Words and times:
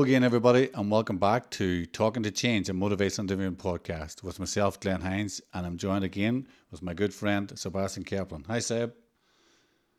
Hello 0.00 0.08
again, 0.08 0.24
everybody, 0.24 0.70
and 0.72 0.90
welcome 0.90 1.18
back 1.18 1.50
to 1.50 1.84
Talking 1.84 2.22
to 2.22 2.30
Change, 2.30 2.70
a 2.70 2.72
motivational 2.72 3.24
interviewing 3.24 3.54
podcast 3.54 4.22
with 4.22 4.38
myself, 4.38 4.80
Glenn 4.80 5.02
Hinds, 5.02 5.42
and 5.52 5.66
I'm 5.66 5.76
joined 5.76 6.04
again 6.04 6.48
with 6.70 6.80
my 6.80 6.94
good 6.94 7.12
friend 7.12 7.52
Sebastian 7.54 8.04
Kaplan. 8.04 8.44
Hi, 8.48 8.60
Seb. 8.60 8.94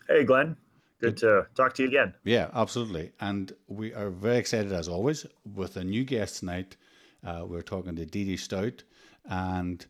Hey, 0.07 0.24
Glenn. 0.24 0.57
Good, 1.02 1.18
good 1.18 1.18
to 1.18 1.48
talk 1.54 1.75
to 1.75 1.84
you 1.84 1.89
again. 1.89 2.16
Yeah, 2.24 2.50
absolutely. 2.52 3.11
And 3.20 3.54
we 3.68 3.93
are 3.93 4.10
very 4.10 4.38
excited, 4.38 4.71
as 4.71 4.88
always, 4.88 5.28
with 5.46 5.78
a 5.78 5.84
new 5.84 6.04
guest 6.04 6.39
tonight. 6.39 6.78
Uh, 7.24 7.43
we're 7.46 7.61
talking 7.61 7.96
to 7.96 8.04
Dee 8.04 8.25
Dee 8.25 8.38
Stout. 8.38 8.83
And 9.25 9.86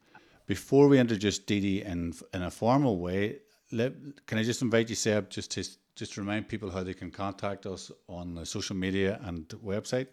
before 0.46 0.90
we 0.90 1.00
introduce 1.00 1.40
Dee 1.40 1.62
Dee 1.62 1.84
in, 1.84 2.14
in 2.34 2.44
a 2.44 2.52
formal 2.52 3.00
way, 3.00 3.38
let, 3.72 3.94
can 4.26 4.40
I 4.40 4.44
just 4.44 4.62
invite 4.62 4.90
you, 4.90 4.96
Seb, 4.96 5.30
just 5.30 5.52
to 5.52 5.64
just 6.02 6.18
remind 6.18 6.48
people 6.48 6.72
how 6.72 6.82
they 6.82 6.96
can 6.96 7.12
contact 7.12 7.68
us 7.68 7.92
on 8.08 8.44
social 8.44 8.76
media 8.76 9.20
and 9.24 9.48
website? 9.64 10.08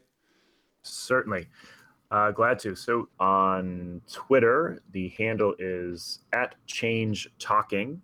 Certainly. 0.83 1.47
Uh, 2.11 2.31
glad 2.31 2.59
to. 2.59 2.75
So 2.75 3.09
on 3.19 4.03
Twitter, 4.13 4.83
the 4.93 5.09
handle 5.17 5.55
is 5.59 6.19
at 6.35 6.57
Change 6.67 7.27
Talking. 7.39 8.03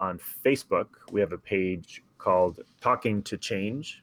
On 0.00 0.18
Facebook, 0.44 0.88
we 1.12 1.20
have 1.20 1.30
a 1.30 1.38
page 1.38 2.02
called 2.18 2.58
Talking 2.80 3.22
to 3.22 3.36
Change. 3.36 4.02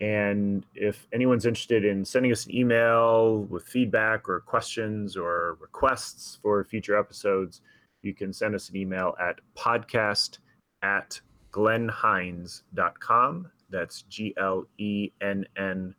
And 0.00 0.64
if 0.74 1.06
anyone's 1.12 1.44
interested 1.44 1.84
in 1.84 2.02
sending 2.02 2.32
us 2.32 2.46
an 2.46 2.54
email 2.54 3.40
with 3.50 3.64
feedback 3.64 4.26
or 4.26 4.40
questions 4.40 5.18
or 5.18 5.58
requests 5.60 6.38
for 6.40 6.64
future 6.64 6.98
episodes, 6.98 7.60
you 8.00 8.14
can 8.14 8.32
send 8.32 8.54
us 8.54 8.70
an 8.70 8.76
email 8.76 9.14
at 9.20 9.38
podcast 9.54 10.38
at 10.82 11.20
glennhinds.com. 11.52 13.50
That's 13.70 14.02
G 14.02 14.34
L 14.36 14.66
E 14.78 15.10
N 15.20 15.46
N 15.56 15.94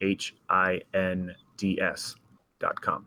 H 0.00 0.34
I 0.48 0.80
N 0.94 1.34
D 1.56 1.80
S.com. 1.80 3.06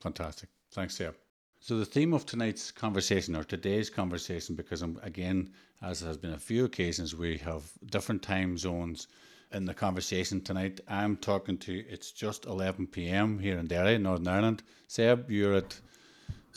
Fantastic. 0.00 0.48
Thanks, 0.72 0.96
Seb. 0.96 1.14
So, 1.60 1.78
the 1.78 1.84
theme 1.84 2.12
of 2.12 2.26
tonight's 2.26 2.72
conversation, 2.72 3.36
or 3.36 3.44
today's 3.44 3.88
conversation, 3.88 4.56
because 4.56 4.82
I'm, 4.82 4.98
again, 5.02 5.52
as 5.80 6.00
has 6.00 6.16
been 6.16 6.32
a 6.32 6.38
few 6.38 6.64
occasions, 6.64 7.14
we 7.14 7.38
have 7.38 7.70
different 7.86 8.22
time 8.22 8.58
zones 8.58 9.06
in 9.52 9.64
the 9.64 9.74
conversation 9.74 10.40
tonight. 10.40 10.80
I'm 10.88 11.16
talking 11.16 11.58
to, 11.58 11.84
it's 11.88 12.10
just 12.10 12.46
11 12.46 12.88
p.m. 12.88 13.38
here 13.38 13.58
in 13.58 13.66
Derry, 13.66 13.98
Northern 13.98 14.28
Ireland. 14.28 14.62
Seb, 14.88 15.30
you're 15.30 15.54
at 15.54 15.78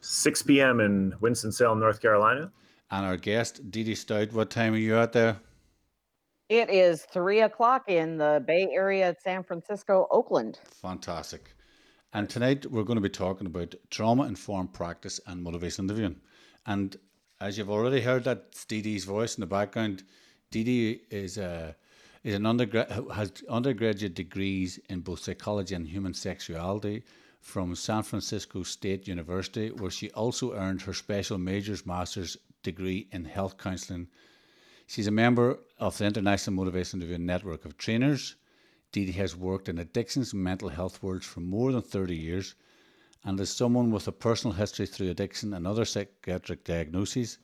6 0.02 0.42
p.m. 0.44 0.80
in 0.80 1.14
Winston-Salem, 1.20 1.80
North 1.80 2.02
Carolina. 2.02 2.52
And 2.92 3.06
our 3.06 3.18
guest, 3.18 3.72
Dee 3.72 3.84
Dee 3.84 3.96
Stout, 3.96 4.34
what 4.34 4.50
time 4.50 4.74
are 4.74 4.78
you 4.78 4.96
out 4.96 5.14
there? 5.14 5.40
It 6.50 6.70
is 6.70 7.02
three 7.04 7.42
o'clock 7.42 7.86
in 7.88 8.18
the 8.18 8.44
Bay 8.46 8.68
Area, 8.72 9.16
San 9.24 9.44
Francisco, 9.44 10.08
Oakland. 10.12 10.60
Fantastic. 10.82 11.56
And 12.14 12.30
tonight 12.30 12.66
we're 12.68 12.84
going 12.84 12.98
to 12.98 13.02
be 13.02 13.10
talking 13.10 13.48
about 13.48 13.74
trauma 13.90 14.24
informed 14.24 14.72
practice 14.74 15.20
and 15.26 15.42
motivation 15.42 15.86
interviewing. 15.86 16.22
And 16.68 16.96
as 17.42 17.58
you've 17.58 17.72
already 17.72 18.02
heard 18.02 18.24
that 18.26 18.54
Dee 18.68 18.82
Dee's 18.82 19.06
voice 19.06 19.36
in 19.36 19.42
the 19.42 19.48
background, 19.48 20.04
Dee 20.52 20.64
Dee 20.64 21.02
is 21.10 21.38
a 21.38 21.76
is 22.24 22.36
an 22.36 22.46
undergrad 22.46 22.90
has 23.14 23.34
undergraduate 23.50 24.16
degrees 24.16 24.80
in 24.90 25.02
both 25.02 25.20
psychology 25.20 25.76
and 25.76 25.88
human 25.88 26.14
sexuality 26.14 27.04
from 27.42 27.76
San 27.76 28.02
Francisco 28.02 28.64
State 28.64 29.08
University, 29.08 29.70
where 29.70 29.92
she 29.92 30.10
also 30.12 30.54
earned 30.54 30.82
her 30.82 30.94
special 30.94 31.38
majors 31.38 31.86
master's 31.86 32.38
degree 32.66 33.08
in 33.14 33.24
health 33.24 33.58
counselling. 33.58 34.08
She's 34.88 35.08
a 35.08 35.12
member 35.12 35.60
of 35.80 35.98
the 35.98 36.06
International 36.06 36.56
Motivation 36.56 37.00
Interviewing 37.00 37.26
Network 37.26 37.64
of 37.64 37.78
Trainers. 37.78 38.36
Dee 38.92 39.06
Dee 39.06 39.14
has 39.14 39.36
worked 39.36 39.70
in 39.70 39.80
addictions 39.80 40.34
and 40.34 40.44
mental 40.44 40.70
health 40.70 41.02
worlds 41.02 41.26
for 41.26 41.40
more 41.40 41.72
than 41.72 41.82
30 41.82 42.16
years 42.16 42.56
and 43.24 43.40
is 43.40 43.50
someone 43.50 43.90
with 43.92 44.08
a 44.08 44.12
personal 44.12 44.56
history 44.56 44.86
through 44.86 45.10
addiction 45.10 45.54
and 45.54 45.66
other 45.66 45.86
psychiatric 45.86 46.64
diagnoses, 46.64 47.40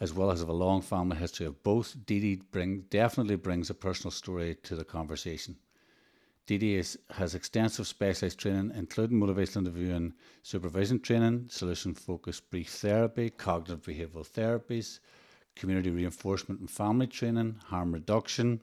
as 0.00 0.12
well 0.12 0.30
as 0.30 0.42
of 0.42 0.48
a 0.48 0.52
long 0.52 0.82
family 0.82 1.16
history 1.16 1.46
of 1.46 1.62
both. 1.62 1.96
Dee 2.04 2.20
Dee 2.52 2.76
definitely 2.90 3.36
brings 3.36 3.70
a 3.70 3.74
personal 3.74 4.10
story 4.10 4.56
to 4.64 4.76
the 4.76 4.84
conversation. 4.84 5.56
Dee 6.56 6.82
has 7.10 7.34
extensive 7.34 7.86
specialised 7.86 8.38
training, 8.38 8.72
including 8.74 9.20
motivational 9.20 9.58
interviewing, 9.58 10.14
supervision 10.42 10.98
training, 10.98 11.48
solution 11.50 11.92
focused 11.92 12.48
brief 12.48 12.70
therapy, 12.70 13.28
cognitive 13.28 13.82
behavioural 13.82 14.26
therapies, 14.26 15.00
community 15.54 15.90
reinforcement 15.90 16.60
and 16.60 16.70
family 16.70 17.06
training, 17.06 17.56
harm 17.66 17.92
reduction, 17.92 18.62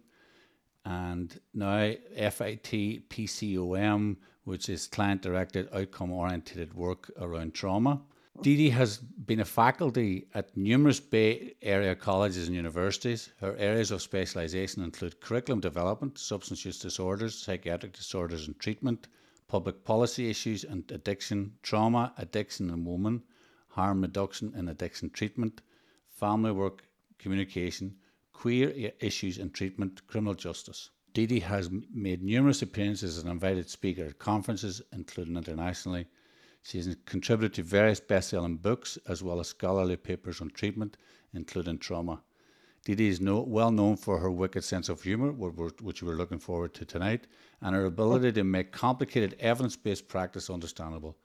and 0.84 1.40
now 1.53 1.94
FIT 2.18 3.07
PCOM, 3.09 4.17
which 4.46 4.67
is 4.67 4.88
client 4.88 5.22
directed, 5.22 5.69
outcome 5.72 6.12
oriented 6.12 6.73
work 6.73 7.12
around 7.19 7.53
trauma. 7.53 8.02
Dee 8.41 8.57
Dee 8.57 8.69
has 8.69 8.97
been 8.97 9.40
a 9.40 9.46
faculty 9.46 10.28
at 10.34 10.56
numerous 10.57 11.00
Bay 11.00 11.56
Area 11.62 11.96
colleges 11.96 12.47
and 12.47 12.56
universities. 12.56 13.29
Her 13.40 13.56
areas 13.56 13.91
of 13.91 14.01
specialisation 14.01 14.84
include 14.84 15.22
curriculum 15.22 15.62
development, 15.62 16.18
substance 16.18 16.66
use 16.66 16.78
disorders, 16.78 17.38
psychiatric 17.38 17.94
disorders 17.94 18.46
and 18.47 18.59
treatment, 18.59 19.07
public 19.47 19.85
policy 19.85 20.29
issues 20.29 20.66
and 20.66 20.84
addiction, 20.91 21.53
trauma, 21.63 22.13
addiction 22.18 22.69
and 22.69 22.85
women, 22.85 23.23
harm 23.69 24.01
reduction 24.01 24.53
and 24.53 24.69
addiction 24.69 25.09
treatment, 25.09 25.62
family 26.09 26.52
work, 26.52 26.84
communication, 27.17 27.96
queer 28.34 28.91
issues 29.00 29.38
and 29.38 29.53
treatment, 29.53 30.06
criminal 30.07 30.34
justice. 30.34 30.90
Dee 31.13 31.25
Dee 31.25 31.40
has 31.40 31.69
made 31.90 32.22
numerous 32.22 32.62
appearances 32.62 33.17
as 33.17 33.23
an 33.23 33.31
invited 33.31 33.69
speaker 33.69 34.06
at 34.06 34.19
conferences, 34.19 34.81
including 34.91 35.38
internationally 35.38 36.07
she 36.66 36.80
has 36.80 36.98
contributed 37.06 37.53
to 37.53 37.62
various 37.62 38.00
best 38.00 38.30
selling 38.30 38.58
books 38.58 38.98
as 39.08 39.22
well 39.22 39.40
as 39.40 39.50
scholarly 39.50 39.96
papers 39.96 40.42
on 40.42 40.50
treatment, 40.50 40.98
including 41.31 41.78
trauma. 41.78 42.24
Dee 42.86 43.08
is 43.08 43.22
no, 43.22 43.42
well 43.42 43.70
known 43.70 43.98
for 43.98 44.18
her 44.18 44.31
wicked 44.31 44.64
sense 44.64 44.90
of 44.90 45.03
humour, 45.03 45.31
which 45.31 46.02
we're 46.02 46.16
looking 46.16 46.40
forward 46.40 46.74
to 46.74 46.84
tonight, 46.84 47.28
and 47.62 47.76
her 47.76 47.86
ability 47.86 48.31
to 48.31 48.44
make 48.44 48.72
complicated 48.72 49.36
evidence 49.40 49.76
based 49.76 50.08
practice 50.08 50.50
understandable. 50.50 51.16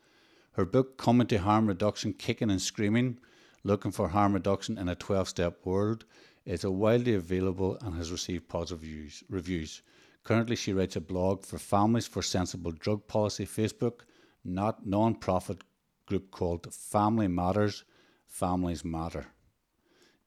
Her 0.53 0.67
book, 0.67 0.99
Coming 0.99 1.27
to 1.29 1.39
Harm 1.39 1.67
Reduction 1.67 2.13
Kicking 2.13 2.51
and 2.51 2.61
Screaming 2.61 3.17
Looking 3.65 3.93
for 3.93 4.09
Harm 4.09 4.35
Reduction 4.35 4.77
in 4.77 4.91
a 4.91 4.95
12 4.95 5.27
Step 5.27 5.65
World, 5.65 6.05
is 6.45 6.67
widely 6.67 7.15
available 7.15 7.79
and 7.81 7.95
has 7.95 8.13
received 8.13 8.49
positive 8.49 8.81
views, 8.81 9.25
reviews. 9.31 9.81
Currently, 10.23 10.57
she 10.57 10.75
writes 10.75 10.97
a 10.97 11.01
blog 11.01 11.47
for 11.47 11.57
Families 11.57 12.07
for 12.07 12.21
Sensible 12.21 12.73
Drug 12.73 13.07
Policy 13.07 13.47
Facebook 13.47 14.01
not 14.45 14.87
non-profit 14.87 15.63
group 16.07 16.31
called 16.31 16.73
Family 16.73 17.29
Matters, 17.29 17.85
Families 18.27 18.85
Matter. 18.85 19.27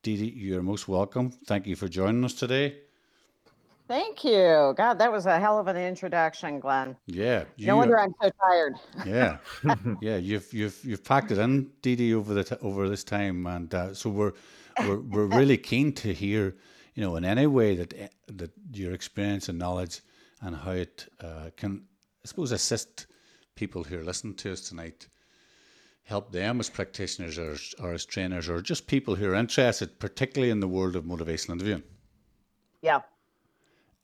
Dee 0.02 0.18
Dee, 0.18 0.34
you're 0.36 0.62
most 0.62 0.88
welcome. 0.88 1.32
Thank 1.46 1.68
you 1.68 1.76
for 1.76 1.88
joining 1.88 2.24
us 2.26 2.34
today. 2.34 2.78
Thank 3.88 4.24
you. 4.24 4.74
God, 4.78 4.96
that 5.00 5.12
was 5.12 5.26
a 5.26 5.40
hell 5.40 5.60
of 5.60 5.68
an 5.68 5.76
introduction, 5.76 6.60
Glenn. 6.60 6.96
Yeah. 7.06 7.44
You, 7.58 7.68
no 7.68 7.78
wonder 7.78 8.00
I'm 8.00 8.16
so 8.22 8.30
tired. 8.42 8.76
Yeah, 9.06 9.38
yeah. 10.02 10.18
You've 10.18 10.52
you've 10.54 10.80
you've 10.84 11.04
packed 11.04 11.32
it 11.32 11.38
in, 11.38 11.70
Dee 11.82 11.96
Dee, 11.96 12.14
over 12.14 12.34
the 12.34 12.44
t- 12.44 12.56
over 12.62 12.88
this 12.88 13.04
time, 13.04 13.46
and 13.46 13.74
uh, 13.74 13.94
so 13.94 14.10
we're 14.10 14.34
we're 14.88 15.00
we're 15.00 15.26
really 15.40 15.58
keen 15.58 15.92
to 15.94 16.14
hear, 16.14 16.56
you 16.96 17.04
know, 17.04 17.18
in 17.18 17.26
any 17.26 17.46
way 17.46 17.76
that 17.76 17.94
that 18.28 18.52
your 18.72 18.94
experience 18.94 19.50
and 19.50 19.60
knowledge 19.60 20.02
and 20.42 20.56
how 20.56 20.72
it 20.72 21.08
uh, 21.22 21.50
can, 21.58 21.84
I 22.24 22.28
suppose, 22.28 22.52
assist 22.52 23.08
people 23.56 23.84
who 23.84 24.00
are 24.00 24.04
listening 24.04 24.36
to 24.36 24.52
us 24.52 24.62
tonight 24.62 25.08
help 26.04 26.32
them 26.32 26.60
as 26.60 26.70
practitioners 26.70 27.38
or, 27.38 27.56
or 27.80 27.94
as 27.94 28.06
trainers 28.06 28.50
or 28.50 28.62
just 28.62 28.88
people 28.88 29.16
who 29.16 29.30
are 29.30 29.36
interested, 29.36 30.00
particularly 30.00 30.52
in 30.52 30.60
the 30.60 30.68
world 30.68 30.96
of 30.96 31.06
motivational 31.06 31.54
interviewing. 31.54 31.84
Yeah. 32.82 33.02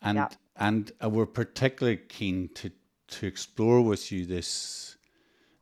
And 0.01 0.17
yeah. 0.17 0.29
and 0.55 0.91
uh, 1.03 1.09
we're 1.09 1.25
particularly 1.25 1.97
keen 1.97 2.49
to 2.55 2.71
to 3.07 3.27
explore 3.27 3.81
with 3.81 4.11
you 4.11 4.25
this 4.25 4.95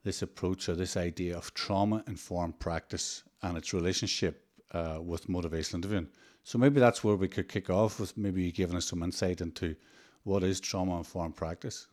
this 0.04 0.22
approach 0.22 0.70
or 0.70 0.76
this 0.76 0.96
idea 0.96 1.36
of 1.36 1.54
trauma 1.54 2.04
informed 2.08 2.60
practice 2.60 3.24
and 3.42 3.58
its 3.58 3.74
relationship 3.74 4.46
uh, 4.72 5.00
with 5.02 5.28
motivational 5.28 5.76
interviewing. 5.76 6.08
So 6.44 6.58
maybe 6.58 6.80
that's 6.80 7.04
where 7.04 7.16
we 7.16 7.28
could 7.28 7.50
kick 7.50 7.70
off 7.70 8.00
with 8.00 8.16
maybe 8.16 8.44
you 8.44 8.52
giving 8.52 8.78
us 8.78 8.86
some 8.86 9.04
insight 9.04 9.42
into 9.42 9.76
what 10.24 10.44
is 10.44 10.60
trauma 10.60 10.98
informed 10.98 11.36
practice. 11.36 11.88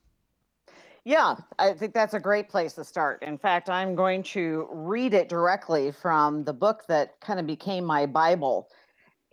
Yeah, 1.04 1.36
I 1.58 1.74
think 1.74 1.92
that's 1.92 2.14
a 2.14 2.20
great 2.20 2.48
place 2.48 2.72
to 2.74 2.84
start. 2.84 3.22
In 3.22 3.36
fact, 3.36 3.68
I'm 3.68 3.94
going 3.94 4.22
to 4.24 4.66
read 4.72 5.12
it 5.12 5.28
directly 5.28 5.92
from 5.92 6.44
the 6.44 6.54
book 6.54 6.84
that 6.88 7.20
kind 7.20 7.38
of 7.38 7.46
became 7.46 7.84
my 7.84 8.06
Bible 8.06 8.68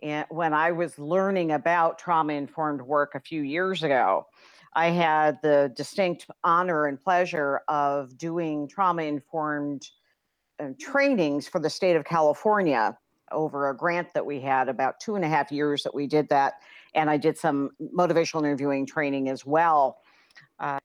and 0.02 0.26
when 0.30 0.52
I 0.52 0.72
was 0.72 0.98
learning 0.98 1.52
about 1.52 1.98
trauma 1.98 2.34
informed 2.34 2.82
work 2.82 3.14
a 3.14 3.20
few 3.20 3.42
years 3.42 3.82
ago. 3.82 4.26
I 4.74 4.88
had 4.88 5.38
the 5.42 5.72
distinct 5.76 6.26
honor 6.44 6.86
and 6.86 7.00
pleasure 7.00 7.60
of 7.68 8.18
doing 8.18 8.68
trauma 8.68 9.04
informed 9.04 9.86
uh, 10.60 10.70
trainings 10.80 11.46
for 11.46 11.58
the 11.58 11.70
state 11.70 11.94
of 11.96 12.04
California 12.04 12.96
over 13.30 13.70
a 13.70 13.76
grant 13.76 14.12
that 14.14 14.26
we 14.26 14.40
had 14.40 14.68
about 14.68 15.00
two 15.00 15.14
and 15.14 15.24
a 15.24 15.28
half 15.28 15.52
years 15.52 15.82
that 15.84 15.94
we 15.94 16.06
did 16.06 16.28
that. 16.28 16.54
and 16.94 17.08
I 17.08 17.16
did 17.16 17.38
some 17.38 17.70
motivational 17.96 18.40
interviewing 18.40 18.86
training 18.86 19.28
as 19.30 19.46
well. 19.46 19.98
Uh, 20.58 20.78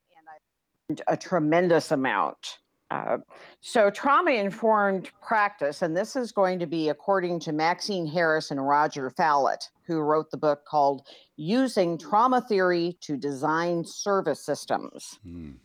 a 1.07 1.17
tremendous 1.17 1.91
amount. 1.91 2.59
Uh, 2.89 3.17
so, 3.59 3.89
trauma 3.89 4.31
informed 4.31 5.11
practice, 5.21 5.81
and 5.81 5.95
this 5.95 6.15
is 6.15 6.31
going 6.31 6.57
to 6.59 6.65
be 6.65 6.87
according 6.87 7.37
to 7.41 7.51
Maxine 7.51 8.07
Harris 8.07 8.49
and 8.49 8.65
Roger 8.65 9.09
Fallot, 9.09 9.69
who 9.85 9.99
wrote 9.99 10.31
the 10.31 10.37
book 10.37 10.63
called 10.63 11.05
Using 11.35 11.97
Trauma 11.97 12.39
Theory 12.39 12.97
to 13.01 13.17
Design 13.17 13.83
Service 13.83 14.45
Systems. 14.45 15.19
Mm. 15.27 15.55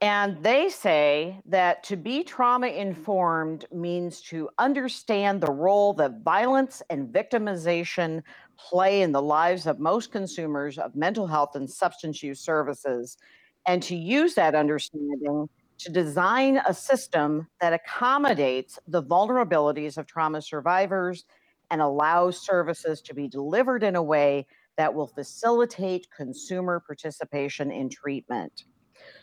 And 0.00 0.42
they 0.42 0.70
say 0.70 1.42
that 1.44 1.82
to 1.84 1.96
be 1.96 2.24
trauma 2.24 2.68
informed 2.68 3.66
means 3.70 4.22
to 4.22 4.48
understand 4.58 5.42
the 5.42 5.52
role 5.52 5.92
that 5.94 6.22
violence 6.22 6.82
and 6.88 7.12
victimization 7.12 8.22
play 8.56 9.02
in 9.02 9.12
the 9.12 9.20
lives 9.20 9.66
of 9.66 9.78
most 9.78 10.10
consumers 10.10 10.78
of 10.78 10.96
mental 10.96 11.26
health 11.26 11.54
and 11.54 11.68
substance 11.68 12.22
use 12.22 12.40
services, 12.40 13.18
and 13.66 13.82
to 13.84 13.96
use 13.96 14.34
that 14.34 14.54
understanding 14.54 15.48
to 15.78 15.90
design 15.90 16.60
a 16.66 16.74
system 16.74 17.46
that 17.60 17.72
accommodates 17.72 18.78
the 18.86 19.02
vulnerabilities 19.02 19.96
of 19.96 20.06
trauma 20.06 20.42
survivors 20.42 21.24
and 21.70 21.80
allows 21.80 22.44
services 22.44 23.00
to 23.00 23.14
be 23.14 23.28
delivered 23.28 23.82
in 23.82 23.96
a 23.96 24.02
way 24.02 24.46
that 24.76 24.92
will 24.92 25.06
facilitate 25.06 26.06
consumer 26.14 26.82
participation 26.86 27.70
in 27.70 27.88
treatment. 27.88 28.64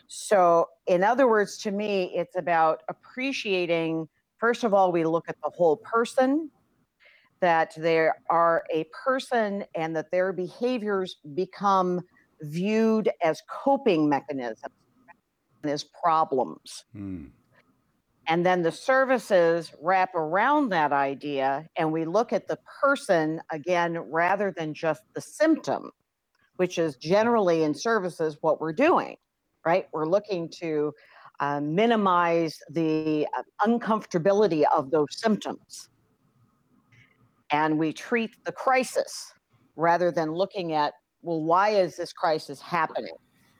So, 0.08 0.68
in 0.86 1.04
other 1.04 1.28
words, 1.28 1.58
to 1.58 1.70
me, 1.70 2.12
it's 2.14 2.36
about 2.36 2.82
appreciating, 2.88 4.08
first 4.38 4.64
of 4.64 4.74
all, 4.74 4.90
we 4.90 5.04
look 5.04 5.28
at 5.28 5.36
the 5.42 5.50
whole 5.50 5.76
person, 5.76 6.50
that 7.40 7.72
they 7.76 8.08
are 8.30 8.64
a 8.72 8.84
person 9.04 9.64
and 9.76 9.94
that 9.94 10.10
their 10.10 10.32
behaviors 10.32 11.18
become 11.34 12.00
viewed 12.42 13.10
as 13.22 13.42
coping 13.48 14.08
mechanisms, 14.08 14.72
as 15.64 15.84
problems. 15.84 16.84
Hmm. 16.92 17.26
And 18.26 18.44
then 18.44 18.62
the 18.62 18.72
services 18.72 19.72
wrap 19.80 20.14
around 20.14 20.68
that 20.68 20.92
idea, 20.92 21.66
and 21.76 21.90
we 21.90 22.04
look 22.04 22.32
at 22.32 22.46
the 22.46 22.58
person 22.82 23.40
again 23.50 23.98
rather 23.98 24.52
than 24.54 24.74
just 24.74 25.02
the 25.14 25.20
symptom, 25.20 25.90
which 26.56 26.78
is 26.78 26.96
generally 26.96 27.62
in 27.62 27.74
services 27.74 28.36
what 28.42 28.60
we're 28.60 28.74
doing 28.74 29.16
right? 29.68 29.86
We're 29.92 30.06
looking 30.06 30.48
to 30.60 30.94
uh, 31.40 31.60
minimize 31.60 32.58
the 32.70 33.26
uh, 33.36 33.42
uncomfortability 33.66 34.64
of 34.74 34.90
those 34.90 35.08
symptoms. 35.10 35.90
And 37.50 37.78
we 37.78 37.92
treat 37.92 38.30
the 38.44 38.52
crisis 38.52 39.32
rather 39.76 40.10
than 40.10 40.32
looking 40.32 40.72
at, 40.72 40.94
well, 41.22 41.42
why 41.42 41.70
is 41.70 41.96
this 41.96 42.12
crisis 42.12 42.60
happening? 42.60 43.14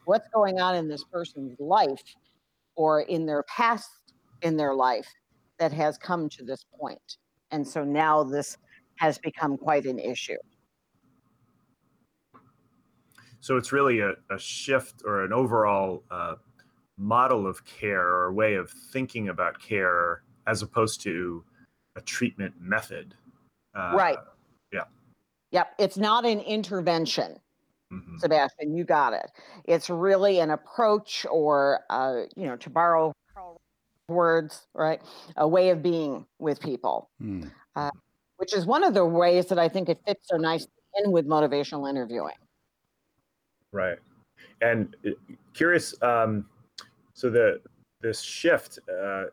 What's 0.05 0.28
going 0.34 0.60
on 0.60 0.75
in 0.75 0.88
this 0.88 1.05
person's 1.05 1.58
life 1.58 2.02
or 2.76 3.02
in 3.02 3.26
their 3.26 3.43
past 3.44 3.90
in 4.43 4.56
their 4.56 4.75
life 4.75 5.08
that 5.58 5.72
has 5.72 5.99
come 5.99 6.28
to 6.31 6.44
this 6.44 6.64
point? 6.78 7.16
And 7.50 7.66
so 7.66 7.84
now 7.84 8.22
this 8.22 8.56
has 8.96 9.19
become 9.19 9.56
quite 9.56 9.87
an 9.87 9.99
issue. 9.99 10.37
So 13.40 13.56
it's 13.56 13.72
really 13.72 14.00
a, 14.00 14.14
a 14.31 14.38
shift 14.38 15.02
or 15.05 15.25
an 15.25 15.32
overall 15.32 16.02
uh, 16.10 16.34
model 16.96 17.46
of 17.46 17.64
care 17.64 18.06
or 18.06 18.32
way 18.32 18.55
of 18.55 18.70
thinking 18.93 19.28
about 19.28 19.60
care 19.60 20.22
as 20.46 20.62
opposed 20.62 21.00
to 21.02 21.44
a 21.96 22.00
treatment 22.00 22.55
method. 22.60 23.14
Uh, 23.75 23.93
right. 23.94 24.19
Yeah. 24.72 24.84
Yep. 25.52 25.75
It's 25.78 25.96
not 25.96 26.25
an 26.25 26.40
intervention. 26.40 27.38
Mm-hmm. 27.93 28.19
Sebastian, 28.19 28.76
you 28.76 28.85
got 28.85 29.14
it. 29.14 29.31
It's 29.64 29.88
really 29.88 30.40
an 30.40 30.50
approach, 30.50 31.25
or 31.31 31.81
uh, 31.88 32.23
you 32.37 32.46
know, 32.46 32.56
to 32.56 32.70
borrow 32.70 33.14
words, 34.08 34.67
right? 34.75 35.00
A 35.37 35.46
way 35.46 35.70
of 35.70 35.82
being 35.82 36.26
with 36.38 36.61
people, 36.61 37.11
mm. 37.23 37.50
uh, 37.76 37.90
which 38.37 38.55
is 38.55 38.67
one 38.67 38.82
of 38.82 38.94
the 38.94 39.05
ways 39.05 39.46
that 39.46 39.58
I 39.58 39.69
think 39.69 39.88
it 39.88 39.99
fits 40.06 40.29
so 40.29 40.37
nicely 40.37 40.70
in 40.96 41.12
with 41.12 41.26
motivational 41.26 41.88
interviewing. 41.88 42.35
Right. 43.73 43.99
And 44.61 44.96
uh, 45.06 45.11
curious, 45.55 45.94
um, 46.02 46.46
so 47.14 47.31
the 47.31 47.61
this 48.00 48.20
shift, 48.20 48.79
uh, 48.91 49.25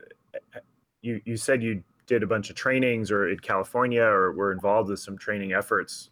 you 1.01 1.21
you 1.25 1.37
said 1.37 1.63
you 1.63 1.83
did 2.07 2.23
a 2.23 2.27
bunch 2.27 2.49
of 2.49 2.55
trainings 2.55 3.11
or 3.11 3.29
in 3.29 3.39
California 3.39 4.03
or 4.03 4.31
were 4.33 4.51
involved 4.51 4.89
with 4.89 4.99
some 4.99 5.17
training 5.17 5.53
efforts 5.53 6.11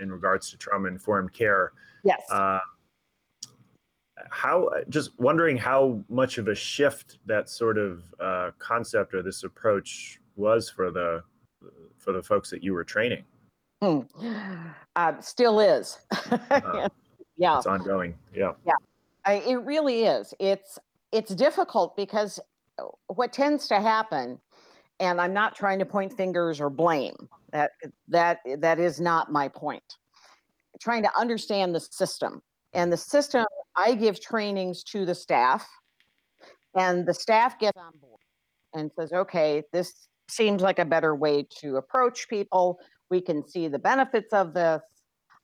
in, 0.00 0.10
regards 0.10 0.50
to 0.50 0.56
trauma 0.56 0.88
informed 0.88 1.32
care. 1.32 1.72
Yes. 2.04 2.22
Uh, 2.30 2.60
how 4.30 4.70
just 4.88 5.18
wondering 5.18 5.56
how 5.56 6.02
much 6.08 6.38
of 6.38 6.48
a 6.48 6.54
shift 6.54 7.18
that 7.26 7.48
sort 7.48 7.78
of 7.78 8.02
uh, 8.20 8.50
concept 8.58 9.12
or 9.14 9.22
this 9.22 9.42
approach 9.44 10.20
was 10.36 10.70
for 10.70 10.90
the 10.90 11.22
for 11.98 12.12
the 12.12 12.22
folks 12.22 12.50
that 12.50 12.62
you 12.62 12.74
were 12.74 12.84
training. 12.84 13.24
Uh, 13.82 15.20
still 15.20 15.60
is. 15.60 15.98
uh 16.50 16.88
yeah 17.36 17.56
it's 17.56 17.66
ongoing 17.66 18.14
yeah 18.34 18.52
yeah 18.66 18.72
I, 19.24 19.34
it 19.34 19.56
really 19.56 20.04
is 20.04 20.34
it's 20.38 20.78
it's 21.12 21.34
difficult 21.34 21.96
because 21.96 22.40
what 23.06 23.32
tends 23.32 23.68
to 23.68 23.80
happen 23.80 24.38
and 25.00 25.20
i'm 25.20 25.32
not 25.32 25.54
trying 25.54 25.78
to 25.78 25.86
point 25.86 26.16
fingers 26.16 26.60
or 26.60 26.70
blame. 26.70 27.16
That 27.52 27.72
that 28.08 28.38
that 28.58 28.78
is 28.78 29.00
not 29.00 29.30
my 29.30 29.48
point. 29.48 29.98
Trying 30.80 31.04
to 31.04 31.10
understand 31.18 31.74
the 31.74 31.80
system 31.80 32.42
and 32.72 32.92
the 32.92 32.96
system 32.96 33.46
i 33.76 33.94
give 33.94 34.20
trainings 34.20 34.82
to 34.84 35.04
the 35.04 35.14
staff 35.14 35.66
and 36.76 37.06
the 37.06 37.14
staff 37.14 37.58
gets 37.58 37.78
on 37.78 37.92
board 38.00 38.20
and 38.74 38.90
says 38.96 39.12
okay 39.12 39.62
this 39.72 40.08
seems 40.28 40.62
like 40.62 40.78
a 40.78 40.84
better 40.84 41.14
way 41.14 41.46
to 41.60 41.76
approach 41.76 42.28
people. 42.28 42.78
We 43.10 43.20
can 43.20 43.46
see 43.46 43.68
the 43.68 43.78
benefits 43.78 44.32
of 44.32 44.54
this. 44.54 44.82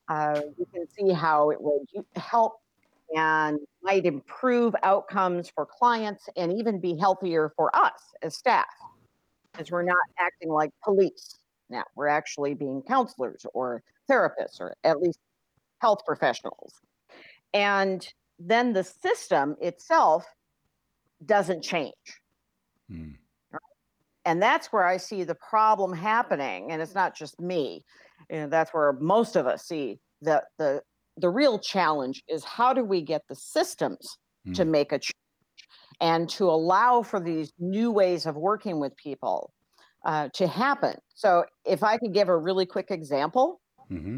Uh, 0.07 0.41
we 0.57 0.65
can 0.73 0.85
see 0.89 1.13
how 1.13 1.51
it 1.51 1.61
would 1.61 1.87
help 2.15 2.53
and 3.15 3.59
might 3.83 4.05
improve 4.05 4.73
outcomes 4.83 5.49
for 5.49 5.65
clients 5.65 6.27
and 6.35 6.51
even 6.51 6.79
be 6.79 6.97
healthier 6.97 7.51
for 7.55 7.73
us 7.75 8.01
as 8.21 8.35
staff 8.35 8.65
because 9.51 9.71
we're 9.71 9.83
not 9.83 9.97
acting 10.19 10.49
like 10.49 10.71
police 10.83 11.37
now 11.69 11.83
we're 11.95 12.07
actually 12.07 12.53
being 12.53 12.81
counselors 12.87 13.45
or 13.53 13.81
therapists 14.09 14.59
or 14.59 14.75
at 14.83 15.01
least 15.01 15.19
health 15.79 15.99
professionals 16.05 16.73
and 17.53 18.07
then 18.39 18.73
the 18.73 18.83
system 18.83 19.55
itself 19.61 20.25
doesn't 21.25 21.61
change 21.61 21.93
mm. 22.91 23.13
and 24.25 24.41
that's 24.41 24.67
where 24.67 24.85
i 24.85 24.97
see 24.97 25.23
the 25.23 25.35
problem 25.35 25.93
happening 25.93 26.71
and 26.71 26.81
it's 26.81 26.95
not 26.95 27.15
just 27.15 27.39
me 27.39 27.83
and 28.29 28.51
that's 28.51 28.73
where 28.73 28.93
most 28.93 29.35
of 29.35 29.47
us 29.47 29.65
see 29.65 29.99
that 30.21 30.45
the 30.57 30.81
the 31.17 31.29
real 31.29 31.59
challenge 31.59 32.23
is 32.27 32.43
how 32.43 32.73
do 32.73 32.83
we 32.83 33.01
get 33.01 33.21
the 33.27 33.35
systems 33.35 34.17
mm. 34.47 34.55
to 34.55 34.65
make 34.65 34.91
a 34.91 34.99
change 34.99 35.20
and 36.01 36.27
to 36.31 36.49
allow 36.49 37.03
for 37.03 37.19
these 37.19 37.53
new 37.59 37.91
ways 37.91 38.25
of 38.25 38.35
working 38.35 38.79
with 38.79 38.95
people 38.97 39.53
uh, 40.03 40.29
to 40.33 40.47
happen. 40.47 40.97
So, 41.13 41.45
if 41.65 41.83
I 41.83 41.97
could 41.97 42.13
give 42.13 42.27
a 42.27 42.37
really 42.37 42.65
quick 42.65 42.89
example. 42.89 43.61
Mm-hmm. 43.89 44.17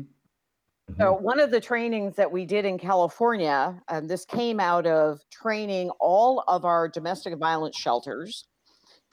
Mm-hmm. 0.92 1.02
So, 1.02 1.14
one 1.14 1.40
of 1.40 1.52
the 1.52 1.62
trainings 1.62 2.16
that 2.16 2.32
we 2.32 2.46
did 2.46 2.66
in 2.66 2.78
California, 2.78 3.80
and 3.90 4.10
this 4.10 4.26
came 4.26 4.60
out 4.60 4.88
of 4.88 5.20
training 5.30 5.92
all 6.00 6.44
of 6.48 6.66
our 6.66 6.88
domestic 6.88 7.38
violence 7.38 7.78
shelters 7.78 8.48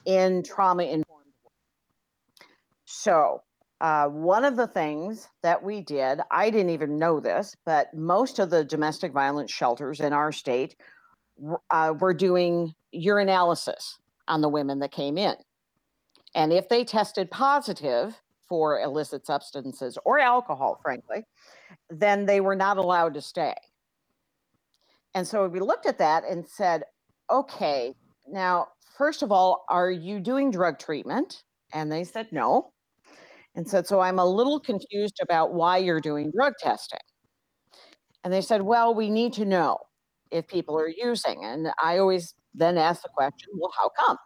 in 0.05 0.43
trauma 0.43 0.83
informed. 0.83 1.05
So, 2.85 3.41
uh, 3.79 4.07
one 4.07 4.45
of 4.45 4.57
the 4.57 4.67
things 4.67 5.27
that 5.43 5.63
we 5.63 5.81
did, 5.81 6.19
I 6.29 6.49
didn't 6.49 6.69
even 6.69 6.99
know 6.99 7.19
this, 7.19 7.55
but 7.65 7.93
most 7.93 8.37
of 8.37 8.49
the 8.49 8.63
domestic 8.63 9.11
violence 9.11 9.51
shelters 9.51 9.99
in 10.01 10.13
our 10.13 10.31
state 10.31 10.75
uh, 11.69 11.93
were 11.99 12.13
doing 12.13 12.73
urinalysis 12.93 13.97
on 14.27 14.41
the 14.41 14.49
women 14.49 14.79
that 14.79 14.91
came 14.91 15.17
in. 15.17 15.35
And 16.35 16.53
if 16.53 16.69
they 16.69 16.83
tested 16.83 17.29
positive 17.29 18.19
for 18.47 18.81
illicit 18.81 19.25
substances 19.25 19.97
or 20.05 20.19
alcohol, 20.19 20.79
frankly, 20.81 21.25
then 21.89 22.25
they 22.25 22.41
were 22.41 22.55
not 22.55 22.77
allowed 22.77 23.13
to 23.15 23.21
stay. 23.21 23.55
And 25.13 25.27
so 25.27 25.47
we 25.47 25.59
looked 25.59 25.85
at 25.85 25.97
that 25.97 26.23
and 26.23 26.47
said, 26.47 26.83
okay, 27.29 27.93
now, 28.27 28.69
first 28.97 29.23
of 29.23 29.31
all, 29.31 29.65
are 29.67 29.91
you 29.91 30.19
doing 30.19 30.51
drug 30.51 30.79
treatment? 30.79 31.43
And 31.73 31.91
they 31.91 32.03
said, 32.03 32.27
no 32.31 32.71
and 33.55 33.67
said, 33.67 33.87
So 33.87 33.99
I'm 33.99 34.19
a 34.19 34.25
little 34.25 34.59
confused 34.59 35.19
about 35.21 35.53
why 35.53 35.77
you're 35.77 35.99
doing 35.99 36.31
drug 36.31 36.53
testing. 36.59 36.99
And 38.23 38.31
they 38.31 38.41
said, 38.41 38.61
Well, 38.61 38.93
we 38.93 39.09
need 39.09 39.33
to 39.33 39.45
know 39.45 39.77
if 40.31 40.47
people 40.47 40.77
are 40.77 40.89
using. 40.89 41.43
And 41.43 41.69
I 41.81 41.97
always 41.97 42.33
then 42.53 42.77
ask 42.77 43.03
the 43.03 43.09
question, 43.09 43.49
Well, 43.55 43.71
how 43.77 43.89
come? 43.97 44.17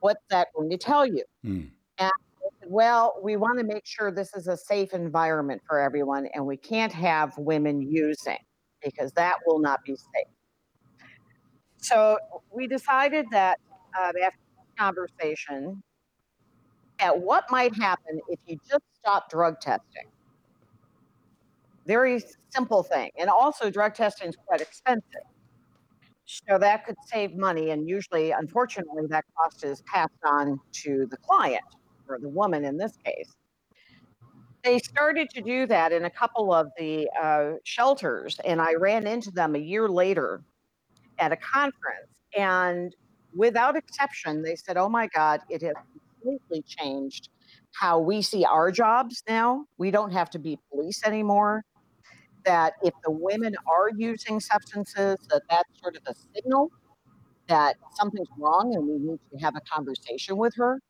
What's 0.00 0.22
that 0.30 0.48
going 0.54 0.70
to 0.70 0.76
tell 0.76 1.06
you? 1.06 1.24
Mm. 1.44 1.70
And 1.98 2.12
said, 2.60 2.68
well, 2.70 3.18
we 3.22 3.36
want 3.36 3.58
to 3.58 3.64
make 3.64 3.86
sure 3.86 4.10
this 4.10 4.34
is 4.34 4.46
a 4.46 4.56
safe 4.56 4.92
environment 4.92 5.62
for 5.66 5.80
everyone 5.80 6.28
and 6.34 6.46
we 6.46 6.56
can't 6.56 6.92
have 6.92 7.36
women 7.38 7.80
using 7.80 8.38
because 8.84 9.12
that 9.12 9.36
will 9.46 9.58
not 9.58 9.82
be 9.84 9.96
safe. 9.96 10.28
So 11.78 12.18
we 12.52 12.66
decided 12.66 13.26
that 13.30 13.58
uh, 13.98 14.12
after 14.24 14.38
conversation, 14.78 15.82
at 16.98 17.18
what 17.18 17.44
might 17.50 17.74
happen 17.74 18.20
if 18.28 18.38
you 18.46 18.58
just 18.68 18.82
stop 18.98 19.30
drug 19.30 19.60
testing. 19.60 20.06
Very 21.86 22.22
simple 22.50 22.82
thing. 22.82 23.10
And 23.18 23.30
also, 23.30 23.70
drug 23.70 23.94
testing 23.94 24.28
is 24.28 24.36
quite 24.46 24.60
expensive. 24.60 25.22
So 26.24 26.58
that 26.58 26.84
could 26.84 26.96
save 27.06 27.36
money. 27.36 27.70
And 27.70 27.88
usually, 27.88 28.32
unfortunately, 28.32 29.06
that 29.08 29.24
cost 29.36 29.64
is 29.64 29.82
passed 29.82 30.12
on 30.24 30.58
to 30.82 31.06
the 31.10 31.16
client 31.16 31.62
or 32.08 32.18
the 32.18 32.28
woman 32.28 32.64
in 32.64 32.76
this 32.76 32.96
case. 33.04 33.36
They 34.64 34.80
started 34.80 35.30
to 35.30 35.40
do 35.40 35.66
that 35.66 35.92
in 35.92 36.06
a 36.06 36.10
couple 36.10 36.52
of 36.52 36.68
the 36.76 37.08
uh, 37.22 37.52
shelters, 37.62 38.40
and 38.44 38.60
I 38.60 38.74
ran 38.74 39.06
into 39.06 39.30
them 39.30 39.54
a 39.54 39.60
year 39.60 39.88
later 39.88 40.42
at 41.20 41.30
a 41.30 41.36
conference. 41.36 42.10
And 42.36 42.94
without 43.32 43.76
exception, 43.76 44.42
they 44.42 44.56
said, 44.56 44.76
Oh 44.76 44.88
my 44.88 45.06
God, 45.06 45.40
it 45.48 45.62
has 45.62 45.74
completely 46.20 46.64
changed 46.66 47.28
how 47.72 48.00
we 48.00 48.22
see 48.22 48.44
our 48.44 48.72
jobs 48.72 49.22
now. 49.28 49.66
We 49.78 49.92
don't 49.92 50.12
have 50.12 50.30
to 50.30 50.38
be 50.40 50.58
police 50.70 51.02
anymore. 51.04 51.62
That 52.46 52.74
if 52.82 52.94
the 53.04 53.12
women 53.12 53.56
are 53.68 53.90
using 53.90 54.40
substances, 54.40 55.18
that 55.30 55.42
that's 55.50 55.70
sort 55.82 55.96
of 55.96 56.02
a 56.08 56.14
signal 56.34 56.70
that 57.48 57.76
something's 57.94 58.28
wrong 58.38 58.74
and 58.74 58.86
we 58.88 58.98
need 58.98 59.20
to 59.32 59.38
have 59.38 59.56
a 59.56 59.62
conversation 59.62 60.36
with 60.38 60.54
her. 60.56 60.80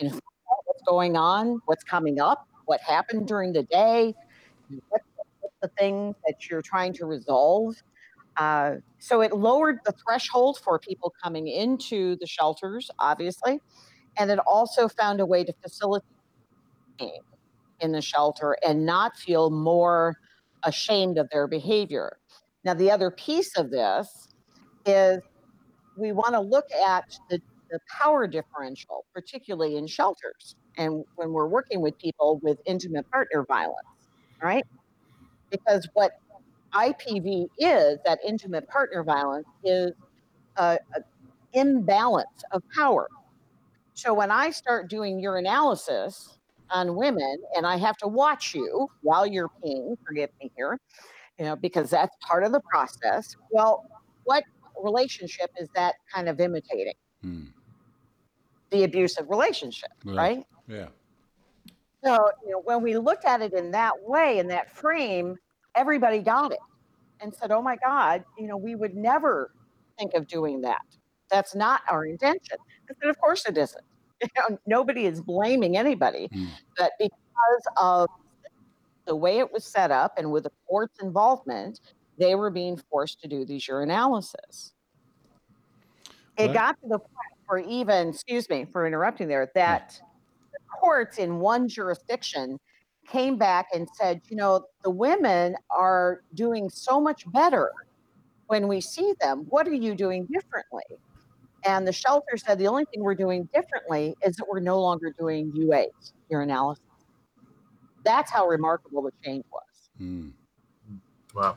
And 0.00 0.10
find 0.10 0.22
out 0.52 0.58
what's 0.66 0.82
going 0.84 1.16
on, 1.16 1.60
what's 1.66 1.84
coming 1.84 2.20
up, 2.20 2.48
what 2.66 2.80
happened 2.82 3.28
during 3.28 3.52
the 3.52 3.64
day, 3.64 4.14
what's 4.88 5.54
the 5.62 5.68
things 5.78 6.16
that 6.26 6.50
you're 6.50 6.62
trying 6.62 6.92
to 6.94 7.06
resolve. 7.06 7.76
Uh, 8.36 8.76
so 8.98 9.22
it 9.22 9.32
lowered 9.34 9.78
the 9.86 9.92
threshold 10.04 10.58
for 10.64 10.78
people 10.78 11.12
coming 11.22 11.48
into 11.48 12.16
the 12.20 12.26
shelters, 12.26 12.90
obviously, 12.98 13.60
and 14.18 14.30
it 14.30 14.38
also 14.46 14.88
found 14.88 15.20
a 15.20 15.26
way 15.26 15.44
to 15.44 15.52
facilitate 15.62 16.04
in 17.80 17.92
the 17.92 18.02
shelter 18.02 18.56
and 18.66 18.86
not 18.86 19.16
feel 19.16 19.50
more 19.50 20.16
ashamed 20.64 21.18
of 21.18 21.28
their 21.30 21.46
behavior. 21.46 22.18
Now, 22.64 22.74
the 22.74 22.90
other 22.90 23.10
piece 23.10 23.56
of 23.56 23.70
this 23.70 24.28
is 24.86 25.20
we 25.96 26.12
want 26.12 26.34
to 26.34 26.40
look 26.40 26.66
at 26.72 27.04
the, 27.28 27.40
the 27.70 27.78
power 27.88 28.26
differential, 28.26 29.04
particularly 29.14 29.76
in 29.76 29.86
shelters 29.86 30.56
and 30.76 31.04
when 31.16 31.32
we're 31.32 31.48
working 31.48 31.80
with 31.80 31.98
people 31.98 32.40
with 32.42 32.58
intimate 32.66 33.10
partner 33.10 33.44
violence, 33.46 33.76
right? 34.42 34.64
Because 35.50 35.86
what 35.94 36.12
IPV 36.72 37.48
is, 37.58 37.98
that 38.04 38.18
intimate 38.26 38.68
partner 38.68 39.04
violence, 39.04 39.46
is 39.64 39.92
a, 40.56 40.78
a 40.96 41.00
imbalance 41.52 42.42
of 42.52 42.62
power. 42.74 43.08
So 43.94 44.14
when 44.14 44.30
I 44.30 44.50
start 44.50 44.88
doing 44.88 45.22
urinalysis 45.22 46.38
on 46.72 46.96
women 46.96 47.36
and 47.54 47.66
I 47.66 47.76
have 47.76 47.96
to 47.98 48.08
watch 48.08 48.54
you 48.54 48.88
while 49.02 49.26
you're 49.26 49.50
peeing, 49.64 49.96
forgive 50.04 50.30
me 50.40 50.50
here, 50.56 50.80
you 51.38 51.44
know, 51.44 51.54
because 51.54 51.90
that's 51.90 52.16
part 52.20 52.44
of 52.44 52.52
the 52.52 52.60
process. 52.60 53.36
Well, 53.50 53.84
what 54.24 54.44
relationship 54.82 55.50
is 55.60 55.68
that 55.74 55.96
kind 56.12 56.28
of 56.28 56.40
imitating? 56.40 56.94
Hmm. 57.22 57.44
The 58.70 58.84
abusive 58.84 59.28
relationship, 59.28 59.90
Right. 60.04 60.16
right? 60.16 60.46
Yeah. 60.66 60.88
So, 62.02 62.30
you 62.44 62.52
know, 62.52 62.62
when 62.64 62.82
we 62.82 62.96
looked 62.96 63.26
at 63.26 63.42
it 63.42 63.52
in 63.52 63.70
that 63.72 63.92
way, 64.02 64.38
in 64.38 64.48
that 64.48 64.74
frame, 64.74 65.36
everybody 65.76 66.18
got 66.18 66.52
it 66.52 66.58
and 67.20 67.32
said, 67.32 67.52
oh 67.52 67.62
my 67.62 67.76
God, 67.76 68.24
you 68.38 68.48
know, 68.48 68.56
we 68.56 68.74
would 68.74 68.96
never 68.96 69.52
think 69.98 70.14
of 70.14 70.26
doing 70.26 70.62
that. 70.62 70.82
That's 71.30 71.54
not 71.54 71.82
our 71.88 72.04
intention. 72.06 72.56
I 72.90 72.94
said, 73.00 73.08
of 73.10 73.20
course 73.20 73.46
it 73.46 73.56
isn't. 73.56 73.84
You 74.22 74.28
know, 74.50 74.58
nobody 74.66 75.06
is 75.06 75.20
blaming 75.20 75.76
anybody, 75.76 76.28
Hmm. 76.32 76.46
but 76.78 76.92
because 76.98 77.66
of 77.80 78.08
the 79.06 79.16
way 79.16 79.38
it 79.38 79.52
was 79.52 79.64
set 79.64 79.90
up 79.90 80.14
and 80.16 80.30
with 80.30 80.44
the 80.44 80.52
court's 80.68 81.00
involvement, 81.00 81.80
they 82.18 82.34
were 82.34 82.50
being 82.50 82.80
forced 82.90 83.20
to 83.20 83.28
do 83.28 83.44
these 83.44 83.64
urinalysis. 83.66 84.72
It 86.36 86.46
Right. 86.46 86.54
got 86.54 86.80
to 86.82 86.88
the 86.88 86.98
point 86.98 87.32
where 87.46 87.58
even, 87.58 88.10
excuse 88.10 88.48
me 88.48 88.64
for 88.64 88.86
interrupting 88.86 89.28
there, 89.28 89.50
that 89.54 90.00
the 90.52 90.58
courts 90.80 91.18
in 91.18 91.40
one 91.40 91.68
jurisdiction 91.68 92.58
came 93.08 93.36
back 93.36 93.66
and 93.74 93.88
said, 93.94 94.20
you 94.28 94.36
know, 94.36 94.64
the 94.84 94.90
women 94.90 95.56
are 95.70 96.22
doing 96.34 96.70
so 96.70 97.00
much 97.00 97.30
better 97.32 97.70
when 98.46 98.68
we 98.68 98.80
see 98.80 99.14
them. 99.20 99.46
What 99.48 99.66
are 99.66 99.74
you 99.74 99.94
doing 99.94 100.26
differently? 100.32 100.84
And 101.64 101.86
the 101.86 101.92
shelter 101.92 102.36
said 102.36 102.58
the 102.58 102.66
only 102.66 102.84
thing 102.86 103.02
we're 103.02 103.14
doing 103.14 103.48
differently 103.54 104.14
is 104.24 104.36
that 104.36 104.46
we're 104.48 104.60
no 104.60 104.80
longer 104.80 105.14
doing 105.18 105.52
UAs, 105.52 106.12
urinalysis. 106.30 106.78
That's 108.04 108.30
how 108.30 108.46
remarkable 108.48 109.02
the 109.02 109.12
change 109.24 109.44
was. 109.52 109.62
Hmm. 109.98 110.30
Wow. 111.34 111.56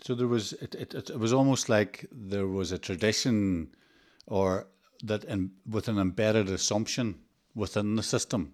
So 0.00 0.14
there 0.14 0.28
was 0.28 0.52
it, 0.54 0.74
it, 0.74 0.94
it 0.94 1.18
was 1.18 1.32
almost 1.32 1.68
like 1.68 2.06
there 2.12 2.46
was 2.46 2.72
a 2.72 2.78
tradition 2.78 3.74
or 4.26 4.68
that 5.04 5.24
in, 5.24 5.50
with 5.68 5.88
an 5.88 5.98
embedded 5.98 6.48
assumption 6.48 7.20
within 7.54 7.96
the 7.96 8.02
system 8.02 8.52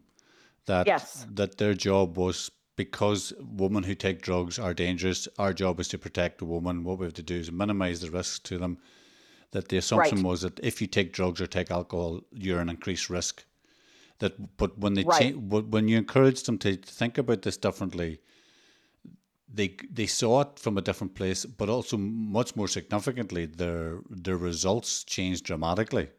that 0.66 0.86
Yes. 0.86 1.26
that 1.34 1.58
their 1.58 1.74
job 1.74 2.16
was 2.16 2.50
because 2.76 3.32
women 3.40 3.82
who 3.82 3.94
take 3.94 4.22
drugs 4.22 4.58
are 4.58 4.72
dangerous, 4.72 5.26
our 5.38 5.52
job 5.52 5.80
is 5.80 5.88
to 5.88 5.98
protect 5.98 6.38
the 6.38 6.44
woman. 6.44 6.84
What 6.84 6.98
we 6.98 7.06
have 7.06 7.14
to 7.14 7.22
do 7.22 7.34
is 7.36 7.50
minimize 7.50 8.00
the 8.00 8.10
risks 8.10 8.38
to 8.40 8.56
them. 8.58 8.78
That 9.52 9.68
the 9.68 9.78
assumption 9.78 10.22
was 10.22 10.42
that 10.42 10.60
if 10.62 10.80
you 10.80 10.86
take 10.86 11.12
drugs 11.12 11.40
or 11.40 11.46
take 11.46 11.70
alcohol, 11.70 12.20
you're 12.32 12.60
an 12.60 12.68
increased 12.68 13.08
risk. 13.08 13.44
That, 14.18 14.56
but 14.56 14.78
when 14.78 14.94
they 14.94 15.04
Right. 15.04 15.20
change, 15.20 15.52
when 15.52 15.88
you 15.88 15.96
encourage 15.96 16.42
them 16.42 16.58
to 16.58 16.76
think 16.76 17.18
about 17.18 17.42
this 17.42 17.56
differently, 17.56 18.20
they 19.52 19.76
they 19.90 20.06
saw 20.06 20.42
it 20.42 20.58
from 20.58 20.76
a 20.76 20.82
different 20.82 21.14
place, 21.14 21.46
but 21.46 21.68
also 21.68 21.96
much 21.96 22.54
more 22.56 22.68
significantly, 22.68 23.46
their 23.46 24.00
their 24.10 24.36
results 24.36 25.04
changed 25.04 25.44
dramatically. 25.44 26.10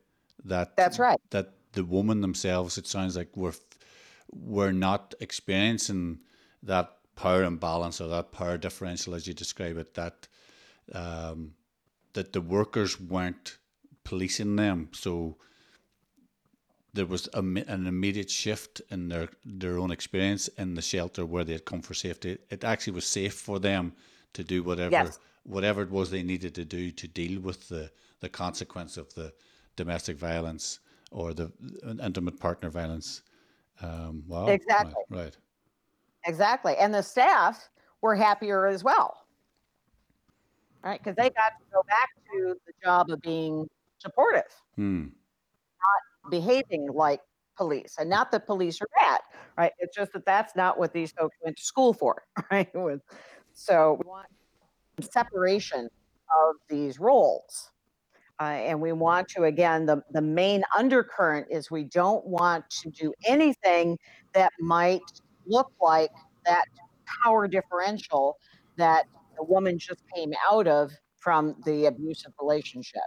That 0.43 0.75
That's 0.75 0.97
right. 0.99 1.19
That 1.29 1.53
the 1.73 1.83
women 1.83 2.21
themselves, 2.21 2.77
it 2.77 2.87
sounds 2.87 3.15
like 3.15 3.35
were 3.37 3.53
were 4.31 4.71
not 4.71 5.13
experiencing 5.19 6.19
that 6.63 6.97
power 7.15 7.43
imbalance 7.43 8.01
or 8.01 8.07
that 8.07 8.31
power 8.31 8.57
differential, 8.57 9.13
as 9.13 9.27
you 9.27 9.33
describe 9.33 9.77
it. 9.77 9.93
That 9.93 10.27
um, 10.93 11.53
that 12.13 12.33
the 12.33 12.41
workers 12.41 12.99
weren't 12.99 13.57
policing 14.03 14.55
them, 14.55 14.89
so 14.93 15.37
there 16.93 17.05
was 17.05 17.27
a, 17.33 17.39
an 17.39 17.87
immediate 17.87 18.29
shift 18.29 18.81
in 18.89 19.09
their 19.09 19.29
their 19.45 19.77
own 19.77 19.91
experience 19.91 20.47
in 20.49 20.73
the 20.75 20.81
shelter 20.81 21.25
where 21.25 21.43
they 21.43 21.53
had 21.53 21.65
come 21.65 21.81
for 21.81 21.93
safety. 21.93 22.37
It 22.49 22.63
actually 22.63 22.93
was 22.93 23.05
safe 23.05 23.33
for 23.33 23.59
them 23.59 23.95
to 24.33 24.43
do 24.43 24.63
whatever 24.63 24.93
Yes. 24.93 25.19
whatever 25.43 25.81
it 25.83 25.89
was 25.89 26.11
they 26.11 26.23
needed 26.23 26.55
to 26.55 26.65
do 26.65 26.91
to 26.91 27.07
deal 27.07 27.39
with 27.41 27.69
the 27.69 27.91
the 28.19 28.29
consequence 28.29 28.97
of 28.97 29.13
the 29.13 29.33
domestic 29.75 30.17
violence 30.17 30.79
or 31.11 31.33
the 31.33 31.51
intimate 32.03 32.39
partner 32.39 32.69
violence. 32.69 33.23
Um, 33.81 34.23
wow, 34.27 34.61
right, 34.77 34.97
Exactly. 34.97 35.03
right. 35.09 35.37
Exactly. 36.25 36.75
And 36.77 36.93
the 36.93 37.01
staff 37.01 37.69
were 38.01 38.15
happier 38.15 38.65
as 38.67 38.83
well. 38.83 39.25
Right? 40.83 40.99
Because 40.99 41.15
they 41.15 41.29
got 41.29 41.49
to 41.59 41.65
go 41.73 41.81
back 41.87 42.09
to 42.31 42.55
the 42.65 42.73
job 42.83 43.09
of 43.09 43.21
being 43.21 43.67
supportive, 43.97 44.51
Hmm. 44.75 45.07
behaving 46.29 46.87
like 46.93 47.21
police. 47.57 47.95
And 47.99 48.09
not 48.09 48.31
that 48.31 48.45
police 48.45 48.81
are 48.81 48.87
bad, 48.95 49.19
right? 49.57 49.71
It's 49.79 49.95
just 49.95 50.13
that 50.13 50.25
that's 50.25 50.55
not 50.55 50.79
what 50.79 50.93
these 50.93 51.11
folks 51.11 51.35
went 51.43 51.57
to 51.57 51.63
school 51.63 51.93
for, 51.93 52.23
right? 52.51 52.69
So 53.53 53.99
we 54.03 54.09
want 54.09 54.27
separation 55.01 55.85
of 55.85 56.55
these 56.69 56.99
roles. 56.99 57.71
Uh, 58.39 58.43
and 58.43 58.79
we 58.79 58.93
want 58.93 59.27
to, 59.27 59.43
again, 59.43 59.85
the, 59.85 60.01
the 60.11 60.21
main 60.21 60.63
undercurrent 60.77 61.47
is 61.49 61.69
we 61.69 61.83
don't 61.83 62.25
want 62.25 62.63
to 62.69 62.89
do 62.91 63.13
anything 63.25 63.97
that 64.33 64.53
might 64.61 65.01
look 65.45 65.69
like 65.81 66.09
that 66.45 66.63
power 67.23 67.49
differential 67.49 68.37
that 68.77 69.05
the 69.39 69.45
woman 69.45 69.79
just 69.79 70.01
came 70.13 70.33
out 70.51 70.67
of 70.67 70.91
from 71.17 71.55
the 71.65 71.85
abusive 71.85 72.33
relationship. 72.39 73.01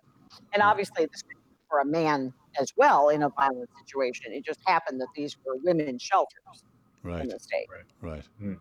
And 0.53 0.63
mm. 0.63 0.67
obviously, 0.67 1.07
this 1.07 1.23
could 1.23 1.37
be 1.37 1.57
for 1.69 1.81
a 1.81 1.85
man 1.85 2.33
as 2.61 2.73
well 2.77 3.11
in 3.11 3.23
a 3.23 3.29
violent 3.29 3.71
situation. 3.87 4.33
It 4.33 4.45
just 4.45 4.61
happened 4.67 5.01
that 5.01 5.09
these 5.15 5.37
were 5.47 5.57
women's 5.63 6.03
shelters 6.03 6.65
in 7.05 7.11
Right, 7.11 7.29
the 7.29 7.39
state. 7.39 7.67
right. 7.71 8.13
right, 8.13 8.25
mm. 8.43 8.59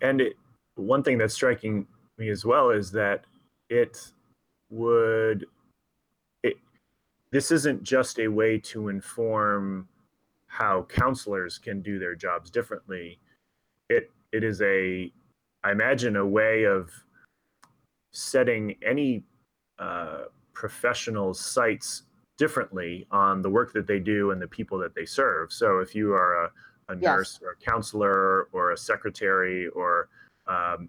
And 0.00 0.20
it, 0.20 0.36
one 0.74 1.02
thing 1.02 1.18
that's 1.18 1.34
striking 1.34 1.86
me 2.18 2.30
as 2.30 2.44
well 2.44 2.70
is 2.70 2.90
that 2.92 3.24
it 3.68 4.12
would 4.70 5.46
it 6.42 6.56
this 7.30 7.50
isn't 7.50 7.82
just 7.82 8.18
a 8.18 8.28
way 8.28 8.58
to 8.58 8.88
inform 8.88 9.88
how 10.46 10.82
counselors 10.88 11.58
can 11.58 11.80
do 11.80 11.98
their 11.98 12.14
jobs 12.14 12.50
differently, 12.50 13.18
it 13.88 14.10
it 14.32 14.42
is 14.42 14.60
a 14.62 15.12
I 15.64 15.72
imagine 15.72 16.16
a 16.16 16.26
way 16.26 16.64
of 16.64 16.90
setting 18.12 18.76
any 18.82 19.24
uh, 19.78 20.24
professional's 20.52 21.40
sights 21.40 22.02
differently 22.36 23.06
on 23.10 23.42
the 23.42 23.50
work 23.50 23.72
that 23.72 23.86
they 23.86 23.98
do 23.98 24.30
and 24.30 24.40
the 24.40 24.46
people 24.46 24.78
that 24.78 24.94
they 24.94 25.04
serve. 25.04 25.52
So 25.52 25.78
if 25.78 25.94
you 25.94 26.12
are 26.12 26.44
a, 26.44 26.50
a 26.88 26.94
Yes. 26.94 27.02
nurse 27.02 27.40
or 27.42 27.50
a 27.50 27.56
counselor 27.56 28.44
or 28.52 28.72
a 28.72 28.76
secretary 28.76 29.68
or 29.68 30.08
um, 30.46 30.88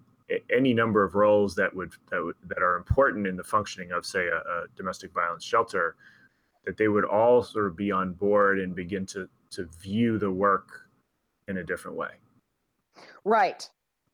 any 0.50 0.72
number 0.72 1.02
of 1.02 1.14
roles 1.14 1.54
that 1.56 1.74
would 1.74 1.92
that 2.10 2.22
would, 2.22 2.36
that 2.46 2.62
are 2.62 2.76
important 2.76 3.26
in 3.26 3.36
the 3.36 3.44
functioning 3.44 3.90
of 3.92 4.06
say 4.06 4.28
a, 4.28 4.36
a 4.36 4.64
domestic 4.76 5.12
violence 5.12 5.44
shelter, 5.44 5.96
that 6.64 6.76
they 6.76 6.88
would 6.88 7.04
all 7.04 7.42
sort 7.42 7.66
of 7.66 7.76
be 7.76 7.90
on 7.90 8.12
board 8.12 8.60
and 8.60 8.74
begin 8.74 9.04
to 9.06 9.28
to 9.50 9.68
view 9.82 10.18
the 10.18 10.30
work 10.30 10.88
in 11.48 11.58
a 11.58 11.64
different 11.64 11.96
way. 11.96 12.12
Right. 13.24 13.68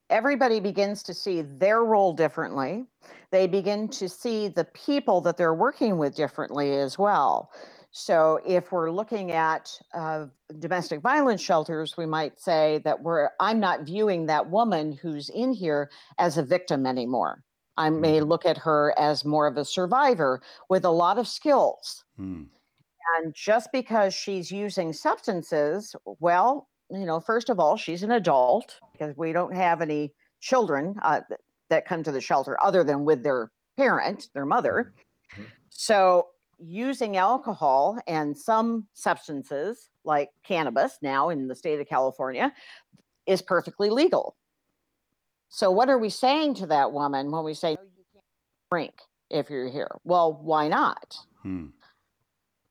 Everybody 0.09 0.61
begins 0.61 1.03
to 1.05 1.15
see 1.15 1.43
their 1.43 1.83
role 1.85 2.13
differently. 2.13 2.87
They 3.33 3.47
begin 3.49 3.89
to 3.89 4.09
see 4.09 4.47
the 4.49 4.65
people 4.65 5.21
that 5.23 5.37
they're 5.37 5.55
working 5.55 5.99
with 5.99 6.15
differently 6.15 6.77
as 6.79 6.97
well. 6.99 7.51
So, 7.91 8.41
if 8.47 8.73
we're 8.73 8.91
looking 8.91 9.33
at 9.33 9.81
uh, 9.95 10.27
domestic 10.59 11.01
violence 11.01 11.41
shelters, 11.41 11.97
we 11.97 12.07
might 12.07 12.39
say 12.39 12.79
that 12.85 13.03
we're, 13.03 13.31
I'm 13.41 13.59
not 13.59 13.83
viewing 13.83 14.27
that 14.27 14.51
woman 14.51 14.93
who's 14.93 15.29
in 15.31 15.53
here 15.53 15.91
as 16.19 16.37
a 16.37 16.43
victim 16.45 16.87
anymore. 16.87 17.43
I 17.79 17.91
may 17.91 18.21
Mhm. 18.21 18.29
look 18.29 18.45
at 18.47 18.59
her 18.59 18.95
as 18.99 19.25
more 19.25 19.47
of 19.47 19.57
a 19.57 19.65
survivor 19.65 20.41
with 20.69 20.85
a 20.85 20.91
lot 20.91 21.19
of 21.19 21.27
skills. 21.27 22.05
Hmm. 22.17 22.45
And 23.17 23.35
just 23.35 23.71
because 23.73 24.15
she's 24.15 24.51
using 24.51 24.93
substances, 24.93 25.95
well, 26.05 26.69
you 26.91 27.05
know, 27.07 27.21
first 27.21 27.51
of 27.51 27.59
all, 27.59 27.77
she's 27.77 28.03
an 28.03 28.11
adult 28.11 28.81
because 28.93 29.17
we 29.17 29.33
don't 29.33 29.55
have 29.55 29.81
any 29.83 30.15
children 30.41 30.97
uh, 31.03 31.21
that 31.71 31.87
come 31.87 32.03
to 32.03 32.13
the 32.13 32.21
shelter 32.21 32.57
other 32.63 32.85
than 32.85 33.05
with 33.05 33.23
their 33.23 33.51
parent, 33.77 34.29
their 34.35 34.47
mother. 34.47 34.93
Mhm. 35.37 35.47
So, 35.71 36.29
using 36.59 37.17
alcohol 37.17 37.99
and 38.07 38.37
some 38.37 38.87
substances 38.95 39.91
like 40.05 40.31
cannabis 40.43 40.99
now 41.03 41.29
in 41.29 41.49
the 41.49 41.55
state 41.55 41.79
of 41.81 41.87
California 41.87 42.53
is 43.27 43.43
perfectly 43.43 43.91
legal. 43.91 44.37
So, 45.49 45.71
what 45.71 45.89
are 45.91 45.99
we 45.99 46.09
saying 46.09 46.55
to 46.55 46.67
that 46.69 46.93
woman 46.93 47.31
when 47.31 47.45
we 47.45 47.55
say, 47.55 47.75
"No, 47.75 47.83
you 47.83 48.05
can't 48.13 48.25
drink 48.71 48.95
if 49.31 49.51
you're 49.51 49.69
here? 49.69 49.99
Well, 50.05 50.33
why 50.33 50.69
not? 50.69 51.17
Hmm. 51.43 51.67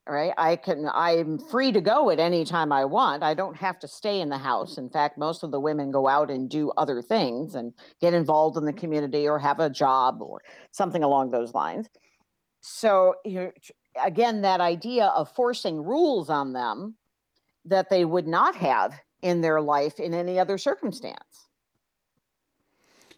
Right? 0.08 0.34
I 0.38 0.56
can 0.56 0.90
i'm 0.94 1.40
free 1.40 1.72
to 1.72 1.82
go 1.82 2.10
at 2.10 2.20
any 2.20 2.46
time 2.46 2.72
i 2.72 2.86
want. 2.86 3.24
I 3.24 3.34
don't 3.34 3.58
have 3.58 3.80
to 3.80 3.88
stay 3.88 4.22
in 4.22 4.30
the 4.30 4.38
house. 4.38 4.78
In 4.78 4.90
fact 4.90 5.18
most 5.18 5.44
of 5.44 5.52
the 5.52 5.60
women 5.60 5.92
go 5.92 6.08
out 6.08 6.30
and 6.30 6.50
do 6.50 6.72
other 6.78 7.02
things 7.02 7.56
and 7.56 7.74
get 8.02 8.14
involved 8.14 8.58
in 8.58 8.66
the 8.66 8.74
community 8.74 9.28
or 9.28 9.40
have 9.40 9.60
a 9.60 9.70
job 9.70 10.22
or 10.22 10.42
something 10.72 11.04
along 11.04 11.32
those 11.32 11.54
lines. 11.54 11.88
So 12.62 13.16
you 13.26 13.34
know, 13.36 13.52
again 14.04 14.42
that 14.42 14.62
idea 14.62 15.08
of 15.08 15.32
forcing 15.32 15.84
rules 15.84 16.30
on 16.30 16.54
them 16.54 16.96
that 17.66 17.90
they 17.90 18.06
would 18.06 18.28
not 18.28 18.56
have 18.56 18.94
in 19.22 19.42
their 19.42 19.60
life 19.60 20.00
in 20.00 20.14
any 20.14 20.38
other 20.38 20.58
circumstance. 20.58 21.48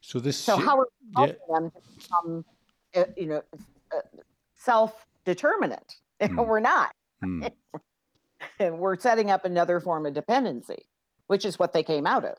So 0.01 0.19
this 0.21 0.37
so 0.37 0.55
how 0.55 0.79
are 0.79 0.87
we 1.01 1.11
yeah. 1.11 1.33
helping 1.33 1.53
them 1.53 1.71
to 1.71 1.81
become 1.97 2.45
uh, 2.95 3.03
you 3.17 3.25
know 3.27 3.43
uh, 3.93 3.99
self-determinant 4.55 5.97
Mm. 6.21 6.47
we're 6.47 6.59
not 6.59 6.91
Hmm. 7.21 7.45
and 8.59 8.79
we're 8.79 8.99
setting 8.99 9.31
up 9.31 9.45
another 9.45 9.79
form 9.79 10.05
of 10.05 10.13
dependency, 10.13 10.85
which 11.27 11.45
is 11.45 11.59
what 11.59 11.73
they 11.73 11.83
came 11.83 12.05
out 12.05 12.25
of. 12.25 12.37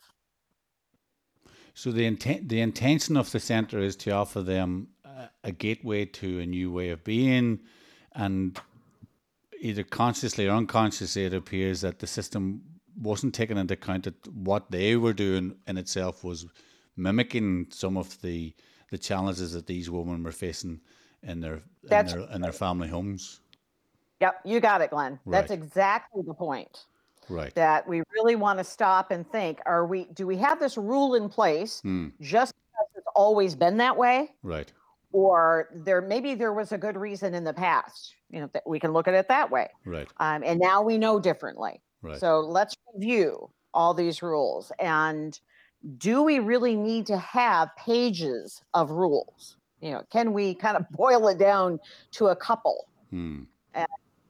So 1.74 1.92
the 1.92 2.06
intent, 2.06 2.48
the 2.48 2.60
intention 2.60 3.16
of 3.16 3.30
the 3.30 3.40
center 3.40 3.78
is 3.78 3.96
to 3.96 4.10
offer 4.10 4.42
them 4.42 4.88
a, 5.04 5.30
a 5.44 5.52
gateway 5.52 6.06
to 6.06 6.40
a 6.40 6.46
new 6.46 6.72
way 6.72 6.90
of 6.90 7.04
being, 7.04 7.60
and 8.14 8.58
either 9.60 9.84
consciously 9.84 10.46
or 10.48 10.52
unconsciously, 10.52 11.24
it 11.24 11.34
appears 11.34 11.80
that 11.82 12.00
the 12.00 12.06
system 12.06 12.62
wasn't 13.00 13.34
taken 13.34 13.56
into 13.56 13.74
account 13.74 14.04
that 14.04 14.26
what 14.34 14.70
they 14.70 14.96
were 14.96 15.12
doing 15.12 15.54
in 15.68 15.78
itself 15.78 16.24
was 16.24 16.46
mimicking 16.96 17.66
some 17.70 17.96
of 17.96 18.20
the 18.22 18.54
the 18.90 18.98
challenges 18.98 19.52
that 19.52 19.66
these 19.66 19.90
women 19.90 20.22
were 20.22 20.32
facing 20.32 20.80
in 21.22 21.40
their 21.40 21.60
in 21.84 22.06
their 22.06 22.20
in 22.32 22.40
their 22.40 22.52
family 22.52 22.88
homes. 22.88 23.40
Yep, 24.20 24.40
you 24.44 24.60
got 24.60 24.80
it, 24.80 24.90
Glenn. 24.90 25.18
That's 25.26 25.50
Right. 25.50 25.58
exactly 25.58 26.22
the 26.22 26.34
point. 26.34 26.86
Right. 27.28 27.54
That 27.54 27.86
we 27.86 28.02
really 28.14 28.36
want 28.36 28.58
to 28.58 28.64
stop 28.64 29.10
and 29.10 29.30
think: 29.30 29.60
Are 29.66 29.86
we? 29.86 30.04
Do 30.06 30.26
we 30.26 30.36
have 30.38 30.58
this 30.58 30.76
rule 30.78 31.14
in 31.14 31.28
place 31.28 31.80
Hmm. 31.82 32.08
just 32.20 32.54
because 32.54 32.88
it's 32.96 33.06
always 33.14 33.54
been 33.54 33.76
that 33.76 33.96
way, 33.96 34.34
Right. 34.42 34.72
or 35.12 35.68
there 35.72 36.00
maybe 36.00 36.34
there 36.34 36.54
was 36.54 36.72
a 36.72 36.78
good 36.78 36.96
reason 36.96 37.34
in 37.34 37.44
the 37.44 37.52
past? 37.52 38.14
You 38.30 38.40
know, 38.40 38.46
that 38.54 38.66
we 38.66 38.80
can 38.80 38.92
look 38.92 39.06
at 39.08 39.14
it 39.14 39.28
that 39.28 39.50
way. 39.50 39.68
Right. 39.84 40.08
Um, 40.18 40.42
and 40.42 40.58
now 40.58 40.80
we 40.82 40.96
know 40.98 41.20
differently. 41.20 41.82
Right. 42.02 42.18
So 42.18 42.40
let's 42.40 42.74
review 42.94 43.50
all 43.74 43.92
these 43.92 44.22
rules. 44.22 44.72
And 44.78 45.38
do 45.98 46.22
we 46.22 46.38
really 46.38 46.74
need 46.76 47.06
to 47.06 47.18
have 47.18 47.68
pages 47.76 48.62
of 48.74 48.90
rules? 48.90 49.56
You 49.80 49.90
know, 49.92 50.02
can 50.10 50.32
we 50.32 50.54
kind 50.54 50.76
of 50.78 50.88
boil 50.92 51.28
it 51.28 51.38
down 51.38 51.78
to 52.12 52.28
a 52.28 52.36
couple? 52.36 52.88
Hmm. 53.10 53.42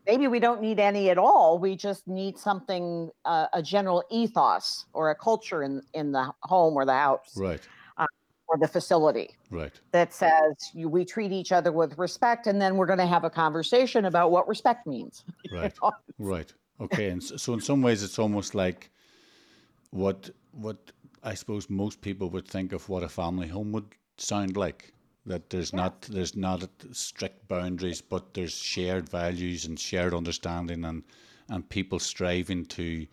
Maybe 0.08 0.26
we 0.26 0.40
don't 0.40 0.62
need 0.62 0.80
any 0.80 1.10
at 1.10 1.18
all. 1.18 1.58
We 1.58 1.76
just 1.76 2.08
need 2.08 2.38
something, 2.38 3.10
uh, 3.26 3.46
a 3.52 3.62
general 3.62 4.02
ethos 4.10 4.86
or 4.94 5.10
a 5.10 5.14
culture 5.14 5.62
in, 5.62 5.82
in 5.92 6.12
the 6.12 6.32
home 6.42 6.74
or 6.74 6.86
the 6.86 6.94
house 6.94 7.36
Right. 7.36 7.60
or 8.50 8.56
the 8.58 8.66
facility 8.66 9.36
Right. 9.50 9.78
that 9.92 10.14
says 10.14 10.54
you, 10.72 10.88
we 10.88 11.04
treat 11.04 11.30
each 11.30 11.52
other 11.52 11.70
with 11.70 11.98
respect. 11.98 12.46
And 12.46 12.58
then 12.58 12.78
we're 12.78 12.86
going 12.86 12.98
to 12.98 13.06
have 13.06 13.24
a 13.24 13.30
conversation 13.30 14.06
about 14.06 14.30
what 14.30 14.48
respect 14.48 14.86
means. 14.86 15.24
Right. 15.50 15.78
Right. 16.18 16.52
Okay. 16.80 17.08
And 17.10 17.22
so, 17.22 17.36
so 17.36 17.52
in 17.54 17.60
some 17.60 17.82
ways, 17.82 18.02
it's 18.02 18.18
almost 18.18 18.54
like 18.54 18.90
what 19.90 20.30
what 20.52 20.92
I 21.22 21.34
suppose 21.34 21.68
most 21.70 22.00
people 22.00 22.30
would 22.30 22.46
think 22.46 22.72
of 22.72 22.88
what 22.88 23.02
a 23.02 23.08
family 23.08 23.48
home 23.48 23.72
would 23.72 23.94
sound 24.16 24.56
like. 24.56 24.92
That 25.26 25.50
there's 25.50 25.72
not 25.72 26.02
there's 26.02 26.34
not 26.36 26.68
strict 26.92 27.48
boundaries, 27.48 28.00
but 28.00 28.34
there's 28.34 28.54
shared 28.54 29.08
values 29.08 29.66
and 29.66 29.78
shared 29.78 30.14
understanding, 30.14 30.84
and 30.84 31.02
and 31.48 31.68
people 31.68 31.98
striving 31.98 32.64
to 32.66 33.06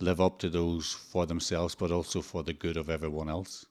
live 0.00 0.20
up 0.20 0.38
to 0.38 0.48
those 0.48 0.92
for 0.92 1.26
themselves, 1.26 1.74
but 1.74 1.90
also 1.90 2.22
for 2.22 2.42
the 2.42 2.52
good 2.52 2.76
of 2.76 2.88
everyone 2.88 3.28
else. 3.28 3.66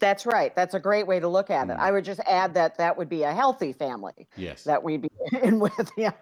That's 0.00 0.24
right. 0.24 0.56
That's 0.56 0.72
a 0.74 0.80
great 0.80 1.06
way 1.06 1.20
to 1.20 1.28
look 1.28 1.50
at 1.50 1.68
it. 1.68 1.76
Mm. 1.76 1.78
I 1.80 1.90
would 1.92 2.06
just 2.06 2.20
add 2.26 2.54
that 2.54 2.78
that 2.78 2.96
would 2.96 3.10
be 3.10 3.22
a 3.24 3.34
healthy 3.34 3.74
family 3.74 4.26
Yes. 4.34 4.64
that 4.64 4.82
we'd 4.82 5.02
be 5.02 5.10
in 5.42 5.60
with. 5.60 5.90
Yeah. 5.98 6.12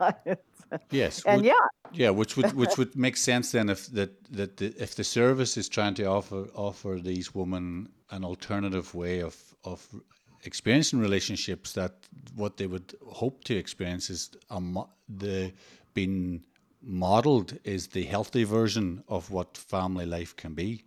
yes. 0.90 1.22
And 1.24 1.42
would- 1.42 1.46
yeah, 1.46 1.66
Yeah, 1.92 2.10
which 2.10 2.36
would 2.36 2.52
which 2.54 2.76
would 2.78 2.96
make 2.96 3.16
sense 3.16 3.52
then 3.52 3.68
if 3.70 3.86
that 3.92 4.10
that 4.32 4.56
the, 4.56 4.74
if 4.82 4.96
the 4.96 5.04
service 5.04 5.56
is 5.56 5.68
trying 5.68 5.94
to 5.94 6.04
offer 6.06 6.48
offer 6.54 6.98
these 7.00 7.34
women 7.34 7.88
an 8.10 8.24
alternative 8.24 8.92
way 8.94 9.20
of 9.22 9.36
of 9.64 9.86
experiencing 10.44 11.00
relationships 11.00 11.72
that 11.72 11.92
what 12.34 12.56
they 12.56 12.66
would 12.66 12.94
hope 13.06 13.44
to 13.44 13.56
experience 13.56 14.10
is 14.10 14.30
a 14.50 14.60
mo- 14.60 14.90
the 15.08 15.52
being 15.94 16.44
modeled 16.82 17.58
is 17.64 17.88
the 17.88 18.04
healthy 18.04 18.44
version 18.44 19.02
of 19.08 19.30
what 19.30 19.56
family 19.56 20.06
life 20.06 20.34
can 20.36 20.54
be. 20.54 20.84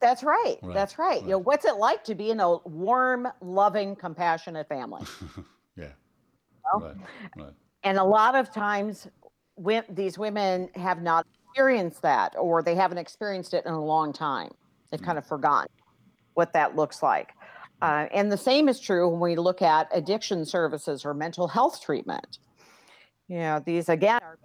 that's 0.00 0.22
right. 0.22 0.56
Right, 0.62 0.74
That's 0.74 0.98
right. 0.98 1.22
You 1.22 1.30
know, 1.30 1.38
what's 1.38 1.64
it 1.64 1.76
like 1.76 2.04
to 2.04 2.14
be 2.14 2.30
in 2.30 2.40
a 2.40 2.58
warm, 2.58 3.28
loving, 3.40 3.96
compassionate 3.96 4.68
family? 4.68 5.02
Yeah. 5.76 5.88
Well, 6.72 6.82
right. 6.82 6.96
Right. 7.36 7.54
and 7.82 7.98
a 7.98 8.04
lot 8.04 8.36
of 8.36 8.52
times 8.52 9.08
when 9.56 9.82
these 9.88 10.18
women 10.18 10.68
have 10.76 11.02
not 11.02 11.26
experienced 11.44 12.02
that 12.02 12.34
or 12.38 12.62
they 12.62 12.74
haven't 12.74 12.98
experienced 12.98 13.54
it 13.54 13.64
in 13.66 13.72
a 13.72 13.84
long 13.84 14.12
time 14.12 14.50
they've 14.90 15.00
mm. 15.00 15.04
kind 15.04 15.18
of 15.18 15.26
forgotten 15.26 15.70
what 16.34 16.52
that 16.52 16.74
looks 16.74 17.02
like 17.02 17.34
uh, 17.82 18.06
and 18.12 18.30
the 18.30 18.36
same 18.36 18.68
is 18.68 18.80
true 18.80 19.08
when 19.08 19.20
we 19.20 19.36
look 19.36 19.62
at 19.62 19.88
addiction 19.92 20.44
services 20.44 21.04
or 21.04 21.14
mental 21.14 21.48
health 21.48 21.82
treatment 21.82 22.38
you 23.28 23.38
know 23.38 23.62
these 23.64 23.88
again 23.88 24.20
are 24.22 24.38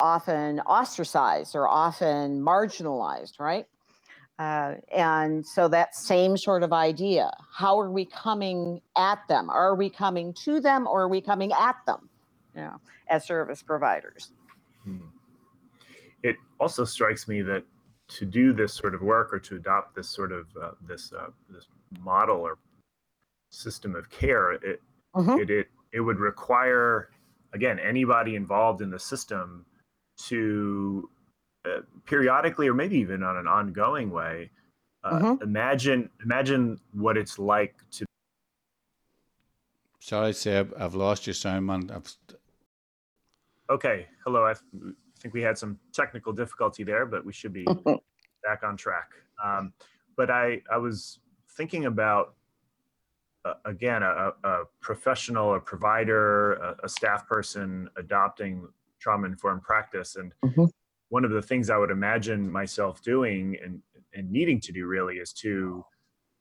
often 0.00 0.60
ostracized 0.60 1.54
or 1.54 1.68
often 1.68 2.40
marginalized 2.40 3.38
right 3.38 3.66
uh, 4.38 4.76
and 4.96 5.46
so 5.46 5.68
that 5.68 5.94
same 5.94 6.36
sort 6.36 6.62
of 6.62 6.72
idea 6.72 7.30
how 7.52 7.78
are 7.78 7.90
we 7.90 8.04
coming 8.04 8.80
at 8.96 9.18
them 9.28 9.50
are 9.50 9.74
we 9.74 9.90
coming 9.90 10.32
to 10.32 10.60
them 10.60 10.86
or 10.86 11.02
are 11.02 11.08
we 11.08 11.20
coming 11.20 11.52
at 11.52 11.76
them 11.86 12.08
you 12.54 12.62
know, 12.62 12.80
as 13.08 13.26
service 13.26 13.62
providers. 13.62 14.32
Hmm. 14.84 14.98
It 16.22 16.36
also 16.58 16.84
strikes 16.84 17.28
me 17.28 17.42
that 17.42 17.64
to 18.08 18.26
do 18.26 18.52
this 18.52 18.74
sort 18.74 18.94
of 18.94 19.02
work 19.02 19.32
or 19.32 19.38
to 19.38 19.56
adopt 19.56 19.94
this 19.94 20.08
sort 20.08 20.32
of 20.32 20.46
uh, 20.60 20.72
this 20.86 21.12
uh, 21.12 21.28
this 21.48 21.66
model 22.00 22.36
or 22.40 22.58
system 23.50 23.94
of 23.96 24.08
care, 24.10 24.52
it, 24.52 24.80
Mhm. 25.16 25.40
it 25.40 25.50
it 25.50 25.68
it 25.92 26.00
would 26.00 26.18
require 26.20 27.10
again 27.52 27.78
anybody 27.80 28.36
involved 28.36 28.80
in 28.80 28.90
the 28.90 28.98
system 28.98 29.66
to 30.28 31.10
uh, 31.64 31.80
periodically 32.06 32.68
or 32.68 32.74
maybe 32.74 32.96
even 32.96 33.22
on 33.22 33.36
an 33.36 33.46
ongoing 33.48 34.10
way 34.10 34.50
uh, 35.02 35.18
Mhm. 35.18 35.42
imagine 35.42 36.08
imagine 36.22 36.80
what 36.92 37.16
it's 37.16 37.38
like 37.38 37.74
to 37.90 38.06
Sorry, 40.02 40.32
Seb, 40.32 40.72
I've 40.78 40.94
lost 40.94 41.26
your 41.26 41.34
sound, 41.34 41.66
man. 41.66 41.90
Okay 43.68 44.06
hello 44.24 44.44
i 44.44 44.54
th- 44.54 44.94
think 45.18 45.34
we 45.34 45.42
had 45.42 45.58
some 45.58 45.78
technical 45.92 46.32
difficulty 46.32 46.84
there 46.84 47.04
but 47.04 47.24
we 47.24 47.32
should 47.32 47.52
be 47.52 47.64
back 48.44 48.62
on 48.62 48.76
track 48.76 49.10
um, 49.44 49.72
but 50.16 50.30
i 50.30 50.62
i 50.70 50.76
was 50.76 51.18
thinking 51.60 51.84
about 51.84 52.36
uh, 53.44 53.52
again 53.66 54.02
a, 54.02 54.32
a 54.44 54.64
professional 54.80 55.54
a 55.54 55.60
provider 55.60 56.54
a, 56.54 56.76
a 56.84 56.88
staff 56.88 57.26
person 57.26 57.86
adopting 57.98 58.66
trauma 58.98 59.26
informed 59.26 59.62
practice 59.62 60.16
and 60.16 60.32
Mhm. 60.42 60.70
one 61.10 61.22
of 61.22 61.30
the 61.30 61.42
things 61.42 61.68
i 61.68 61.76
would 61.76 61.90
imagine 61.90 62.50
myself 62.50 63.02
doing 63.02 63.58
and, 63.62 63.82
and 64.14 64.30
needing 64.30 64.58
to 64.58 64.72
do 64.72 64.86
really 64.86 65.16
is 65.18 65.34
to 65.34 65.84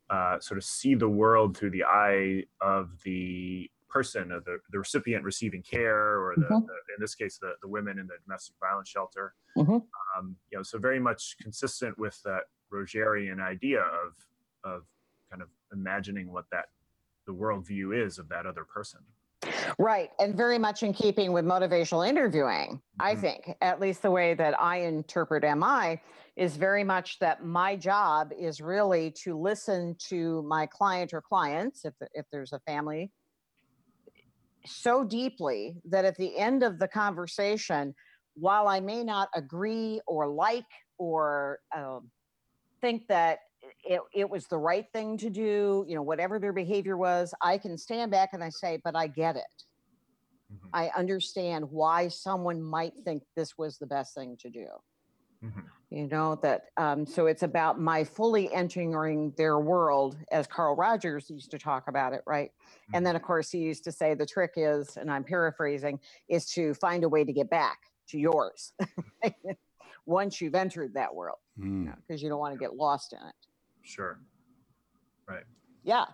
uh, 0.10 0.40
sort 0.40 0.58
of 0.58 0.64
see 0.64 0.96
the 0.96 1.10
world 1.10 1.56
through 1.58 1.70
the 1.72 1.84
eye 1.84 2.44
of 2.62 3.00
the 3.04 3.70
person 3.90 4.32
of 4.32 4.46
the, 4.46 4.58
the 4.72 4.80
recipient 4.80 5.24
receiving 5.26 5.62
care 5.62 6.18
or 6.24 6.36
the, 6.38 6.46
Mhm. 6.46 6.66
the 6.66 6.74
in 6.96 7.00
this 7.02 7.14
case 7.14 7.38
the, 7.40 7.56
the 7.62 7.68
women 7.68 8.00
in 8.00 8.08
the 8.08 8.18
domestic 8.26 8.56
violence 8.62 8.88
shelter 8.88 9.36
Mhm. 9.58 9.86
um, 10.16 10.38
you 10.50 10.58
know 10.58 10.64
so 10.64 10.78
very 10.80 11.00
much 11.10 11.36
consistent 11.40 11.98
with 12.00 12.18
that 12.24 12.44
rogerian 12.72 13.42
idea 13.42 13.82
of 13.82 14.14
of 14.64 14.86
kind 15.30 15.42
of 15.42 15.50
imagining 15.72 16.32
what 16.32 16.46
that 16.52 16.70
the 17.26 17.34
worldview 17.34 18.06
is 18.06 18.18
of 18.18 18.30
that 18.30 18.46
other 18.46 18.64
person 18.64 19.02
Right. 19.78 20.12
And 20.20 20.36
very 20.36 20.58
much 20.58 20.84
in 20.84 20.94
keeping 20.94 21.32
with 21.32 21.46
motivational 21.46 22.08
interviewing, 22.08 22.82
I 23.00 23.16
Mhm. 23.16 23.22
think, 23.22 23.58
at 23.62 23.80
least 23.80 24.02
the 24.02 24.12
way 24.12 24.34
that 24.34 24.60
I 24.60 24.78
interpret 24.82 25.44
MI 25.44 26.02
is 26.36 26.58
very 26.58 26.84
much 26.84 27.20
that 27.20 27.44
my 27.46 27.76
job 27.78 28.34
is 28.38 28.60
really 28.60 29.12
to 29.24 29.38
listen 29.38 29.96
to 30.10 30.42
my 30.44 30.66
client 30.66 31.14
or 31.14 31.22
clients, 31.22 31.86
if, 31.86 31.94
if 32.14 32.26
there's 32.32 32.52
a 32.52 32.60
family, 32.62 33.12
so 34.66 35.04
deeply 35.06 35.82
that 35.86 36.06
at 36.06 36.18
the 36.18 36.38
end 36.38 36.64
of 36.64 36.80
the 36.80 36.88
conversation, 36.88 37.96
while 38.34 38.68
I 38.68 38.80
may 38.82 39.04
not 39.04 39.30
agree 39.34 40.02
or 40.06 40.28
like 40.28 40.66
or 40.98 41.60
um, 41.76 42.12
think 42.82 43.08
that 43.08 43.40
it, 43.84 44.02
it 44.14 44.30
was 44.30 44.48
the 44.48 44.58
right 44.58 44.86
thing 44.94 45.18
to 45.18 45.30
do, 45.30 45.86
you 45.88 45.96
know, 45.96 46.02
whatever 46.02 46.40
their 46.40 46.54
behavior 46.54 46.98
was, 46.98 47.34
I 47.42 47.58
can 47.58 47.78
stand 47.78 48.12
back 48.12 48.30
and 48.34 48.44
I 48.44 48.50
say, 48.50 48.80
but 48.84 48.96
I 48.96 49.08
get 49.08 49.36
it. 49.36 49.64
Mhm. 50.52 50.70
I 50.74 50.90
understand 50.98 51.70
why 51.70 52.08
someone 52.08 52.62
might 52.62 52.94
think 53.04 53.24
this 53.36 53.58
was 53.58 53.78
the 53.78 53.88
best 53.88 54.16
thing 54.16 54.38
to 54.38 54.50
do. 54.50 54.68
Mhm. 55.44 55.70
You 55.90 56.08
know, 56.08 56.36
that, 56.36 56.66
um, 56.78 57.06
so 57.06 57.26
it's 57.26 57.42
about 57.44 57.80
my 57.80 58.04
fully 58.04 58.52
entering 58.54 59.32
their 59.32 59.58
world, 59.60 60.18
as 60.32 60.46
Carl 60.48 60.76
Rogers 60.76 61.30
used 61.30 61.50
to 61.52 61.58
talk 61.58 61.88
about 61.88 62.14
it, 62.14 62.22
right? 62.28 62.52
And 62.94 63.06
then, 63.06 63.16
of 63.16 63.24
course, 63.24 63.50
he 63.50 63.60
used 63.60 63.84
to 63.86 63.92
say 63.92 64.14
the 64.14 64.26
trick 64.26 64.54
is, 64.56 64.98
and 64.98 65.10
I'm 65.12 65.24
paraphrasing, 65.24 66.00
is 66.28 66.46
to 66.52 66.74
find 66.76 67.04
a 67.04 67.10
way 67.10 67.24
to 67.24 67.34
get 67.34 67.50
back 67.50 67.80
to 68.10 68.20
yours 68.20 68.74
once 70.06 70.42
you've 70.42 70.56
entered 70.56 70.94
that 70.94 71.14
world, 71.14 71.40
mm, 71.58 71.96
because 72.08 72.22
you 72.22 72.30
don't 72.30 72.40
want 72.40 72.54
to 72.54 72.60
get 72.60 72.76
lost 72.76 73.14
in 73.14 73.20
it. 73.20 73.49
Sure 73.90 74.20
Right. 75.28 75.44
Yeah. 75.84 76.06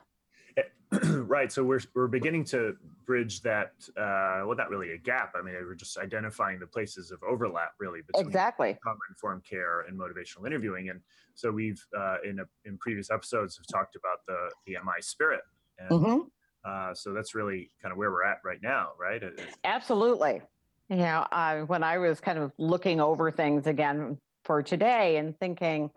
right 1.04 1.52
so 1.52 1.64
we're 1.64 1.80
we're 1.96 2.08
beginning 2.08 2.44
to 2.46 2.76
bridge 3.06 3.42
that 3.42 3.72
uh 3.98 4.44
well 4.46 4.56
not 4.56 4.70
really 4.70 4.92
a 4.92 4.98
gap 4.98 5.34
i 5.36 5.42
mean 5.42 5.54
we're 5.56 5.74
just 5.74 5.98
identifying 5.98 6.60
the 6.60 6.68
places 6.68 7.12
of 7.12 7.22
overlap 7.24 7.72
really 7.80 8.02
between 8.06 8.28
Exactly. 8.28 8.78
trauma 8.84 9.00
informed 9.10 9.44
care 9.44 9.82
and 9.82 10.00
motivational 10.00 10.46
interviewing 10.46 10.90
and 10.90 11.02
so 11.34 11.52
we've 11.52 11.84
uh, 11.98 12.18
in 12.24 12.40
a, 12.40 12.44
in 12.66 12.78
previous 12.78 13.10
episodes 13.10 13.58
have 13.58 13.66
talked 13.68 13.96
about 13.96 14.20
the 14.28 14.50
the 14.68 14.74
mi 14.86 15.02
spirit 15.02 15.42
and 15.80 16.06
hmm 16.06 16.20
uh, 16.64 16.94
so 16.94 17.14
that's 17.14 17.34
really 17.36 17.72
kind 17.82 17.92
of 17.92 17.98
where 17.98 18.12
we're 18.12 18.24
at 18.24 18.38
right 18.46 18.62
now 18.62 18.92
right 19.00 19.24
It- 19.24 19.40
it- 19.40 19.56
Absolutely. 19.66 20.42
You 20.90 20.98
know, 20.98 21.26
uh, 21.32 21.62
when 21.62 21.84
I 21.84 21.98
was 21.98 22.22
kind 22.22 22.38
of 22.38 22.52
looking 22.60 23.02
over 23.02 23.32
things 23.32 23.66
again 23.66 24.20
for 24.44 24.62
today 24.62 25.18
and 25.18 25.38
thinking, 25.40 25.90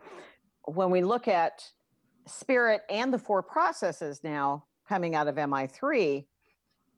when 0.75 0.91
we 0.91 1.03
look 1.03 1.29
at 1.29 1.65
spirit 2.27 2.83
and 2.91 3.13
the 3.13 3.19
four 3.19 3.43
processes 3.43 4.21
now 4.23 4.65
coming 4.89 5.15
out 5.15 5.29
of 5.29 5.37
MI3 5.37 6.27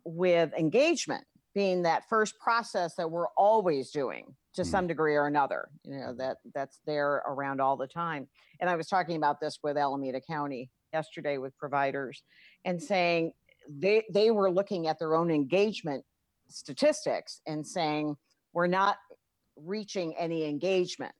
with 0.04 0.52
engagement 0.54 1.24
being 1.54 1.82
that 1.82 2.08
first 2.08 2.38
process 2.38 2.94
that 2.94 3.10
we're 3.10 3.28
always 3.36 3.90
doing 3.90 4.34
to 4.54 4.62
Mm. 4.62 4.66
some 4.66 4.86
degree 4.86 5.14
or 5.14 5.26
another, 5.26 5.68
you 5.84 5.96
know, 5.98 6.12
that 6.14 6.38
that's 6.54 6.80
there 6.86 7.22
around 7.26 7.60
all 7.60 7.76
the 7.76 7.86
time. 7.86 8.28
And 8.60 8.68
I 8.68 8.76
was 8.76 8.88
talking 8.88 9.16
about 9.16 9.40
this 9.40 9.58
with 9.62 9.76
Alameda 9.76 10.20
County 10.20 10.70
yesterday 10.92 11.38
with 11.38 11.56
providers 11.56 12.22
and 12.64 12.82
saying 12.82 13.32
they 13.68 14.04
they 14.12 14.30
were 14.30 14.50
looking 14.50 14.86
at 14.88 14.98
their 14.98 15.14
own 15.14 15.30
engagement 15.30 16.04
statistics 16.48 17.40
and 17.46 17.64
saying 17.66 18.16
we're 18.52 18.66
not 18.66 18.96
reaching 19.56 20.16
any 20.16 20.44
engagement 20.44 21.14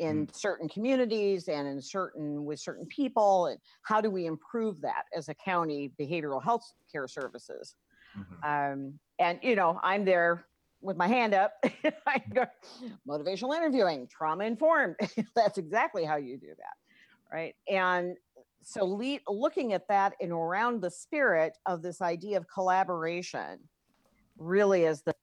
in 0.00 0.26
certain 0.32 0.68
communities 0.68 1.48
and 1.48 1.68
in 1.68 1.80
certain 1.80 2.44
with 2.44 2.58
certain 2.58 2.86
people 2.86 3.46
and 3.46 3.58
how 3.82 4.00
do 4.00 4.10
we 4.10 4.26
improve 4.26 4.80
that 4.80 5.04
as 5.16 5.28
a 5.28 5.34
county 5.34 5.92
behavioral 6.00 6.42
health 6.42 6.72
care 6.90 7.06
services? 7.06 7.76
Mhm. 8.18 8.44
um, 8.72 8.98
and 9.20 9.38
you 9.42 9.54
know 9.54 9.78
i'm 9.84 10.04
there 10.04 10.46
with 10.82 10.96
my 10.96 11.06
hand 11.06 11.34
up. 11.34 11.52
I 12.06 12.22
go, 12.34 12.46
motivational 13.06 13.54
interviewing 13.54 14.08
trauma 14.10 14.44
informed 14.44 14.96
that's 15.36 15.58
exactly 15.58 16.04
how 16.04 16.16
you 16.16 16.38
do 16.38 16.48
that 16.56 16.74
right? 17.32 17.54
And 17.68 18.16
so 18.62 18.84
le- 18.84 19.20
looking 19.28 19.72
at 19.72 19.88
that 19.88 20.14
and 20.20 20.32
around 20.32 20.82
the 20.82 20.90
spirit 20.90 21.56
of 21.66 21.82
this 21.82 22.00
idea 22.00 22.36
of 22.36 22.46
collaboration 22.52 23.58
really 24.38 24.84
is 24.84 25.02
the 25.02 25.14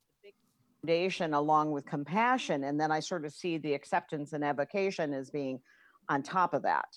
foundation 0.88 1.34
along 1.34 1.72
with 1.72 1.86
compassion 1.86 2.64
and 2.64 2.80
then 2.80 2.92
i 2.92 3.00
sort 3.00 3.26
of 3.26 3.34
see 3.34 3.58
the 3.58 3.74
acceptance 3.74 4.34
and 4.34 4.44
evocation 4.44 5.14
as 5.14 5.30
being 5.30 5.60
on 6.10 6.24
top 6.24 6.54
of 6.54 6.62
that 6.62 6.88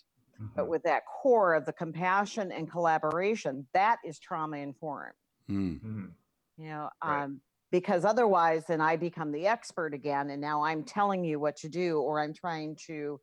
but 0.57 0.67
Mhm. 0.67 0.69
with 0.69 0.83
that 0.85 1.03
core 1.07 1.55
of 1.55 1.65
the 1.67 1.73
compassion 1.73 2.53
and 2.53 2.71
collaboration 2.71 3.67
that 3.75 3.99
is 4.05 4.19
trauma 4.21 4.59
informed 4.59 5.15
mm, 5.49 5.81
Mhm. 5.81 6.15
you 6.57 6.67
know 6.67 6.89
Right. 7.05 7.25
um, 7.25 7.41
because 7.73 8.05
otherwise 8.05 8.65
then 8.67 8.81
i 8.81 8.97
become 8.97 9.33
the 9.33 9.47
expert 9.47 9.93
again 9.93 10.31
and 10.31 10.41
now 10.41 10.63
i'm 10.63 10.85
telling 10.85 11.25
you 11.25 11.41
what 11.41 11.57
to 11.57 11.69
do 11.69 12.01
or 12.01 12.21
i'm 12.21 12.33
trying 12.33 12.77
to 12.87 13.21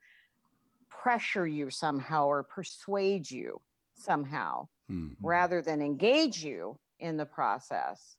pressure 0.90 1.48
you 1.48 1.70
somehow 1.70 2.26
or 2.26 2.44
persuade 2.44 3.30
you 3.32 3.62
somehow 3.94 4.68
mm, 4.90 5.16
rather 5.22 5.62
than 5.62 5.82
engage 5.82 6.44
you 6.44 6.78
in 7.00 7.16
the 7.16 7.26
process 7.26 8.17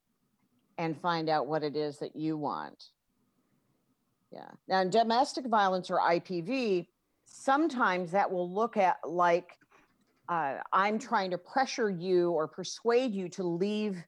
and 0.79 0.99
find 1.01 1.29
out 1.29 1.47
what 1.47 1.63
it 1.63 1.77
is 1.77 1.99
that 1.99 2.17
you 2.17 2.37
want. 2.37 2.85
Yeah. 4.33 4.49
Now 4.69 4.81
in 4.81 4.91
domestic 4.91 5.47
violence 5.47 5.91
or 5.91 5.99
ipv 6.01 6.87
sometimes 7.25 8.11
that 8.11 8.31
will 8.31 8.51
look 8.53 8.77
at 8.77 8.97
like 9.05 9.57
uh, 10.29 10.57
i'm 10.73 10.99
trying 10.99 11.31
to 11.31 11.39
pressure 11.39 11.91
you 11.91 12.31
or 12.31 12.47
persuade 12.47 13.15
you 13.15 13.29
to 13.29 13.43
leave 13.43 14.03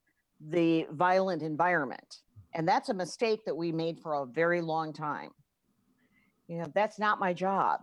the 0.48 0.86
violent 0.92 1.42
environment. 1.42 2.18
And 2.54 2.66
that's 2.66 2.88
a 2.88 2.94
mistake 2.94 3.44
that 3.44 3.54
we 3.54 3.72
made 3.72 4.00
for 4.00 4.14
a 4.14 4.26
very 4.26 4.60
long 4.60 4.92
time. 4.92 5.30
You 6.48 6.58
know 6.58 6.66
that's 6.74 6.98
not 6.98 7.20
my 7.20 7.32
job. 7.32 7.80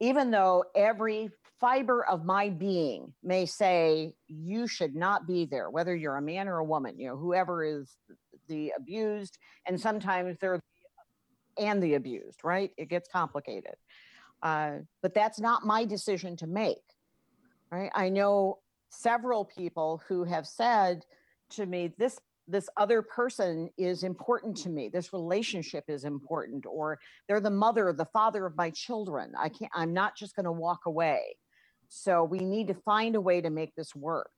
Even 0.00 0.30
though 0.30 0.64
every 0.74 1.30
fiber 1.64 2.04
of 2.04 2.26
my 2.26 2.50
being 2.50 3.10
may 3.22 3.46
say 3.46 4.12
you 4.28 4.66
should 4.66 4.94
not 4.94 5.26
be 5.26 5.46
there 5.46 5.70
whether 5.70 5.96
you're 5.96 6.16
a 6.16 6.22
man 6.22 6.46
or 6.46 6.58
a 6.58 6.64
woman 6.64 6.98
you 6.98 7.08
know 7.08 7.16
whoever 7.16 7.64
is 7.64 7.96
the 8.48 8.70
abused 8.76 9.38
and 9.66 9.80
sometimes 9.80 10.36
they're 10.40 10.60
and 11.58 11.82
the 11.82 11.94
abused 11.94 12.40
right? 12.44 12.70
It 12.76 12.88
gets 12.88 13.08
complicated. 13.08 13.76
Uh, 14.42 14.78
but 15.02 15.14
that's 15.14 15.40
not 15.40 15.64
my 15.64 15.84
decision 15.84 16.36
to 16.36 16.46
make 16.46 16.82
right? 17.70 17.90
I 17.94 18.08
know 18.08 18.58
several 18.90 19.44
people 19.44 20.02
who 20.06 20.22
have 20.24 20.46
said 20.46 21.04
to 21.50 21.66
me 21.66 21.94
this 21.98 22.18
this 22.46 22.68
other 22.76 23.00
person 23.00 23.70
is 23.78 24.02
important 24.02 24.54
to 24.54 24.68
me. 24.68 24.90
This 24.90 25.14
relationship 25.14 25.84
is 25.88 26.04
important 26.04 26.66
or 26.68 26.98
they're 27.26 27.40
the 27.40 27.50
mother 27.50 27.92
the 27.96 28.04
father 28.06 28.44
of 28.44 28.54
my 28.56 28.70
children. 28.70 29.32
I 29.38 29.48
can't 29.48 29.72
i'm 29.74 29.94
not 29.94 30.16
just 30.16 30.36
going 30.36 30.44
to 30.44 30.52
walk 30.52 30.80
away 30.86 31.36
so 31.94 32.24
we 32.24 32.40
need 32.40 32.66
to 32.68 32.74
find 32.74 33.14
a 33.14 33.20
way 33.20 33.40
to 33.40 33.50
make 33.50 33.74
this 33.76 33.94
work. 33.94 34.30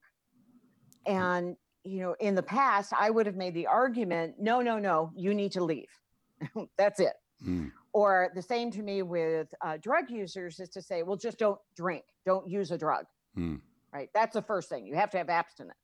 And 1.07 1.57
you 1.85 2.01
know 2.01 2.17
in 2.19 2.35
the 2.35 2.43
past 2.43 2.93
i 2.99 3.09
would 3.09 3.27
have 3.27 3.37
made 3.37 3.55
the 3.55 3.69
argument 3.69 4.35
no 4.41 4.61
no 4.61 4.77
no 4.77 5.13
you 5.15 5.33
need 5.33 5.53
to 5.53 5.65
leave. 5.65 5.89
That's 6.79 7.01
it. 7.01 7.15
Mm, 7.47 7.71
or 7.93 8.31
the 8.35 8.43
same 8.43 8.71
to 8.73 8.83
me 8.83 9.03
with 9.03 9.49
uh, 9.65 9.77
drug 9.77 10.11
users 10.11 10.59
is 10.59 10.69
to 10.71 10.83
say 10.83 11.03
well 11.03 11.17
just 11.17 11.39
don't 11.39 11.61
drink. 11.77 12.05
Don't 12.27 12.49
use 12.49 12.73
a 12.73 12.79
drug. 12.79 13.07
Mm, 13.39 13.61
right? 13.93 14.11
That's 14.15 14.35
the 14.35 14.43
first 14.43 14.69
thing. 14.69 14.85
You 14.85 14.97
have 14.97 15.11
to 15.11 15.19
have 15.19 15.31
abstinence. 15.31 15.79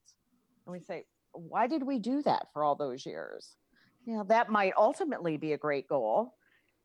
And 0.67 0.73
we 0.73 0.81
say 0.81 1.05
why 1.33 1.69
did 1.69 1.85
we 1.85 1.99
do 1.99 2.21
that 2.23 2.49
for 2.53 2.65
all 2.65 2.75
those 2.75 3.07
years? 3.07 3.57
You 4.05 4.17
know 4.17 4.25
that 4.25 4.51
might 4.51 4.73
ultimately 4.77 5.37
be 5.37 5.53
a 5.53 5.59
great 5.59 5.89
goal 5.89 6.35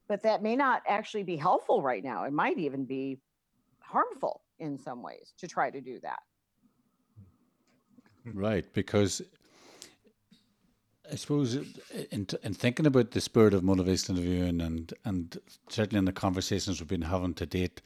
but 0.07 0.23
that 0.23 0.41
may 0.41 0.55
not 0.55 0.83
actually 0.87 1.23
be 1.23 1.35
helpful 1.35 1.81
right 1.81 2.01
now. 2.01 2.23
It 2.23 2.31
might 2.31 2.57
even 2.57 2.85
be 2.85 3.19
harmful 3.81 4.41
in 4.59 4.77
some 4.77 5.01
ways 5.01 5.33
to 5.37 5.47
try 5.47 5.69
to 5.69 5.81
do 5.81 5.99
that. 6.01 6.19
Right, 8.33 8.65
because 8.73 9.21
I 11.11 11.15
suppose 11.15 11.55
in, 12.11 12.27
in 12.43 12.53
thinking 12.53 12.85
about 12.85 13.11
the 13.11 13.21
spirit 13.21 13.53
of 13.53 13.63
motivational 13.63 14.17
interviewing 14.17 14.61
and 14.61 14.93
and 15.05 15.37
certainly 15.69 15.99
in 15.99 16.05
the 16.05 16.11
conversations 16.11 16.79
we've 16.79 16.89
been 16.89 17.03
having 17.03 17.33
to 17.35 17.45
date, 17.45 17.81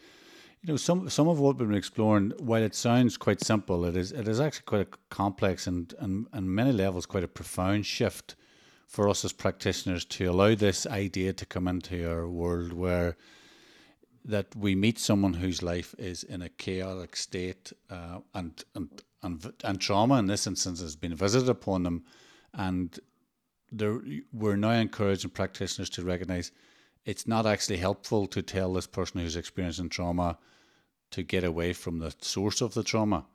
you 0.61 0.73
know, 0.73 0.77
some 0.77 1.09
some 1.09 1.27
of 1.27 1.39
what 1.39 1.57
we've 1.57 1.67
been 1.67 1.77
exploring, 1.77 2.33
while 2.39 2.63
it 2.63 2.73
sounds 2.73 3.17
quite 3.17 3.41
simple, 3.41 3.85
it 3.85 3.95
is 3.95 4.11
it 4.11 4.27
is 4.27 4.39
actually 4.39 4.65
quite 4.65 4.81
a 4.81 4.97
complex 5.09 5.67
and 5.67 5.93
and 5.99 6.27
and 6.33 6.49
many 6.49 6.71
levels 6.71 7.05
quite 7.05 7.23
a 7.23 7.27
profound 7.27 7.85
shift 7.85 8.35
for 8.87 9.07
us 9.07 9.23
as 9.23 9.33
practitioners 9.33 10.03
to 10.03 10.25
allow 10.25 10.55
this 10.55 10.85
idea 10.87 11.31
to 11.33 11.45
come 11.45 11.67
into 11.67 12.09
our 12.09 12.27
world 12.27 12.73
where 12.73 13.15
that 14.25 14.55
we 14.55 14.75
meet 14.75 14.99
someone 14.99 15.33
whose 15.33 15.63
life 15.63 15.95
is 15.97 16.23
in 16.23 16.41
a 16.41 16.49
chaotic 16.49 17.15
state 17.15 17.73
uh, 17.89 18.19
and, 18.33 18.63
and 18.75 19.01
and 19.23 19.53
and 19.63 19.79
trauma 19.79 20.17
in 20.17 20.25
this 20.25 20.47
instance 20.47 20.81
has 20.81 20.95
been 20.95 21.15
visited 21.15 21.49
upon 21.49 21.83
them 21.83 22.03
and 22.53 22.99
there 23.71 23.99
we're 24.33 24.55
now 24.55 24.71
encouraging 24.71 25.29
practitioners 25.29 25.89
to 25.89 26.03
recognize 26.03 26.51
it's 27.05 27.27
not 27.27 27.45
actually 27.45 27.77
helpful 27.77 28.27
to 28.27 28.41
tell 28.41 28.73
this 28.73 28.87
person 28.87 29.19
who's 29.19 29.35
experiencing 29.35 29.89
trauma 29.89 30.37
to 31.11 31.23
get 31.23 31.43
away 31.43 31.73
from 31.73 31.99
the 31.99 32.13
source 32.21 32.61
of 32.61 32.73
the 32.73 32.83
trauma. 32.83 33.25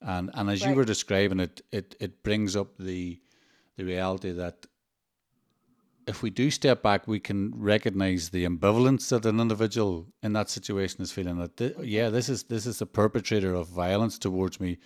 And 0.00 0.30
and 0.34 0.50
as 0.50 0.62
right. 0.62 0.70
you 0.70 0.76
were 0.76 0.84
describing 0.84 1.40
it, 1.40 1.62
it 1.70 1.94
it 2.00 2.22
brings 2.22 2.56
up 2.56 2.76
the 2.78 3.20
the 3.76 3.84
reality 3.84 4.32
that 4.32 4.66
if 6.06 6.22
we 6.22 6.30
do 6.30 6.50
step 6.50 6.82
back, 6.82 7.06
we 7.06 7.20
can 7.20 7.52
recognize 7.54 8.30
the 8.30 8.44
ambivalence 8.44 9.08
that 9.10 9.26
an 9.26 9.40
individual 9.40 10.06
in 10.22 10.32
that 10.32 10.50
situation 10.50 11.02
is 11.02 11.12
feeling. 11.12 11.38
That 11.38 11.56
th- 11.56 11.76
yeah, 11.82 12.08
this 12.08 12.28
is 12.28 12.44
this 12.44 12.66
is 12.66 12.80
a 12.80 12.86
perpetrator 12.86 13.54
of 13.54 13.68
violence 13.68 14.18
towards 14.18 14.60
me, 14.60 14.78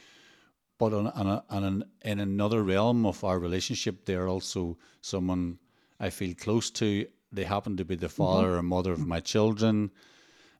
but 0.78 0.92
on, 0.92 1.08
on, 1.08 1.26
a, 1.26 1.44
on 1.50 1.64
an, 1.64 1.84
in 2.02 2.20
another 2.20 2.62
realm 2.62 3.06
of 3.06 3.24
our 3.24 3.38
relationship, 3.38 4.04
they're 4.04 4.28
also 4.28 4.78
someone 5.00 5.58
I 5.98 6.10
feel 6.10 6.34
close 6.34 6.70
to. 6.72 7.06
They 7.32 7.44
happen 7.44 7.76
to 7.76 7.84
be 7.84 7.96
the 7.96 8.06
mm-hmm. 8.06 8.22
father 8.22 8.48
mm-hmm. 8.48 8.58
or 8.58 8.62
mother 8.62 8.92
of 8.92 9.06
my 9.06 9.20
children, 9.20 9.90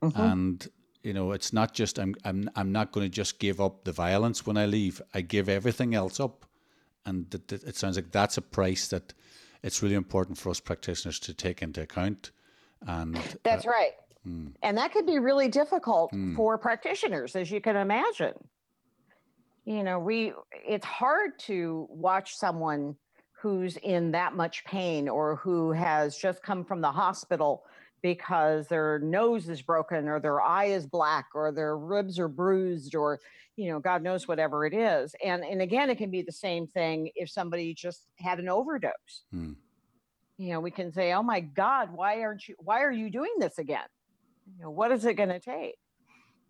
mm-hmm. 0.03 0.21
and 0.21 0.69
you 1.03 1.13
know, 1.13 1.33
it's 1.33 1.53
not 1.53 1.75
just 1.75 1.99
I'm 1.99 2.15
I'm 2.25 2.51
I'm 2.57 2.73
not 2.73 2.93
going 2.93 3.07
to 3.07 3.11
just 3.11 3.39
give 3.39 3.61
up 3.61 3.85
the 3.85 3.93
violence 3.93 4.47
when 4.47 4.57
I 4.57 4.67
leave. 4.67 5.01
I 5.15 5.21
give 5.21 5.49
everything 5.49 5.95
else 5.95 6.19
up, 6.19 6.47
and 7.05 7.31
th- 7.31 7.47
th- 7.47 7.63
it 7.63 7.77
sounds 7.77 7.97
like 7.97 8.11
that's 8.11 8.39
a 8.39 8.43
price 8.43 8.89
that 8.89 9.13
it's 9.67 9.83
really 9.83 9.97
important 9.97 10.39
for 10.39 10.51
us 10.51 10.61
practitioners 10.61 11.19
to 11.19 11.35
take 11.35 11.61
into 11.61 11.83
account. 11.83 12.31
And 12.87 13.19
that's 13.43 13.67
uh, 13.67 13.71
right. 13.71 13.93
Mm. 14.27 14.53
And 14.63 14.79
that 14.79 14.93
could 14.93 15.07
be 15.07 15.19
really 15.19 15.49
difficult 15.49 16.13
mm. 16.13 16.37
for 16.37 16.57
practitioners, 16.57 17.35
as 17.35 17.51
you 17.51 17.61
can 17.61 17.77
imagine. 17.77 18.35
You 19.65 19.83
know, 19.83 19.99
we 19.99 20.33
it's 20.53 20.87
hard 20.87 21.37
to 21.41 21.89
watch 21.91 22.37
someone 22.37 22.95
who's 23.33 23.77
in 23.79 24.13
that 24.13 24.35
much 24.35 24.65
pain 24.65 25.09
or 25.09 25.37
who 25.37 25.73
has 25.73 26.17
just 26.17 26.43
come 26.45 26.65
from 26.65 26.81
the 26.81 26.91
hospital 26.91 27.65
because 28.07 28.69
their 28.69 29.01
nose 29.01 29.49
is 29.49 29.61
broken 29.61 30.07
or 30.07 30.21
their 30.21 30.41
eye 30.41 30.67
is 30.67 30.87
black 30.87 31.27
or 31.35 31.51
their 31.51 31.77
ribs 31.77 32.21
are 32.21 32.29
bruised 32.29 32.95
or 32.95 33.19
you 33.57 33.69
know 33.69 33.81
god 33.81 34.01
knows 34.01 34.29
whatever 34.29 34.65
it 34.65 34.73
is 34.73 35.17
and 35.25 35.43
and 35.43 35.61
again 35.61 35.91
it 35.91 35.99
can 35.99 36.09
be 36.09 36.23
the 36.23 36.31
same 36.31 36.69
thing 36.69 37.11
if 37.17 37.29
somebody 37.29 37.75
just 37.75 38.03
had 38.21 38.39
an 38.39 38.49
overdose 38.49 39.25
hmm. 39.33 39.55
you 40.39 40.53
know 40.53 40.61
we 40.61 40.71
can 40.71 40.93
say 40.93 41.15
oh 41.15 41.23
my 41.23 41.41
god 41.41 41.89
why 41.93 42.21
aren't 42.21 42.47
you 42.47 42.55
why 42.61 42.81
are 42.81 42.93
you 42.93 43.11
doing 43.11 43.33
this 43.41 43.59
again 43.59 43.89
you 44.57 44.63
know 44.63 44.71
what 44.71 44.93
is 44.93 45.05
it 45.05 45.15
going 45.15 45.29
to 45.29 45.41
take 45.41 45.75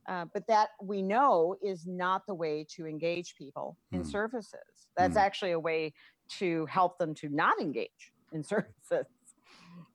uh, 0.09 0.27
but 0.35 0.47
that 0.47 0.69
we 0.83 1.01
know 1.01 1.57
is 1.63 1.87
not 1.87 2.27
the 2.27 2.35
way 2.35 2.67
to 2.69 2.87
engage 2.87 3.35
people 3.35 3.79
in 3.93 4.03
hmm. 4.03 4.07
services 4.07 4.89
that's 4.95 5.15
hmm. 5.15 5.21
actually 5.21 5.53
a 5.53 5.59
way 5.59 5.91
to 6.29 6.67
help 6.67 6.99
them 6.99 7.15
to 7.15 7.31
not 7.31 7.59
engage 7.59 8.13
in 8.35 8.45
services 8.53 9.07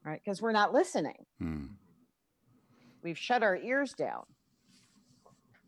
right? 0.03 0.21
Because 0.23 0.41
we're 0.41 0.51
not 0.51 0.73
listening. 0.73 1.25
Hmm. 1.39 1.65
We've 3.03 3.17
shut 3.17 3.43
our 3.43 3.57
ears 3.57 3.93
down. 3.93 4.23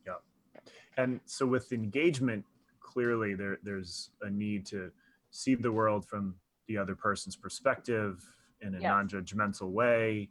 Yeah. 0.06 0.14
And 0.98 1.20
so 1.26 1.46
with 1.46 1.72
engagement, 1.72 2.46
clearly 2.80 3.34
there, 3.34 3.58
there's 3.64 4.10
a 4.22 4.30
need 4.30 4.66
to 4.68 4.92
see 5.32 5.56
the 5.56 5.72
world 5.72 6.06
from 6.06 6.36
the 6.68 6.78
other 6.78 6.96
person's 6.96 7.36
perspective 7.36 8.24
in 8.62 8.76
a 8.76 8.80
yes. 8.80 8.90
non-judgmental 8.90 9.70
way, 9.70 10.30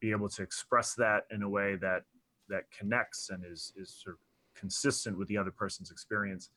be 0.00 0.10
able 0.10 0.28
to 0.28 0.42
express 0.42 0.94
that 0.94 1.24
in 1.30 1.42
a 1.42 1.48
way 1.48 1.76
that 1.76 2.02
that 2.48 2.64
connects 2.76 3.30
and 3.30 3.44
is 3.44 3.72
is 3.76 3.88
sort 3.88 4.16
of 4.16 4.20
consistent 4.54 5.16
with 5.16 5.28
the 5.28 5.38
other 5.38 5.50
person's 5.50 5.90
experience. 5.90 6.50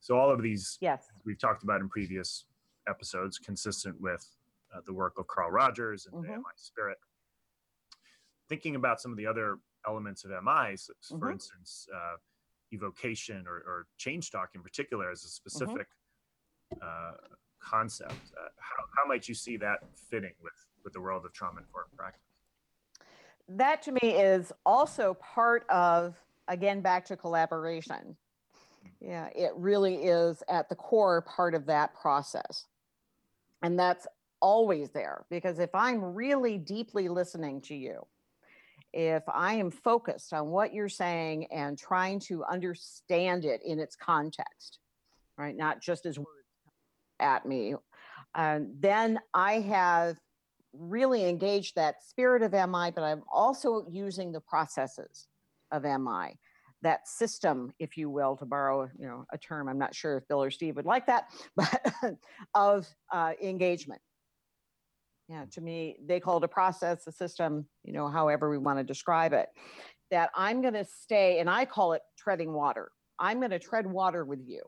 So 0.00 0.18
all 0.18 0.30
of 0.30 0.42
these 0.42 0.78
yes. 0.80 1.06
we've 1.24 1.38
talked 1.38 1.62
about 1.62 1.80
in 1.80 1.88
previous 1.88 2.44
episodes, 2.88 3.38
consistent 3.38 4.00
with 4.00 4.26
uh, 4.74 4.80
the 4.86 4.92
work 4.92 5.14
of 5.18 5.26
Carl 5.26 5.50
Rogers 5.50 6.06
and 6.06 6.22
mm-hmm. 6.22 6.32
the 6.32 6.38
MI 6.38 6.44
Spirit. 6.56 6.98
Thinking 8.48 8.76
about 8.76 9.00
some 9.00 9.10
of 9.10 9.18
the 9.18 9.26
other 9.26 9.58
elements 9.86 10.24
of 10.24 10.30
MI, 10.30 10.76
so 10.76 10.92
mm-hmm. 10.92 11.18
for 11.18 11.30
instance, 11.30 11.86
uh, 11.94 12.16
evocation 12.72 13.44
or, 13.46 13.56
or, 13.66 13.86
change 13.96 14.30
talk 14.30 14.50
in 14.54 14.62
particular 14.62 15.10
as 15.10 15.24
a 15.24 15.28
specific 15.28 15.86
mm-hmm. 16.74 16.78
uh, 16.82 17.16
concept. 17.60 18.12
Uh, 18.12 18.48
how, 18.58 18.84
how 18.96 19.08
might 19.08 19.26
you 19.28 19.34
see 19.34 19.56
that 19.56 19.78
fitting 20.10 20.34
with, 20.42 20.52
with 20.84 20.92
the 20.92 21.00
world 21.00 21.24
of 21.24 21.32
trauma 21.32 21.60
informed 21.60 21.90
practice? 21.96 22.20
That 23.48 23.82
to 23.82 23.92
me 23.92 24.10
is 24.10 24.52
also 24.66 25.14
part 25.14 25.64
of, 25.70 26.14
again, 26.48 26.82
back 26.82 27.06
to 27.06 27.16
collaboration. 27.16 28.16
Mm-hmm. 28.84 29.10
Yeah, 29.10 29.28
it 29.34 29.52
really 29.56 29.96
is 29.96 30.42
at 30.48 30.68
the 30.68 30.74
core 30.74 31.22
part 31.22 31.54
of 31.54 31.64
that 31.66 31.94
process. 31.94 32.66
And 33.62 33.78
that's 33.78 34.06
always 34.40 34.90
there 34.90 35.24
because 35.30 35.58
if 35.58 35.74
I'm 35.74 36.02
really 36.02 36.58
deeply 36.58 37.08
listening 37.08 37.60
to 37.62 37.74
you, 37.74 38.06
if 38.92 39.22
I 39.32 39.54
am 39.54 39.70
focused 39.70 40.32
on 40.32 40.48
what 40.48 40.72
you're 40.72 40.88
saying 40.88 41.46
and 41.52 41.78
trying 41.78 42.20
to 42.20 42.44
understand 42.44 43.44
it 43.44 43.60
in 43.64 43.78
its 43.78 43.96
context, 43.96 44.78
right, 45.36 45.56
not 45.56 45.82
just 45.82 46.06
as 46.06 46.18
words 46.18 46.28
at 47.20 47.44
me, 47.44 47.74
uh, 48.34 48.60
then 48.80 49.18
I 49.34 49.60
have 49.60 50.18
really 50.72 51.28
engaged 51.28 51.74
that 51.76 52.02
spirit 52.02 52.42
of 52.42 52.52
MI, 52.52 52.90
but 52.90 53.02
I'm 53.02 53.22
also 53.32 53.86
using 53.90 54.32
the 54.32 54.40
processes 54.40 55.26
of 55.70 55.82
MI, 55.82 56.38
that 56.82 57.06
system, 57.08 57.72
if 57.78 57.96
you 57.96 58.08
will, 58.08 58.36
to 58.36 58.46
borrow 58.46 58.88
you 58.98 59.06
know 59.06 59.24
a 59.32 59.38
term. 59.38 59.68
I'm 59.68 59.78
not 59.78 59.94
sure 59.94 60.16
if 60.18 60.28
Bill 60.28 60.42
or 60.42 60.50
Steve 60.50 60.76
would 60.76 60.86
like 60.86 61.06
that, 61.06 61.28
but 61.56 62.16
of 62.54 62.86
uh, 63.12 63.32
engagement 63.42 64.00
yeah 65.28 65.44
to 65.50 65.60
me 65.60 65.96
they 66.06 66.20
call 66.20 66.38
it 66.38 66.44
a 66.44 66.48
process 66.48 67.06
a 67.06 67.12
system 67.12 67.66
you 67.84 67.92
know 67.92 68.08
however 68.08 68.50
we 68.50 68.58
want 68.58 68.78
to 68.78 68.84
describe 68.84 69.32
it 69.32 69.48
that 70.10 70.30
i'm 70.34 70.60
going 70.62 70.74
to 70.74 70.84
stay 70.84 71.38
and 71.38 71.48
i 71.50 71.64
call 71.64 71.92
it 71.92 72.02
treading 72.28 72.52
water. 72.52 72.90
I'm 73.18 73.38
going 73.38 73.50
to 73.52 73.58
tread 73.58 73.86
water 73.86 74.24
with 74.24 74.40
you. 74.46 74.62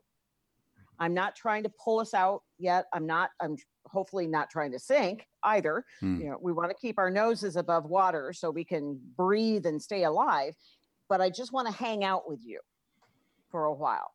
I'm 0.99 1.13
not 1.13 1.35
trying 1.35 1.63
to 1.63 1.71
pull 1.83 1.99
us 1.99 2.13
out 2.13 2.41
yet. 2.57 2.85
I'm 2.93 3.05
not 3.05 3.29
i'm 3.39 3.55
hopefully 3.85 4.27
not 4.27 4.49
trying 4.49 4.71
to 4.71 4.79
sink 4.79 5.27
either. 5.43 5.85
Hmm. 5.99 6.19
you 6.19 6.29
know 6.29 6.37
we 6.41 6.53
want 6.53 6.69
to 6.69 6.75
keep 6.75 6.97
our 6.97 7.11
noses 7.11 7.55
above 7.55 7.85
water 7.85 8.33
so 8.33 8.49
we 8.49 8.63
can 8.63 8.99
breathe 9.15 9.65
and 9.65 9.81
stay 9.81 10.03
alive 10.03 10.55
but 11.09 11.21
i 11.21 11.29
just 11.29 11.51
want 11.51 11.67
to 11.67 11.73
hang 11.73 12.03
out 12.03 12.27
with 12.27 12.39
you 12.43 12.59
for 13.49 13.65
a 13.65 13.73
while 13.73 14.11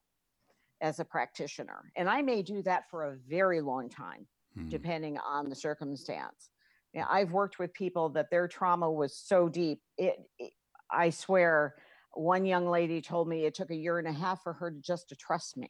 as 0.81 0.99
a 0.99 1.05
practitioner. 1.05 1.93
And 1.97 2.09
i 2.09 2.23
may 2.23 2.43
do 2.43 2.63
that 2.63 2.91
for 2.91 3.05
a 3.05 3.17
very 3.29 3.61
long 3.61 3.89
time 3.89 4.27
Hmm. 4.57 4.69
depending 4.69 5.19
on 5.19 5.51
the 5.51 5.55
circumstance. 5.55 6.51
Yeah, 6.95 7.05
I've 7.11 7.33
worked 7.33 7.59
with 7.59 7.75
people 7.75 8.09
that 8.11 8.31
their 8.31 8.49
trauma 8.49 8.91
was 8.91 9.15
so 9.15 9.49
deep. 9.51 9.81
It, 9.99 10.17
it, 10.39 10.53
I 10.91 11.11
swear, 11.11 11.75
one 12.15 12.47
young 12.47 12.67
lady 12.67 13.03
told 13.03 13.29
me 13.29 13.45
it 13.45 13.55
took 13.55 13.71
a 13.71 13.77
year 13.77 13.99
and 13.99 14.09
a 14.09 14.13
half 14.13 14.43
for 14.43 14.55
her 14.55 14.71
to 14.71 14.81
just 14.81 15.11
to 15.11 15.17
trust 15.17 15.59
me, 15.59 15.69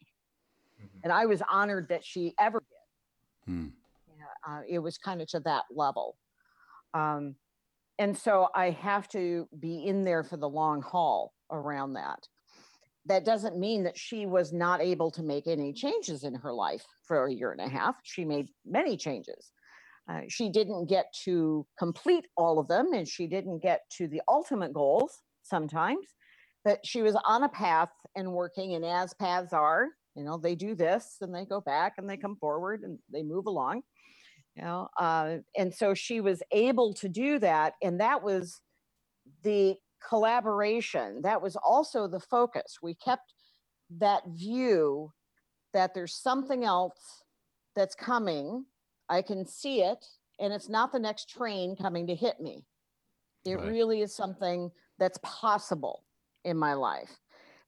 mm-hmm. 0.79 0.99
and 1.03 1.11
I 1.11 1.25
was 1.25 1.41
honored 1.51 1.89
that 1.89 2.05
she 2.05 2.33
ever 2.39 2.59
did. 2.59 3.51
Hmm. 3.51 3.67
Yeah, 4.17 4.53
uh, 4.53 4.61
it 4.69 4.79
was 4.79 4.97
kind 4.97 5.21
of 5.21 5.27
to 5.29 5.41
that 5.41 5.63
level. 5.69 6.17
Um, 6.93 7.35
and 7.99 8.17
so 8.17 8.47
I 8.55 8.69
have 8.69 9.09
to 9.09 9.49
be 9.59 9.85
in 9.85 10.05
there 10.05 10.23
for 10.23 10.37
the 10.37 10.47
long 10.47 10.81
haul 10.81 11.33
around 11.51 11.93
that 11.93 12.27
that 13.07 13.25
doesn't 13.25 13.57
mean 13.57 13.83
that 13.83 13.97
she 13.97 14.25
was 14.25 14.53
not 14.53 14.81
able 14.81 15.11
to 15.11 15.23
make 15.23 15.47
any 15.47 15.73
changes 15.73 16.23
in 16.23 16.35
her 16.35 16.53
life 16.53 16.85
for 17.07 17.25
a 17.25 17.33
year 17.33 17.51
and 17.51 17.61
a 17.61 17.69
half. 17.69 17.95
She 18.03 18.25
made 18.25 18.49
many 18.65 18.97
changes. 18.97 19.51
Uh, 20.09 20.21
she 20.29 20.49
didn't 20.49 20.87
get 20.87 21.13
to 21.23 21.65
complete 21.77 22.27
all 22.37 22.59
of 22.59 22.67
them 22.67 22.93
and 22.93 23.07
she 23.07 23.27
didn't 23.27 23.59
get 23.61 23.81
to 23.97 24.07
the 24.07 24.21
ultimate 24.29 24.73
goals 24.73 25.21
sometimes, 25.43 26.05
but 26.63 26.79
she 26.85 27.01
was 27.01 27.17
on 27.25 27.43
a 27.43 27.49
path 27.49 27.91
and 28.15 28.31
working. 28.31 28.75
And 28.75 28.85
as 28.85 29.13
paths 29.13 29.51
are, 29.51 29.87
you 30.15 30.23
know, 30.23 30.37
they 30.37 30.55
do 30.55 30.75
this 30.75 31.17
and 31.21 31.33
they 31.33 31.45
go 31.45 31.61
back 31.61 31.93
and 31.97 32.09
they 32.09 32.17
come 32.17 32.37
forward 32.37 32.83
and 32.83 32.97
they 33.11 33.21
move 33.23 33.47
along. 33.47 33.83
You 34.55 34.63
know, 34.63 34.87
uh, 34.97 35.37
and 35.55 35.73
so 35.73 35.93
she 35.93 36.19
was 36.19 36.41
able 36.51 36.95
to 36.95 37.07
do 37.07 37.37
that, 37.37 37.73
and 37.83 37.99
that 37.99 38.23
was 38.23 38.59
the 39.43 39.75
collaboration. 40.07 41.21
That 41.21 41.41
was 41.41 41.55
also 41.55 42.07
the 42.07 42.19
focus. 42.19 42.79
We 42.81 42.95
kept 42.95 43.33
that 43.89 44.23
view 44.27 45.13
that 45.73 45.93
there's 45.93 46.15
something 46.15 46.63
else 46.63 47.23
that's 47.75 47.95
coming. 47.95 48.65
I 49.09 49.21
can 49.21 49.45
see 49.45 49.83
it, 49.83 50.05
and 50.39 50.53
it's 50.53 50.69
not 50.69 50.91
the 50.91 50.99
next 50.99 51.29
train 51.29 51.75
coming 51.75 52.07
to 52.07 52.15
hit 52.15 52.39
me. 52.39 52.65
It 53.45 53.55
Right. 53.55 53.71
really 53.71 54.01
is 54.01 54.13
something 54.13 54.71
that's 54.99 55.19
possible 55.23 56.05
in 56.43 56.57
my 56.57 56.73
life. 56.73 57.19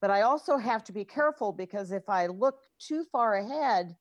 But 0.02 0.12
I 0.12 0.22
also 0.22 0.58
have 0.58 0.84
to 0.86 0.94
be 0.94 1.06
careful 1.06 1.52
because 1.52 1.92
if 1.92 2.08
I 2.10 2.28
look 2.28 2.60
too 2.80 3.06
far 3.12 3.36
ahead, 3.36 3.96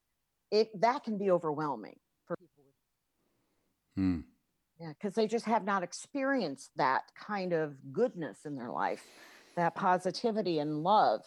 it 0.50 0.68
that 0.80 1.04
can 1.04 1.18
be 1.18 1.30
overwhelming 1.30 1.98
for 2.26 2.36
people. 2.36 2.64
Hmm. 3.96 4.20
Yeah, 4.80 4.92
because 4.92 5.14
they 5.14 5.26
just 5.26 5.44
have 5.46 5.64
not 5.64 5.82
experienced 5.82 6.70
that 6.76 7.02
kind 7.14 7.52
of 7.52 7.92
goodness 7.92 8.44
in 8.44 8.54
their 8.54 8.70
life, 8.70 9.04
that 9.56 9.74
positivity 9.74 10.60
and 10.60 10.82
love, 10.82 11.22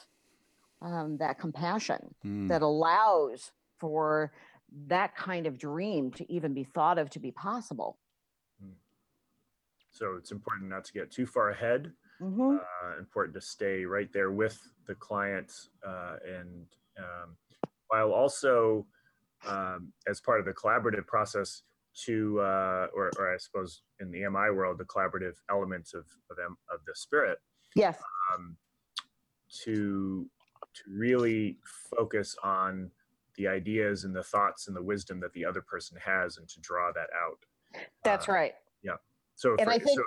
um, 0.82 1.18
that 1.18 1.38
compassion 1.40 2.16
Hmm. 2.24 2.48
that 2.48 2.62
allows 2.62 3.52
for 3.78 4.32
that 4.88 5.16
kind 5.16 5.48
of 5.48 5.58
dream 5.58 6.12
to 6.12 6.32
even 6.32 6.54
be 6.54 6.64
thought 6.64 6.98
of 6.98 7.10
to 7.10 7.20
be 7.20 7.32
possible. 7.32 8.00
So 9.92 10.16
it's 10.16 10.32
important 10.32 10.70
not 10.70 10.86
to 10.86 10.94
get 10.94 11.12
too 11.12 11.26
far 11.26 11.50
ahead. 11.50 11.94
Mhm. 12.22 12.60
Uh, 12.60 12.98
important 12.98 13.36
to 13.36 13.42
stay 13.42 13.86
right 13.86 14.12
there 14.14 14.32
with 14.32 14.60
the 14.86 14.96
client, 14.96 15.70
uh, 15.86 16.18
and 16.26 16.66
um, 16.98 17.38
while 17.88 18.12
also 18.14 18.88
um, 19.46 19.92
as 20.08 20.22
part 20.22 20.40
of 20.40 20.46
the 20.46 20.54
collaborative 20.54 21.06
process 21.08 21.64
to, 22.06 22.40
uh, 22.40 22.88
or, 22.96 23.12
or 23.18 23.34
I 23.34 23.38
suppose 23.38 23.82
in 24.00 24.12
the 24.12 24.20
MI 24.30 24.50
world, 24.52 24.78
the 24.78 24.86
collaborative 24.86 25.36
elements 25.50 25.94
of 25.94 26.06
of, 26.30 26.38
M, 26.44 26.58
of 26.74 26.80
the 26.86 26.96
spirit 26.96 27.40
Yes. 27.76 27.98
um, 28.34 28.56
to 29.64 30.30
to 30.74 30.82
really 30.90 31.58
focus 31.66 32.36
on 32.44 32.90
the 33.36 33.48
ideas 33.48 34.04
and 34.06 34.16
the 34.16 34.24
thoughts 34.24 34.68
and 34.68 34.76
the 34.76 34.82
wisdom 34.84 35.20
that 35.20 35.34
the 35.34 35.44
other 35.46 35.62
person 35.62 35.98
has, 36.04 36.38
and 36.38 36.48
to 36.48 36.60
draw 36.62 36.92
that 36.94 37.10
out. 37.16 37.40
That's 38.04 38.30
Uh, 38.30 38.34
right. 38.34 38.54
Yeah. 38.84 38.96
So, 39.36 39.52
And 39.60 39.66
for, 39.68 39.72
I 39.72 39.80
think- 39.80 40.00
so 40.00 40.04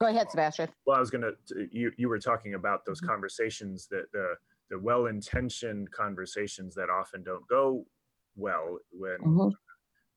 Go 0.00 0.06
ahead, 0.08 0.28
Sebastian. 0.30 0.68
well, 0.86 0.96
I 0.96 1.00
was 1.00 1.10
gonna. 1.10 1.32
You 1.70 1.92
you 1.96 2.08
were 2.08 2.18
talking 2.18 2.54
about 2.54 2.84
those 2.84 3.00
Mhm. 3.00 3.06
conversations 3.08 3.86
that 3.88 4.10
the 4.12 4.36
the 4.70 4.78
well-intentioned 4.78 5.90
conversations 5.92 6.74
that 6.74 6.90
often 6.90 7.22
don't 7.22 7.46
go 7.48 7.86
well 8.34 8.78
when 8.90 9.18
Mhm. 9.20 9.52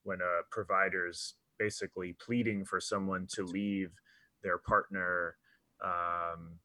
When 0.07 0.21
a 0.21 0.41
provider's 0.49 1.35
basically 1.59 2.13
pleading 2.13 2.63
for 2.63 2.79
someone 2.79 3.27
to 3.27 3.43
leave 3.43 3.91
their 4.41 4.57
partner. 4.57 5.35
Um, 5.83 6.59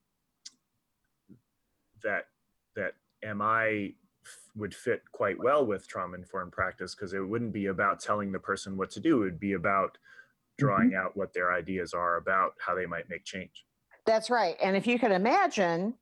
that 2.02 2.26
that 2.74 2.94
MI 3.22 3.94
f- 4.24 4.38
would 4.56 4.74
fit 4.74 5.02
quite 5.12 5.38
well 5.38 5.66
with 5.66 5.86
trauma 5.86 6.16
informed 6.16 6.52
practice 6.52 6.94
because 6.94 7.12
it 7.12 7.20
wouldn't 7.20 7.52
be 7.52 7.66
about 7.66 8.00
telling 8.00 8.32
the 8.32 8.38
person 8.38 8.76
what 8.76 8.90
to 8.92 9.00
do. 9.00 9.22
It 9.22 9.24
would 9.24 9.40
be 9.40 9.52
about 9.52 9.98
drawing 10.58 10.94
out 10.94 11.16
what 11.16 11.32
their 11.32 11.52
ideas 11.52 11.92
are 11.92 12.16
about 12.16 12.54
how 12.58 12.74
they 12.74 12.86
might 12.86 13.08
make 13.08 13.24
change. 13.24 13.66
That's 14.06 14.30
right. 14.30 14.56
And 14.62 14.76
if 14.76 14.86
you 14.86 14.98
could 14.98 15.12
imagine 15.12 15.94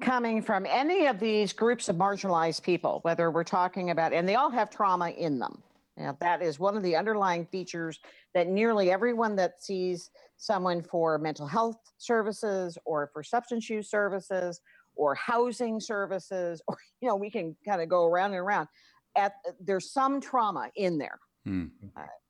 coming 0.00 0.42
from 0.42 0.66
any 0.66 1.06
of 1.06 1.18
these 1.18 1.52
groups 1.52 1.88
of 1.88 1.96
marginalized 1.96 2.62
people, 2.62 3.00
whether 3.02 3.30
we're 3.30 3.44
talking 3.44 3.90
about, 3.90 4.12
and 4.12 4.28
they 4.28 4.36
all 4.36 4.50
have 4.50 4.70
trauma 4.70 5.10
in 5.10 5.38
them. 5.38 5.62
Now, 5.98 6.16
that 6.20 6.42
is 6.42 6.60
one 6.60 6.76
of 6.76 6.82
the 6.82 6.96
underlying 6.96 7.44
features 7.46 7.98
that 8.32 8.46
nearly 8.46 8.90
everyone 8.90 9.34
that 9.36 9.62
sees 9.62 10.10
someone 10.36 10.82
for 10.82 11.18
mental 11.18 11.46
health 11.46 11.78
services 11.98 12.78
or 12.84 13.10
for 13.12 13.22
substance 13.22 13.68
use 13.68 13.90
services 13.90 14.60
or 14.94 15.14
housing 15.16 15.80
services, 15.80 16.62
or, 16.68 16.78
you 17.00 17.08
know, 17.08 17.16
we 17.16 17.30
can 17.30 17.56
kind 17.66 17.82
of 17.82 17.88
go 17.88 18.06
around 18.06 18.30
and 18.30 18.40
around. 18.40 18.68
At, 19.16 19.34
there's 19.60 19.90
some 19.92 20.20
trauma 20.20 20.70
in 20.76 20.98
there 20.98 21.18
Hmm. 21.44 21.66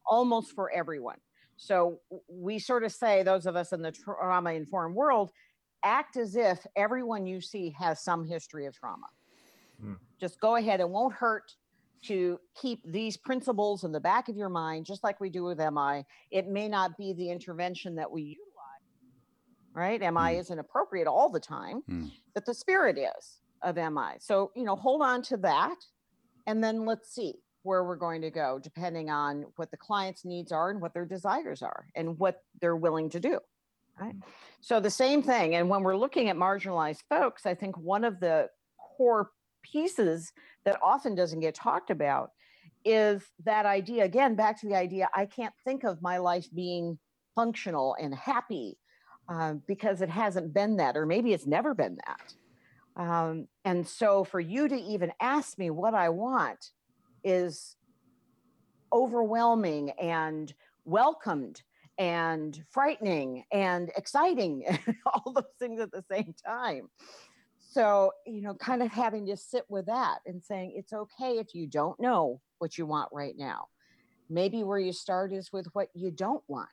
almost 0.07 0.53
for 0.53 0.71
everyone. 0.71 1.19
So 1.57 2.01
we 2.29 2.59
sort 2.59 2.85
of 2.85 2.93
say, 2.93 3.23
those 3.23 3.47
of 3.47 3.57
us 3.57 3.73
in 3.73 3.83
the 3.83 3.91
trauma 3.91 4.53
informed 4.53 4.95
world, 4.95 5.33
act 5.85 6.17
as 6.17 6.37
if 6.37 6.65
everyone 6.77 7.27
you 7.27 7.41
see 7.41 7.75
has 7.79 8.03
some 8.03 8.25
history 8.25 8.67
of 8.67 8.75
trauma. 8.75 9.07
Hmm. 9.81 9.95
Just 10.21 10.41
go 10.41 10.57
ahead. 10.57 10.81
It 10.81 10.89
won't 10.89 11.15
hurt 11.15 11.53
to 12.03 12.39
keep 12.61 12.81
these 12.85 13.17
principles 13.17 13.85
in 13.85 13.93
the 13.93 14.01
back 14.01 14.29
of 14.29 14.37
your 14.37 14.49
mind, 14.49 14.87
just 14.87 15.03
like 15.05 15.21
we 15.21 15.31
do 15.31 15.45
with 15.45 15.59
MI. 15.59 16.05
It 16.31 16.47
may 16.49 16.69
not 16.69 16.97
be 16.97 17.13
the 17.13 17.31
intervention 17.31 17.95
that 17.97 18.11
we 18.11 18.23
utilize, 18.23 18.45
right? 19.73 20.01
MI 20.01 20.35
Hmm. 20.35 20.41
isn't 20.41 20.59
appropriate 20.59 21.07
all 21.07 21.29
the 21.31 21.41
time, 21.41 21.81
Hmm. 21.83 22.07
but 22.35 22.45
the 22.47 22.55
spirit 22.55 22.99
is 22.99 23.41
of 23.63 23.77
MI. 23.77 24.17
So, 24.21 24.53
you 24.55 24.65
know, 24.65 24.77
hold 24.77 25.03
on 25.03 25.23
to 25.23 25.37
that 25.39 25.77
and 26.47 26.63
then 26.63 26.85
let's 26.87 27.11
see 27.15 27.35
where 27.65 27.85
we're 27.85 27.97
going 27.97 28.23
to 28.23 28.31
go 28.31 28.59
depending 28.63 29.11
on 29.11 29.45
what 29.57 29.71
the 29.71 29.77
client's 29.77 30.25
needs 30.25 30.53
are 30.53 30.71
and 30.71 30.81
what 30.81 30.95
their 30.95 31.05
desires 31.05 31.61
are 31.63 31.87
and 31.97 32.19
what 32.19 32.43
they're 32.61 32.77
willing 32.77 33.11
to 33.11 33.19
do 33.21 33.41
right 34.01 34.15
so 34.61 34.79
the 34.79 34.89
same 34.89 35.21
thing 35.23 35.57
and 35.57 35.69
when 35.69 35.83
we're 35.83 35.97
looking 35.97 36.29
at 36.31 36.37
marginalized 36.37 37.03
folks 37.09 37.45
i 37.45 37.55
think 37.55 37.77
one 37.77 38.05
of 38.05 38.21
the 38.21 38.49
core 38.97 39.33
pieces 39.63 40.33
that 40.65 40.79
often 40.83 41.15
doesn't 41.15 41.41
get 41.41 41.55
talked 41.55 41.91
about 41.91 42.31
is 42.85 43.23
that 43.45 43.67
idea 43.67 44.05
again 44.05 44.35
back 44.35 44.61
to 44.61 44.69
the 44.69 44.75
idea 44.75 45.09
i 45.15 45.27
can't 45.27 45.55
think 45.65 45.85
of 45.85 46.01
my 46.01 46.19
life 46.19 46.47
being 46.55 46.99
functional 47.35 47.97
and 48.01 48.15
happy 48.15 48.79
uh, 49.29 49.55
because 49.67 50.01
it 50.01 50.09
hasn't 50.09 50.55
been 50.55 50.77
that 50.77 50.97
or 50.97 51.05
maybe 51.05 51.33
it's 51.33 51.47
never 51.47 51.75
been 51.75 51.99
that 52.07 52.35
um, 52.99 53.47
and 53.65 53.87
so 53.87 54.25
for 54.25 54.41
you 54.41 54.69
to 54.69 54.75
even 54.75 55.13
ask 55.21 55.57
me 55.57 55.71
what 55.71 55.95
I 55.95 56.09
want 56.09 56.73
is 57.23 57.77
overwhelming 58.93 59.91
and 59.91 60.53
welcomed 60.85 61.63
and 61.97 62.61
frightening 62.71 63.45
and 63.53 63.91
exciting, 63.97 64.65
all 65.07 65.33
those 65.33 65.45
things 65.61 65.81
at 65.81 65.93
the 65.93 66.05
same 66.11 66.35
time. 66.45 66.89
So, 67.71 68.13
you 68.27 68.41
know, 68.41 68.55
kind 68.55 68.83
of 68.83 68.91
having 68.91 69.27
to 69.27 69.37
sit 69.37 69.65
with 69.69 69.87
that 69.87 70.21
and 70.25 70.43
saying 70.43 70.73
it's 70.75 70.95
okay 70.95 71.39
if 71.39 71.55
you 71.55 71.67
don't 71.67 72.01
know 72.01 72.41
what 72.61 72.79
you 72.79 72.87
want 72.87 73.11
right 73.13 73.35
now. 73.37 73.67
Maybe 74.31 74.65
where 74.65 74.79
you 74.79 74.93
start 74.93 75.33
is 75.35 75.53
with 75.53 75.67
what 75.75 75.89
you 75.95 76.11
don't 76.11 76.43
want. 76.49 76.71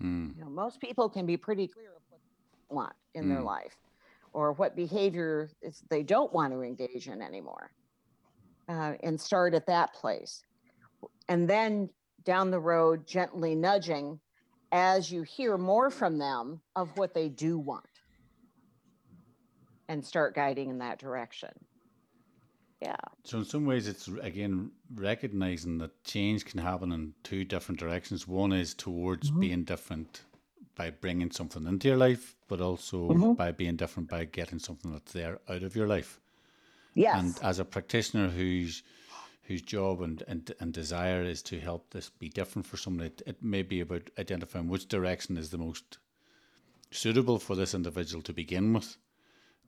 Hmm. 0.00 0.32
You 0.36 0.44
know, 0.44 0.50
most 0.50 0.80
people 0.82 1.08
can 1.08 1.24
be 1.24 1.38
pretty 1.38 1.66
clear 1.68 1.96
of 1.96 2.02
what 2.10 2.20
they 2.68 2.74
want 2.74 2.92
in 3.14 3.28
their 3.28 3.40
Mm. 3.40 3.46
life 3.46 3.76
or 4.34 4.52
what 4.52 4.76
behavior 4.76 5.50
is 5.62 5.82
they 5.88 6.02
don't 6.02 6.32
want 6.32 6.52
to 6.52 6.62
engage 6.62 7.08
in 7.08 7.22
anymore 7.22 7.70
uh, 8.68 8.94
and 9.02 9.18
start 9.18 9.54
at 9.54 9.66
that 9.66 9.94
place. 9.94 10.42
And 11.28 11.48
then 11.48 11.88
down 12.22 12.50
the 12.50 12.60
road, 12.60 13.06
gently 13.06 13.54
nudging 13.54 14.20
as 14.72 15.10
you 15.10 15.22
hear 15.22 15.56
more 15.56 15.90
from 15.90 16.18
them 16.18 16.60
of 16.76 16.98
what 16.98 17.14
they 17.14 17.30
do 17.30 17.58
want 17.58 17.93
and 19.88 20.04
start 20.04 20.34
guiding 20.34 20.70
in 20.70 20.78
that 20.78 20.98
direction. 20.98 21.50
Yeah. 22.80 22.96
So 23.22 23.38
in 23.38 23.44
some 23.44 23.64
ways, 23.64 23.88
it's 23.88 24.08
again 24.08 24.70
recognizing 24.94 25.78
that 25.78 26.04
change 26.04 26.44
can 26.44 26.60
happen 26.60 26.92
in 26.92 27.14
two 27.22 27.44
different 27.44 27.78
directions. 27.80 28.28
One 28.28 28.52
is 28.52 28.74
towards 28.74 29.30
Mhm. 29.30 29.40
being 29.40 29.64
different 29.64 30.22
by 30.74 30.90
bringing 30.90 31.30
something 31.30 31.66
into 31.66 31.88
your 31.88 31.96
life, 31.96 32.36
but 32.48 32.60
also 32.60 33.08
Mhm. 33.08 33.36
by 33.36 33.52
being 33.52 33.76
different 33.76 34.10
by 34.10 34.24
getting 34.24 34.58
something 34.58 34.92
that's 34.92 35.12
there 35.12 35.40
out 35.48 35.62
of 35.62 35.76
your 35.76 35.86
life. 35.86 36.20
Yes. 36.94 37.14
And 37.22 37.38
as 37.42 37.58
a 37.58 37.64
practitioner 37.64 38.28
whose 38.30 38.82
whose 39.46 39.60
job 39.60 40.00
and, 40.00 40.22
and, 40.26 40.54
and 40.58 40.72
desire 40.72 41.22
is 41.22 41.42
to 41.42 41.60
help 41.60 41.90
this 41.90 42.08
be 42.08 42.30
different 42.30 42.64
for 42.66 42.78
someone, 42.78 43.04
it, 43.04 43.20
it 43.26 43.42
may 43.42 43.60
be 43.62 43.78
about 43.80 44.08
identifying 44.18 44.68
which 44.68 44.88
direction 44.88 45.36
is 45.36 45.50
the 45.50 45.58
most 45.58 45.98
suitable 46.90 47.38
for 47.38 47.54
this 47.54 47.74
individual 47.74 48.22
to 48.22 48.32
begin 48.32 48.72
with. 48.72 48.96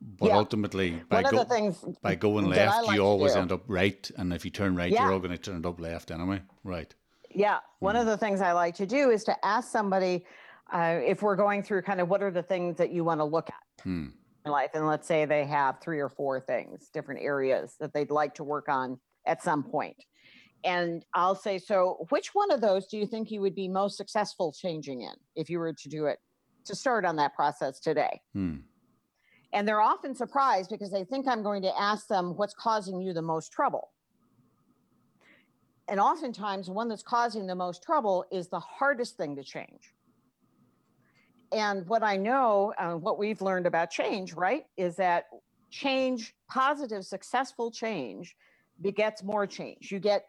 But 0.00 0.28
Yeah. 0.28 0.36
ultimately, 0.36 1.02
by, 1.08 1.22
One 1.22 1.32
go, 1.32 1.40
of 1.40 1.48
the 1.48 1.54
things 1.54 1.84
by 2.02 2.14
going 2.14 2.46
left, 2.46 2.86
like 2.86 2.96
you 2.96 3.02
always 3.02 3.34
end 3.34 3.50
up 3.50 3.62
right. 3.66 4.08
And 4.16 4.32
if 4.32 4.44
you 4.44 4.50
turn 4.50 4.76
right, 4.76 4.90
Yeah. 4.92 5.04
you're 5.04 5.12
all 5.12 5.18
going 5.18 5.32
to 5.32 5.38
turn 5.38 5.64
up 5.64 5.80
left 5.80 6.10
anyway. 6.10 6.42
Right. 6.64 6.94
Yeah, 7.34 7.58
one 7.80 7.96
of 7.96 8.06
the 8.06 8.16
things 8.16 8.40
I 8.40 8.52
like 8.52 8.74
to 8.76 8.86
do 8.86 9.10
is 9.10 9.24
to 9.24 9.44
ask 9.44 9.70
somebody 9.70 10.24
uh, 10.72 10.98
if 11.04 11.22
we're 11.22 11.36
going 11.36 11.62
through 11.62 11.80
kind 11.82 12.00
of 12.00 12.08
what 12.08 12.22
are 12.22 12.30
the 12.30 12.42
things 12.42 12.76
that 12.76 12.90
you 12.90 13.04
want 13.04 13.20
to 13.20 13.24
look 13.24 13.48
at 13.48 13.82
Hmm. 13.82 14.08
in 14.44 14.50
life, 14.50 14.70
and 14.74 14.86
let's 14.86 15.06
say 15.06 15.24
they 15.24 15.44
have 15.44 15.80
three 15.80 16.00
or 16.00 16.08
four 16.08 16.40
things, 16.40 16.88
different 16.88 17.20
areas 17.22 17.76
that 17.78 17.92
they'd 17.92 18.10
like 18.10 18.34
to 18.34 18.44
work 18.44 18.68
on 18.68 18.98
at 19.26 19.42
some 19.42 19.62
point. 19.62 19.96
And 20.64 21.04
I'll 21.14 21.36
say, 21.36 21.58
so 21.58 22.06
which 22.08 22.34
one 22.34 22.50
of 22.50 22.60
those 22.60 22.86
do 22.88 22.98
you 22.98 23.06
think 23.06 23.30
you 23.30 23.40
would 23.42 23.54
be 23.54 23.68
most 23.68 23.96
successful 23.96 24.52
changing 24.52 25.02
in 25.02 25.14
if 25.36 25.48
you 25.48 25.58
were 25.60 25.72
to 25.72 25.88
do 25.88 26.06
it 26.06 26.18
to 26.64 26.74
start 26.74 27.04
on 27.04 27.14
that 27.16 27.34
process 27.34 27.78
today? 27.78 28.20
Hmm. 28.32 28.56
And 29.52 29.66
they're 29.66 29.80
often 29.80 30.14
surprised 30.14 30.70
because 30.70 30.90
they 30.90 31.04
think 31.04 31.26
I'm 31.26 31.42
going 31.42 31.62
to 31.62 31.72
ask 31.80 32.08
them 32.08 32.36
what's 32.36 32.54
causing 32.54 33.00
you 33.00 33.12
the 33.12 33.22
most 33.22 33.52
trouble. 33.52 33.90
and 35.88 36.00
oftentimes, 36.00 36.66
the 36.66 36.72
one 36.72 36.88
that's 36.88 37.02
causing 37.02 37.46
the 37.46 37.54
most 37.54 37.82
trouble 37.82 38.24
is 38.32 38.48
the 38.48 38.58
hardest 38.58 39.16
thing 39.16 39.36
to 39.36 39.44
change. 39.44 39.94
And 41.52 41.86
what 41.86 42.02
I 42.02 42.16
know, 42.16 42.74
uh, 42.76 42.94
what 42.94 43.18
we've 43.18 43.40
learned 43.40 43.66
about 43.66 43.90
change, 43.90 44.32
right, 44.34 44.64
is 44.76 44.96
that 44.96 45.26
change, 45.70 46.34
positive, 46.48 47.04
successful 47.04 47.70
change, 47.70 48.34
begets 48.82 49.22
more 49.22 49.46
change. 49.46 49.92
You 49.92 50.00
get 50.00 50.26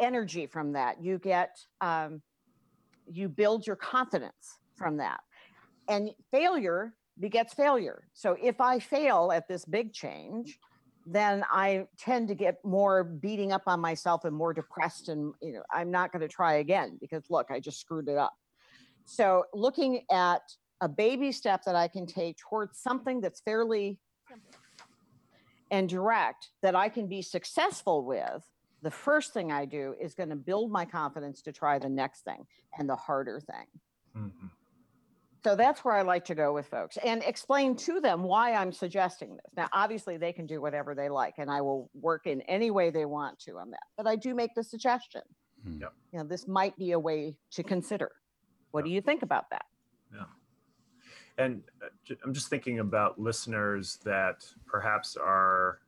energy 0.00 0.46
from 0.46 0.72
that. 0.72 1.00
You 1.00 1.18
get, 1.18 1.58
um, 1.80 2.20
you 3.06 3.28
build 3.28 3.66
your 3.66 3.76
confidence 3.76 4.58
from 4.76 4.96
that. 4.96 5.20
And 5.88 6.10
failure 6.32 6.92
begets 7.20 7.54
failure. 7.54 8.08
So 8.14 8.36
if 8.40 8.60
I 8.60 8.78
fail 8.78 9.32
at 9.34 9.48
this 9.48 9.64
big 9.64 9.92
change, 9.92 10.58
then 11.06 11.44
I 11.50 11.86
tend 11.98 12.28
to 12.28 12.34
get 12.34 12.62
more 12.64 13.02
beating 13.02 13.52
up 13.52 13.62
on 13.66 13.80
myself 13.80 14.24
and 14.24 14.36
more 14.36 14.52
depressed 14.52 15.08
and 15.08 15.32
you 15.40 15.52
know 15.54 15.62
I'm 15.72 15.90
not 15.90 16.12
going 16.12 16.20
to 16.20 16.28
try 16.28 16.56
again 16.56 16.98
because 17.00 17.30
look, 17.30 17.50
I 17.50 17.60
just 17.60 17.80
screwed 17.80 18.08
it 18.08 18.18
up. 18.18 18.34
So 19.04 19.44
looking 19.54 20.04
at 20.10 20.42
a 20.80 20.88
baby 20.88 21.32
step 21.32 21.62
that 21.64 21.74
I 21.74 21.88
can 21.88 22.06
take 22.06 22.36
towards 22.36 22.78
something 22.78 23.20
that's 23.20 23.40
fairly 23.40 23.98
and 25.70 25.88
direct 25.88 26.48
that 26.62 26.76
I 26.76 26.88
can 26.88 27.08
be 27.08 27.22
successful 27.22 28.04
with, 28.04 28.44
the 28.82 28.90
first 28.90 29.32
thing 29.32 29.50
I 29.50 29.64
do 29.64 29.94
is 30.00 30.14
going 30.14 30.28
to 30.28 30.36
build 30.36 30.70
my 30.70 30.84
confidence 30.84 31.42
to 31.42 31.52
try 31.52 31.78
the 31.78 31.88
next 31.88 32.22
thing 32.22 32.46
and 32.78 32.88
the 32.88 32.96
harder 32.96 33.40
thing. 33.40 33.66
Mm-hmm. 34.16 34.46
So 35.44 35.54
that's 35.54 35.84
where 35.84 35.94
I 35.94 36.02
like 36.02 36.24
to 36.26 36.34
go 36.34 36.52
with 36.52 36.66
folks 36.66 36.96
and 37.04 37.22
explain 37.22 37.76
to 37.76 38.00
them 38.00 38.22
why 38.22 38.54
I'm 38.54 38.72
suggesting 38.72 39.36
this. 39.36 39.52
Now, 39.56 39.68
obviously, 39.72 40.16
they 40.16 40.32
can 40.32 40.46
do 40.46 40.60
whatever 40.60 40.94
they 40.94 41.08
like, 41.08 41.34
and 41.38 41.50
I 41.50 41.60
will 41.60 41.90
work 41.94 42.26
in 42.26 42.40
any 42.42 42.70
way 42.70 42.90
they 42.90 43.04
want 43.04 43.38
to 43.40 43.58
on 43.58 43.70
that. 43.70 43.84
But 43.96 44.06
I 44.08 44.16
do 44.16 44.34
make 44.34 44.54
the 44.54 44.64
suggestion. 44.64 45.22
Hmm. 45.64 45.80
Yep. 45.80 45.92
You 46.12 46.18
know, 46.18 46.24
this 46.24 46.48
might 46.48 46.76
be 46.76 46.92
a 46.92 46.98
way 46.98 47.36
to 47.52 47.62
consider. 47.62 48.10
What 48.72 48.80
yep. 48.80 48.86
do 48.86 48.94
you 48.94 49.00
think 49.00 49.22
about 49.22 49.48
that? 49.50 49.64
Yeah. 50.12 50.24
And 51.38 51.62
uh, 51.82 52.14
I'm 52.24 52.34
just 52.34 52.48
thinking 52.48 52.80
about 52.80 53.20
listeners 53.20 53.98
that 54.04 54.44
perhaps 54.66 55.16
are 55.16 55.78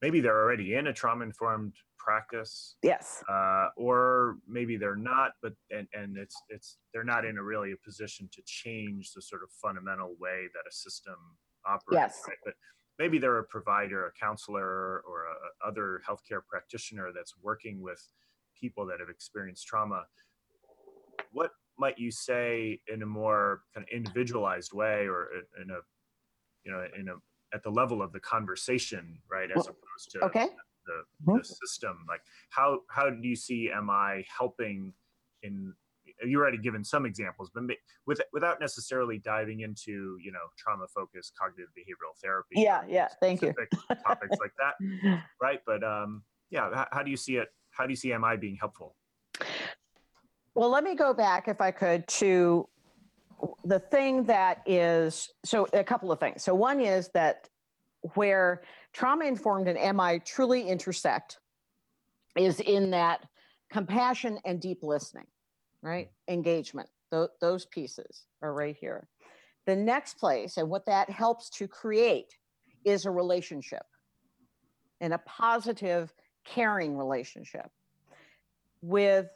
maybe 0.00 0.20
they're 0.20 0.40
already 0.40 0.74
in 0.74 0.86
a 0.86 0.92
trauma 0.92 1.24
informed 1.24 1.72
practice 2.06 2.76
yes 2.82 3.22
uh, 3.28 3.66
or 3.76 4.36
maybe 4.46 4.76
they're 4.76 4.94
not 4.94 5.32
but 5.42 5.52
and, 5.70 5.88
and 5.92 6.16
it's 6.16 6.36
it's 6.48 6.78
they're 6.92 7.10
not 7.14 7.24
in 7.24 7.36
a 7.36 7.42
really 7.42 7.72
a 7.72 7.76
position 7.84 8.28
to 8.32 8.40
change 8.46 9.12
the 9.12 9.20
sort 9.20 9.42
of 9.42 9.50
fundamental 9.50 10.14
way 10.20 10.44
that 10.54 10.62
a 10.70 10.72
system 10.72 11.16
operates 11.66 12.00
yes. 12.00 12.22
right? 12.28 12.36
but 12.44 12.54
maybe 13.00 13.18
they're 13.18 13.38
a 13.38 13.44
provider 13.44 14.06
a 14.06 14.12
counselor 14.12 15.02
or 15.08 15.24
a 15.32 15.68
other 15.68 16.00
healthcare 16.08 16.40
practitioner 16.48 17.10
that's 17.12 17.34
working 17.42 17.82
with 17.82 18.00
people 18.58 18.86
that 18.86 19.00
have 19.00 19.10
experienced 19.10 19.66
trauma 19.66 20.04
what 21.32 21.50
might 21.76 21.98
you 21.98 22.10
say 22.10 22.80
in 22.92 23.02
a 23.02 23.06
more 23.06 23.62
kind 23.74 23.84
of 23.84 23.94
individualized 23.94 24.72
way 24.72 25.08
or 25.08 25.28
in 25.60 25.70
a 25.70 25.78
you 26.64 26.70
know 26.70 26.84
in 26.98 27.08
a 27.08 27.14
at 27.54 27.62
the 27.62 27.70
level 27.70 28.00
of 28.00 28.12
the 28.12 28.20
conversation 28.20 29.18
right 29.30 29.50
as 29.50 29.66
opposed 29.66 30.10
to 30.10 30.20
okay 30.20 30.48
the, 30.86 31.30
mm-hmm. 31.30 31.38
the 31.38 31.44
system? 31.44 32.04
Like 32.08 32.20
how 32.50 32.80
how 32.88 33.10
do 33.10 33.26
you 33.26 33.36
see 33.36 33.70
mi 33.82 34.26
helping 34.36 34.92
in 35.42 35.74
you 36.24 36.38
already 36.38 36.56
given 36.56 36.82
some 36.82 37.04
examples 37.04 37.50
but 37.52 37.64
with, 38.06 38.20
without 38.32 38.58
necessarily 38.58 39.18
diving 39.18 39.60
into 39.60 40.16
you 40.22 40.32
know 40.32 40.38
trauma 40.56 40.86
focused 40.94 41.32
cognitive 41.38 41.68
behavioral 41.76 42.16
therapy 42.22 42.54
yeah 42.56 42.82
yeah 42.88 43.08
thank 43.20 43.42
you. 43.42 43.52
topics 44.06 44.36
like 44.40 44.52
that 44.58 45.20
right? 45.42 45.60
But 45.66 45.84
um 45.84 46.22
yeah 46.50 46.70
how, 46.72 46.86
how 46.92 47.02
do 47.02 47.10
you 47.10 47.16
see 47.16 47.36
it 47.36 47.48
how 47.70 47.84
do 47.84 47.92
you 47.92 47.96
see 47.96 48.16
mi 48.16 48.36
being 48.36 48.56
helpful? 48.56 48.96
Well 50.54 50.70
let 50.70 50.84
me 50.84 50.94
go 50.94 51.12
back 51.12 51.48
if 51.48 51.60
i 51.60 51.70
could 51.70 52.06
to 52.08 52.68
the 53.64 53.78
thing 53.78 54.24
that 54.24 54.62
is 54.66 55.28
so 55.44 55.66
a 55.72 55.84
couple 55.84 56.10
of 56.10 56.18
things. 56.18 56.42
So 56.42 56.54
one 56.54 56.80
is 56.80 57.08
that 57.14 57.48
where 58.14 58.62
trauma 58.96 59.26
informed 59.26 59.68
and 59.68 59.96
MI 59.96 60.18
truly 60.20 60.68
intersect 60.68 61.38
is 62.34 62.60
in 62.60 62.90
that 62.92 63.20
compassion 63.70 64.38
and 64.46 64.58
deep 64.58 64.82
listening, 64.82 65.26
right? 65.82 66.10
Engagement. 66.28 66.88
Th- 67.12 67.28
those 67.42 67.66
pieces 67.66 68.24
are 68.40 68.54
right 68.54 68.74
here. 68.80 69.06
The 69.66 69.76
next 69.76 70.14
place, 70.14 70.56
and 70.56 70.70
what 70.70 70.86
that 70.86 71.10
helps 71.10 71.50
to 71.50 71.68
create, 71.68 72.38
is 72.86 73.04
a 73.04 73.10
relationship 73.10 73.84
and 75.02 75.12
a 75.12 75.18
positive, 75.18 76.14
caring 76.46 76.96
relationship. 76.96 77.68
With 78.80 79.26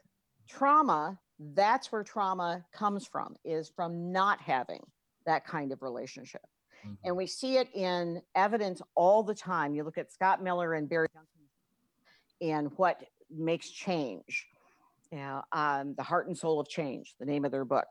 trauma, 0.49 1.19
that's 1.39 1.93
where 1.93 2.03
trauma 2.03 2.65
comes 2.73 3.07
from, 3.07 3.37
is 3.45 3.69
from 3.69 4.11
not 4.11 4.41
having 4.41 4.81
that 5.27 5.45
kind 5.45 5.71
of 5.71 5.83
relationship. 5.83 6.47
Mm-hmm. 6.85 6.95
And 7.05 7.17
we 7.17 7.27
see 7.27 7.57
it 7.57 7.69
in 7.75 8.23
evidence 8.35 8.81
all 8.95 9.23
the 9.23 9.35
time. 9.35 9.75
You 9.75 9.85
look 9.85 9.99
at 9.99 10.13
Scott 10.13 10.43
Miller 10.43 10.75
and 10.75 10.89
Barry 10.89 11.09
Duncan 11.15 11.29
and 12.41 12.71
what 12.77 13.03
makes 13.31 13.71
change. 13.71 14.47
You 15.13 15.19
know, 15.19 15.43
um, 15.53 15.95
the 15.97 16.03
heart 16.03 16.29
and 16.29 16.39
soul 16.39 16.61
of 16.61 16.69
change, 16.69 17.15
the 17.19 17.27
name 17.27 17.45
of 17.45 17.51
their 17.51 17.65
book. 17.65 17.87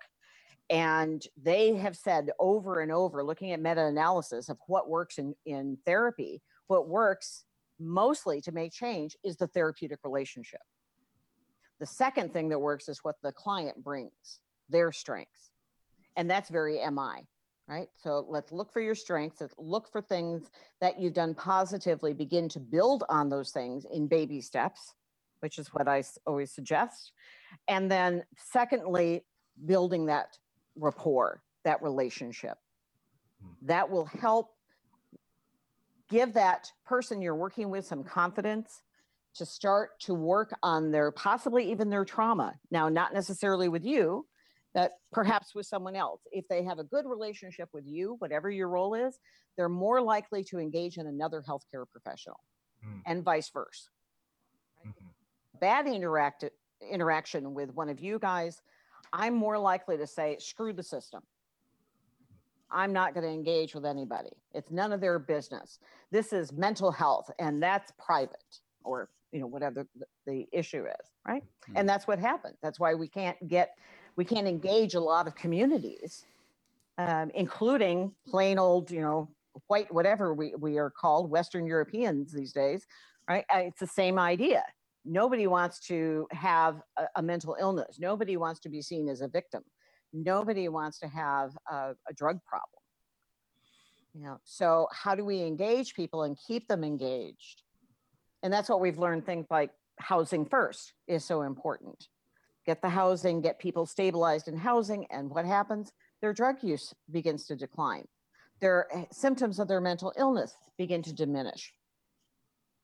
And 0.69 1.21
they 1.41 1.75
have 1.75 1.97
said 1.97 2.29
over 2.39 2.79
and 2.79 2.91
over, 2.91 3.23
looking 3.23 3.51
at 3.51 3.61
meta 3.61 3.85
analysis 3.85 4.49
of 4.49 4.57
what 4.67 4.87
works 4.89 5.17
in, 5.17 5.35
in 5.45 5.77
therapy, 5.85 6.41
what 6.67 6.87
works 6.87 7.45
mostly 7.79 8.39
to 8.41 8.51
make 8.51 8.71
change 8.71 9.17
is 9.23 9.37
the 9.37 9.47
therapeutic 9.47 9.99
relationship. 10.03 10.61
The 11.79 11.85
second 11.85 12.33
thing 12.33 12.49
that 12.49 12.59
works 12.59 12.87
is 12.87 12.99
what 13.03 13.15
the 13.23 13.31
client 13.31 13.83
brings, 13.83 14.41
their 14.69 14.91
strengths. 14.91 15.51
And 16.15 16.29
that's 16.29 16.49
very 16.49 16.77
MI 16.89 17.25
right? 17.69 17.87
So 17.97 18.25
let's 18.27 18.51
look 18.51 18.73
for 18.73 18.81
your 18.81 18.95
strengths, 18.95 19.41
let's 19.41 19.53
look 19.59 19.91
for 19.91 20.01
things 20.01 20.49
that 20.81 20.99
you've 20.99 21.13
done 21.13 21.35
positively, 21.35 22.13
begin 22.13 22.49
to 22.49 22.59
build 22.59 23.03
on 23.09 23.29
those 23.29 23.51
things 23.51 23.85
in 23.93 24.07
baby 24.07 24.41
steps, 24.41 24.95
which 25.41 25.59
is 25.59 25.67
what 25.67 25.87
I 25.87 26.03
always 26.25 26.51
suggest. 26.51 27.11
And 27.67 27.89
then, 27.89 28.23
secondly, 28.37 29.23
building 29.65 30.07
that 30.07 30.37
rapport, 30.75 31.43
that 31.63 31.81
relationship. 31.83 32.57
Hmm. 33.41 33.67
That 33.67 33.89
will 33.89 34.05
help 34.05 34.49
give 36.09 36.33
that 36.33 36.71
person 36.87 37.21
you're 37.21 37.35
working 37.35 37.69
with 37.69 37.85
some 37.85 38.03
confidence 38.03 38.81
to 39.35 39.45
start 39.45 39.91
to 39.99 40.15
work 40.15 40.57
on 40.63 40.89
their 40.89 41.11
possibly 41.11 41.71
even 41.71 41.91
their 41.91 42.03
trauma. 42.03 42.55
Now, 42.71 42.89
not 42.89 43.13
necessarily 43.13 43.69
with 43.69 43.85
you, 43.85 44.25
that 44.75 44.93
perhaps 45.11 45.55
with 45.55 45.65
someone 45.65 45.95
else. 45.95 46.21
If 46.31 46.47
they 46.47 46.63
have 46.63 46.79
a 46.79 46.83
good 46.83 47.05
relationship 47.05 47.69
with 47.73 47.85
you, 47.87 48.15
whatever 48.19 48.49
your 48.49 48.69
role 48.69 48.93
is, 48.93 49.19
they're 49.57 49.69
more 49.69 50.01
likely 50.01 50.43
to 50.45 50.59
engage 50.59 50.97
in 50.97 51.07
another 51.07 51.43
healthcare 51.47 51.85
professional 51.89 52.39
mm. 52.85 53.01
and 53.05 53.23
vice 53.23 53.49
versa. 53.49 53.89
Mm-hmm. 54.85 55.07
Bad 55.59 55.87
interact- 55.87 56.45
interaction 56.89 57.53
with 57.53 57.73
one 57.73 57.89
of 57.89 57.99
you 57.99 58.19
guys, 58.19 58.61
I'm 59.11 59.35
more 59.35 59.57
likely 59.57 59.97
to 59.97 60.07
say, 60.07 60.37
screw 60.39 60.73
the 60.73 60.83
system. 60.83 61.21
I'm 62.71 62.93
not 62.93 63.15
going 63.15 63.25
to 63.25 63.33
engage 63.33 63.73
with 63.73 63.85
anybody. 63.85 64.29
It's 64.53 64.69
none 64.69 64.93
of 64.93 65.01
their 65.01 65.17
business. 65.17 65.79
This 66.11 66.33
is 66.33 66.53
mental 66.53 66.91
health 66.91 67.29
and 67.39 67.61
that's 67.61 67.91
private 67.97 68.59
or 68.83 69.09
you 69.31 69.39
know 69.39 69.47
whatever 69.47 69.87
the, 69.95 70.05
the 70.25 70.47
issue 70.51 70.85
is, 70.85 71.11
right? 71.27 71.43
Mm-hmm. 71.43 71.77
And 71.77 71.89
that's 71.89 72.07
what 72.07 72.19
happens. 72.19 72.57
That's 72.61 72.79
why 72.79 72.93
we 72.93 73.07
can't 73.07 73.35
get 73.47 73.75
we 74.15 74.25
can't 74.25 74.47
engage 74.47 74.95
a 74.95 74.99
lot 74.99 75.27
of 75.27 75.35
communities, 75.35 76.25
um, 76.97 77.31
including 77.33 78.13
plain 78.27 78.59
old, 78.59 78.91
you 78.91 79.01
know, 79.01 79.29
white, 79.67 79.91
whatever 79.93 80.33
we, 80.33 80.53
we 80.55 80.77
are 80.77 80.89
called, 80.89 81.29
Western 81.29 81.65
Europeans 81.65 82.31
these 82.31 82.51
days, 82.51 82.85
right? 83.27 83.45
Uh, 83.53 83.59
it's 83.59 83.79
the 83.79 83.87
same 83.87 84.19
idea. 84.19 84.63
Nobody 85.05 85.47
wants 85.47 85.79
to 85.87 86.27
have 86.31 86.81
a, 86.97 87.05
a 87.17 87.21
mental 87.21 87.55
illness. 87.59 87.97
Nobody 87.99 88.37
wants 88.37 88.59
to 88.61 88.69
be 88.69 88.81
seen 88.81 89.09
as 89.09 89.21
a 89.21 89.27
victim. 89.27 89.63
Nobody 90.13 90.67
wants 90.69 90.99
to 90.99 91.07
have 91.07 91.51
a, 91.71 91.91
a 92.07 92.13
drug 92.15 92.39
problem. 92.45 92.81
You 94.13 94.23
know, 94.23 94.39
so 94.43 94.87
how 94.91 95.15
do 95.15 95.23
we 95.23 95.41
engage 95.41 95.93
people 95.93 96.23
and 96.23 96.37
keep 96.47 96.67
them 96.67 96.83
engaged? 96.83 97.63
And 98.43 98.51
that's 98.51 98.69
what 98.69 98.81
we've 98.81 98.97
learned. 98.97 99.25
Things 99.25 99.45
like 99.49 99.71
housing 99.99 100.45
first 100.45 100.93
is 101.07 101.23
so 101.23 101.43
important 101.43 102.07
get 102.69 102.83
the 102.83 102.89
housing, 102.89 103.41
get 103.41 103.57
people 103.57 103.87
stabilized 103.87 104.47
in 104.47 104.55
housing, 104.55 105.07
and 105.09 105.27
what 105.31 105.43
happens? 105.43 105.91
Their 106.21 106.33
drug 106.33 106.57
use 106.61 106.93
begins 107.09 107.47
to 107.47 107.55
decline. 107.55 108.05
Their 108.61 108.85
eh, 108.93 109.05
symptoms 109.11 109.57
of 109.57 109.67
their 109.67 109.81
mental 109.81 110.13
illness 110.15 110.53
begin 110.77 111.01
to 111.03 111.11
diminish 111.11 111.73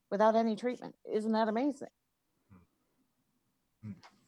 without 0.09 0.35
any 0.35 0.55
treatment. 0.55 0.95
Isn't 1.05 1.33
that 1.33 1.49
amazing? 1.49 1.93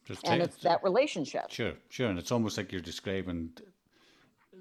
Just 0.04 0.24
and 0.28 0.40
it's 0.40 0.58
that 0.62 0.80
relationship. 0.84 1.50
Sure, 1.50 1.72
sure. 1.88 2.08
And 2.08 2.20
it's 2.20 2.30
almost 2.30 2.56
like 2.56 2.70
you're 2.70 2.80
describing 2.80 3.50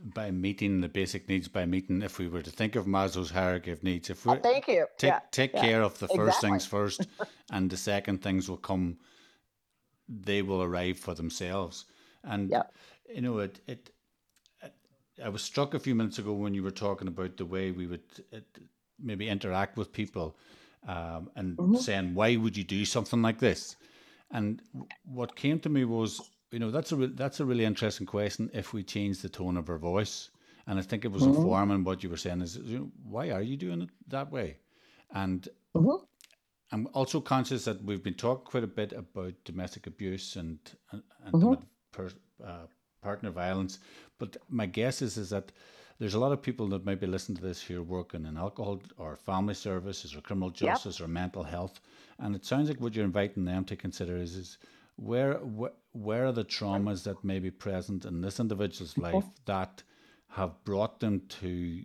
by 0.04 0.32
meeting 0.32 0.82
the 0.82 0.90
basic 0.90 1.30
needs 1.30 1.48
by 1.48 1.66
meeting 1.66 2.02
if 2.02 2.18
we 2.18 2.28
were 2.28 2.42
to 2.44 2.52
think 2.52 2.76
of 2.76 2.86
maslow's 2.86 3.32
hierarchy 3.32 3.72
of 3.72 3.84
needs 3.84 4.12
if 4.12 4.28
we 4.28 4.32
oh, 4.32 4.36
thank 4.36 4.68
you 4.68 4.86
take, 4.96 5.10
yeah, 5.10 5.20
take 5.32 5.54
yeah, 5.54 5.62
care 5.62 5.82
of 5.82 5.98
the 5.98 6.08
first 6.10 6.40
things 6.40 6.68
first 6.68 7.08
and 7.52 7.68
the 7.72 7.78
second 7.78 8.22
things 8.22 8.48
will 8.48 8.64
come 8.72 8.96
they 10.08 10.42
will 10.42 10.64
arrive 10.64 10.98
for 11.00 11.14
themselves. 11.14 11.86
And 12.24 12.50
Yeah. 12.50 12.64
you 13.14 13.22
know, 13.22 13.40
it 13.40 13.62
it. 13.68 13.92
I 15.24 15.30
was 15.30 15.42
struck 15.42 15.74
a 15.74 15.80
few 15.80 15.96
minutes 15.96 16.20
ago 16.20 16.34
when 16.34 16.54
you 16.54 16.64
were 16.64 16.72
talking 16.72 17.08
about 17.08 17.38
the 17.38 17.46
way 17.46 17.72
we 17.72 17.88
would 17.88 18.04
it, 18.32 18.46
maybe 19.00 19.28
interact 19.28 19.78
with 19.78 19.92
people, 19.92 20.38
um, 20.88 21.32
and 21.36 21.58
mm-hmm. 21.58 21.76
saying, 21.76 22.14
"Why 22.14 22.36
would 22.36 22.56
you 22.58 22.64
do 22.64 22.86
something 22.86 23.22
like 23.22 23.40
this?" 23.40 23.76
And 24.32 24.62
what 25.06 25.36
came 25.36 25.60
to 25.62 25.70
me 25.70 25.86
was, 25.86 26.22
you 26.52 26.60
know, 26.60 26.72
that's 26.72 26.92
a 26.92 26.96
re- 26.96 27.14
that's 27.16 27.40
a 27.40 27.46
really 27.46 27.66
interesting 27.66 28.06
question. 28.06 28.50
If 28.54 28.74
we 28.74 28.84
change 28.84 29.22
the 29.22 29.30
tone 29.30 29.58
of 29.58 29.70
our 29.70 29.78
voice, 29.80 30.30
and 30.68 30.78
I 30.78 30.82
think 30.82 31.06
it 31.06 31.12
was 31.12 31.24
mm-hmm. 31.24 31.36
informing 31.36 31.84
what 31.84 32.04
you 32.04 32.10
were 32.10 32.18
saying 32.18 32.42
is, 32.42 32.58
you 32.58 32.80
know, 32.80 32.92
why 33.04 33.32
are 33.32 33.42
you 33.42 33.58
doing 33.58 33.82
it 33.82 33.90
that 34.08 34.32
way? 34.32 34.58
And 35.12 35.48
mm-hmm. 35.76 36.04
I'm 36.72 36.88
also 36.94 37.22
conscious 37.22 37.66
that 37.66 37.84
we've 37.84 38.04
been 38.04 38.14
talking 38.14 38.46
quite 38.46 38.64
a 38.64 38.68
bit 38.68 38.92
about 38.94 39.34
domestic 39.46 39.88
abuse 39.88 40.36
and, 40.36 40.60
and, 40.92 41.04
and 41.24 41.42
domi- 41.42 41.58
per, 41.92 42.10
uh, 42.46 42.68
partner 43.02 43.30
violence, 43.32 43.80
but 44.20 44.38
my 44.50 44.66
guess 44.66 45.02
is 45.02 45.18
is 45.18 45.30
that 45.30 45.52
there's 46.00 46.14
a 46.14 46.20
lot 46.20 46.32
of 46.32 46.42
people 46.42 46.68
that 46.68 46.86
maybe 46.86 47.08
listen 47.08 47.34
to 47.36 47.42
this 47.42 47.62
here 47.62 47.82
working 47.82 48.26
in 48.26 48.38
alcohol 48.38 48.82
or 48.98 49.16
family 49.16 49.54
services 49.54 50.16
or 50.16 50.22
criminal 50.22 50.50
justice 50.52 51.00
or 51.02 51.08
mental 51.08 51.44
health, 51.44 51.80
and 52.20 52.36
it 52.36 52.46
sounds 52.46 52.70
like 52.70 52.82
what 52.82 52.94
you're 52.96 53.06
inviting 53.06 53.46
them 53.46 53.64
to 53.66 53.76
consider 53.76 54.18
is 54.18 54.36
is 54.36 54.58
where 54.98 55.36
where, 55.36 55.72
where 55.94 56.26
are 56.26 56.32
the 56.34 56.44
traumas 56.44 57.04
that 57.04 57.24
may 57.24 57.40
be 57.40 57.52
present 57.52 58.06
in 58.06 58.22
this 58.22 58.40
individual's 58.40 58.98
life 58.98 59.26
that 59.46 59.84
have 60.30 60.64
brought 60.66 61.00
them 61.00 61.22
to 61.30 61.84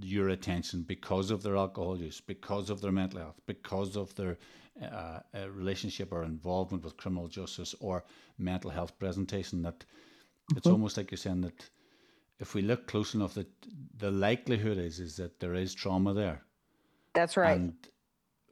your 0.00 0.30
attention 0.30 0.82
because 0.82 1.30
of 1.30 1.42
their 1.42 1.56
alcohol 1.56 1.98
use, 1.98 2.20
because 2.20 2.70
of 2.70 2.80
their 2.80 2.92
mental 2.92 3.20
health, 3.20 3.40
because 3.46 3.96
of 3.96 4.14
their 4.14 4.36
uh, 4.82 5.20
uh, 5.34 5.48
relationship 5.50 6.12
or 6.12 6.24
involvement 6.24 6.84
with 6.84 6.96
criminal 6.96 7.28
justice 7.28 7.74
or 7.80 8.04
mental 8.38 8.70
health 8.70 8.98
presentation. 8.98 9.62
That 9.62 9.84
it's 10.56 10.66
almost 10.66 10.96
like 10.96 11.10
you're 11.10 11.18
saying 11.18 11.42
that 11.42 11.70
if 12.40 12.54
we 12.54 12.62
look 12.62 12.86
close 12.86 13.14
enough, 13.14 13.34
that 13.34 13.48
the 13.96 14.10
likelihood 14.10 14.78
is 14.78 14.98
is 14.98 15.16
that 15.16 15.38
there 15.40 15.54
is 15.54 15.74
trauma 15.74 16.12
there, 16.12 16.42
That's 17.12 17.36
right. 17.36 17.56
and 17.56 17.74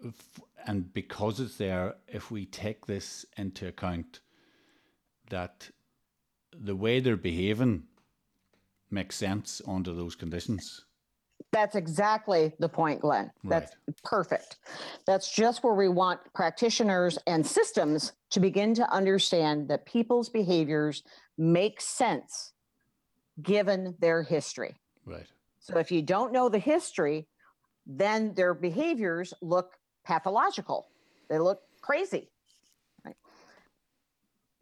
f- 0.06 0.40
and 0.66 0.92
because 0.92 1.40
it's 1.40 1.56
there, 1.56 1.94
if 2.06 2.30
we 2.30 2.46
take 2.46 2.86
this 2.86 3.26
into 3.36 3.66
account, 3.66 4.20
that 5.30 5.70
the 6.52 6.76
way 6.76 7.00
they're 7.00 7.16
behaving 7.16 7.84
makes 8.90 9.16
sense 9.16 9.60
under 9.66 9.92
those 9.92 10.14
conditions. 10.14 10.84
That's 11.52 11.76
exactly 11.76 12.54
the 12.58 12.68
point, 12.68 13.00
Glenn. 13.00 13.30
That's 13.44 13.72
perfect. 14.02 14.56
That's 15.06 15.30
just 15.30 15.62
where 15.62 15.74
we 15.74 15.88
want 15.88 16.20
practitioners 16.34 17.18
and 17.26 17.46
systems 17.46 18.12
to 18.30 18.40
begin 18.40 18.72
to 18.74 18.90
understand 18.90 19.68
that 19.68 19.84
people's 19.84 20.30
behaviors 20.30 21.02
make 21.36 21.80
sense 21.82 22.54
given 23.42 23.94
their 24.00 24.22
history. 24.22 24.76
Right. 25.04 25.26
So 25.60 25.76
if 25.78 25.92
you 25.92 26.00
don't 26.00 26.32
know 26.32 26.48
the 26.48 26.58
history, 26.58 27.28
then 27.86 28.32
their 28.34 28.54
behaviors 28.54 29.34
look 29.42 29.74
pathological. 30.06 30.88
They 31.28 31.38
look 31.38 31.60
crazy. 31.82 32.30
Right? 33.04 33.16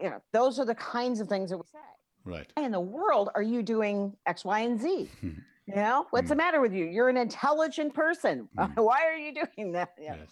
You 0.01 0.11
know, 0.11 0.23
those 0.33 0.59
are 0.59 0.65
the 0.65 0.75
kinds 0.75 1.21
of 1.21 1.29
things 1.29 1.51
that 1.51 1.57
we 1.57 1.65
say. 1.71 1.79
Right. 2.25 2.51
Why 2.55 2.65
in 2.65 2.73
the 2.73 2.81
world 2.81 3.31
are 3.37 3.43
you 3.43 3.63
doing 3.63 4.17
X, 4.27 4.45
Y, 4.45 4.61
and 4.61 4.81
Z? 4.81 5.09
You 5.71 5.83
know, 5.83 6.07
what's 6.11 6.29
the 6.29 6.35
mm. 6.35 6.39
matter 6.39 6.61
with 6.61 6.73
you? 6.73 6.87
You're 6.87 7.09
an 7.09 7.17
intelligent 7.17 7.95
person. 7.95 8.49
Mm. 8.59 8.85
Why 8.85 9.05
are 9.07 9.17
you 9.17 9.33
doing 9.33 9.73
that? 9.73 9.91
Yeah. 9.99 10.17
Yes. 10.21 10.29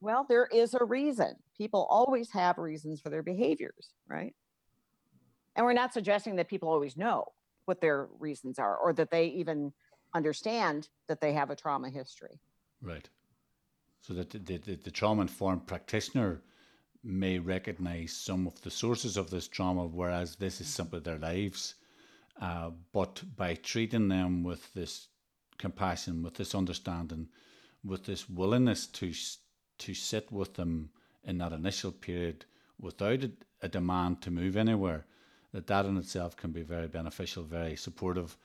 Well, 0.00 0.26
there 0.28 0.46
is 0.52 0.74
a 0.74 0.84
reason. 0.84 1.34
People 1.56 1.86
always 1.88 2.30
have 2.32 2.58
reasons 2.58 3.00
for 3.00 3.10
their 3.10 3.22
behaviors, 3.22 3.94
right? 4.08 4.34
And 5.56 5.64
we're 5.64 5.72
not 5.72 5.92
suggesting 5.92 6.36
that 6.36 6.48
people 6.48 6.68
always 6.68 6.96
know 6.96 7.24
what 7.66 7.80
their 7.80 8.08
reasons 8.18 8.58
are 8.58 8.76
or 8.76 8.92
that 8.94 9.10
they 9.10 9.26
even 9.26 9.72
understand 10.14 10.88
that 11.08 11.20
they 11.20 11.32
have 11.32 11.50
a 11.50 11.56
trauma 11.56 11.88
history. 11.88 12.40
Right. 12.80 13.08
So 14.00 14.14
that 14.14 14.30
the, 14.30 14.38
the, 14.38 14.58
the, 14.58 14.76
the 14.76 14.90
trauma 14.90 15.22
informed 15.22 15.66
practitioner 15.66 16.42
may 17.04 17.38
recognize 17.38 18.12
some 18.12 18.46
of 18.46 18.60
the 18.62 18.70
sources 18.70 19.16
of 19.16 19.30
this 19.30 19.48
trauma, 19.48 19.86
whereas 19.86 20.36
this 20.36 20.60
is 20.60 20.66
mm. 20.66 20.70
simply 20.70 21.00
their 21.00 21.18
lives. 21.18 21.76
Uh, 22.40 22.70
but 22.92 23.22
by 23.36 23.54
treating 23.54 24.08
them 24.08 24.42
with 24.42 24.72
this 24.74 25.08
compassion, 25.58 26.22
with 26.22 26.34
this 26.34 26.54
understanding, 26.54 27.28
with 27.84 28.04
this 28.04 28.28
willingness 28.28 28.86
to 28.86 29.12
to 29.78 29.94
sit 29.94 30.30
with 30.30 30.54
them 30.54 30.90
in 31.24 31.38
that 31.38 31.52
initial 31.52 31.90
period 31.92 32.44
without 32.78 33.24
a, 33.24 33.30
a 33.62 33.68
demand 33.68 34.22
to 34.22 34.30
move 34.30 34.56
anywhere, 34.56 35.04
that 35.52 35.66
that 35.66 35.86
in 35.86 35.96
itself 35.96 36.36
can 36.36 36.52
be 36.52 36.62
very 36.62 36.88
beneficial, 36.88 37.42
very 37.42 37.76
supportive, 37.76 38.36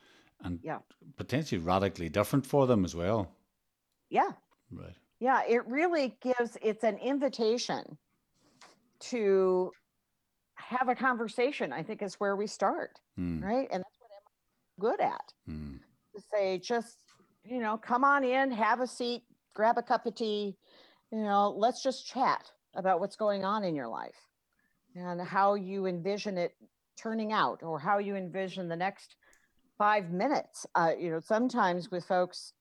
and 0.43 0.59
Yeah. 0.63 0.79
potentially 1.15 1.61
radically 1.61 2.09
different 2.09 2.45
for 2.45 2.67
them 2.67 2.85
as 2.85 2.95
well. 2.95 3.35
Yeah. 4.09 4.31
Right. 4.71 4.95
Yeah. 5.19 5.43
It 5.47 5.65
really 5.67 6.17
gives, 6.21 6.57
it's 6.61 6.83
an 6.83 6.97
invitation 6.97 7.97
to 8.99 9.71
have 10.57 10.89
a 10.89 10.95
conversation, 10.95 11.71
I 11.73 11.83
think 11.83 12.01
is 12.01 12.15
where 12.15 12.35
we 12.35 12.47
start, 12.47 12.99
Mm, 13.19 13.41
right? 13.43 13.67
And 13.71 13.83
that's 13.83 13.99
what 13.99 14.11
I'm 14.15 14.81
good 14.81 15.01
at. 15.01 15.33
mm, 15.49 15.79
to 16.15 16.21
say 16.33 16.59
just 16.59 16.97
you 17.43 17.59
know 17.59 17.77
come 17.77 18.03
on 18.03 18.23
in 18.23 18.51
have 18.51 18.81
a 18.81 18.87
seat 18.87 19.23
grab 19.53 19.77
a 19.77 19.83
cup 19.83 20.05
of 20.05 20.15
tea 20.15 20.55
you 21.11 21.19
know 21.19 21.53
let's 21.57 21.81
just 21.83 22.05
chat 22.07 22.51
about 22.75 22.99
what's 22.99 23.15
going 23.15 23.43
on 23.45 23.63
in 23.63 23.75
your 23.75 23.87
life 23.87 24.27
and 24.95 25.21
how 25.21 25.53
you 25.53 25.85
envision 25.85 26.37
it 26.37 26.55
turning 26.97 27.31
out 27.31 27.61
or 27.63 27.79
how 27.79 27.99
you 27.99 28.15
envision 28.15 28.67
the 28.67 28.75
next 28.75 29.15
five 29.77 30.11
minutes 30.11 30.65
uh, 30.75 30.91
you 30.99 31.09
know 31.11 31.19
sometimes 31.19 31.91
with 31.91 32.03
folks 32.05 32.53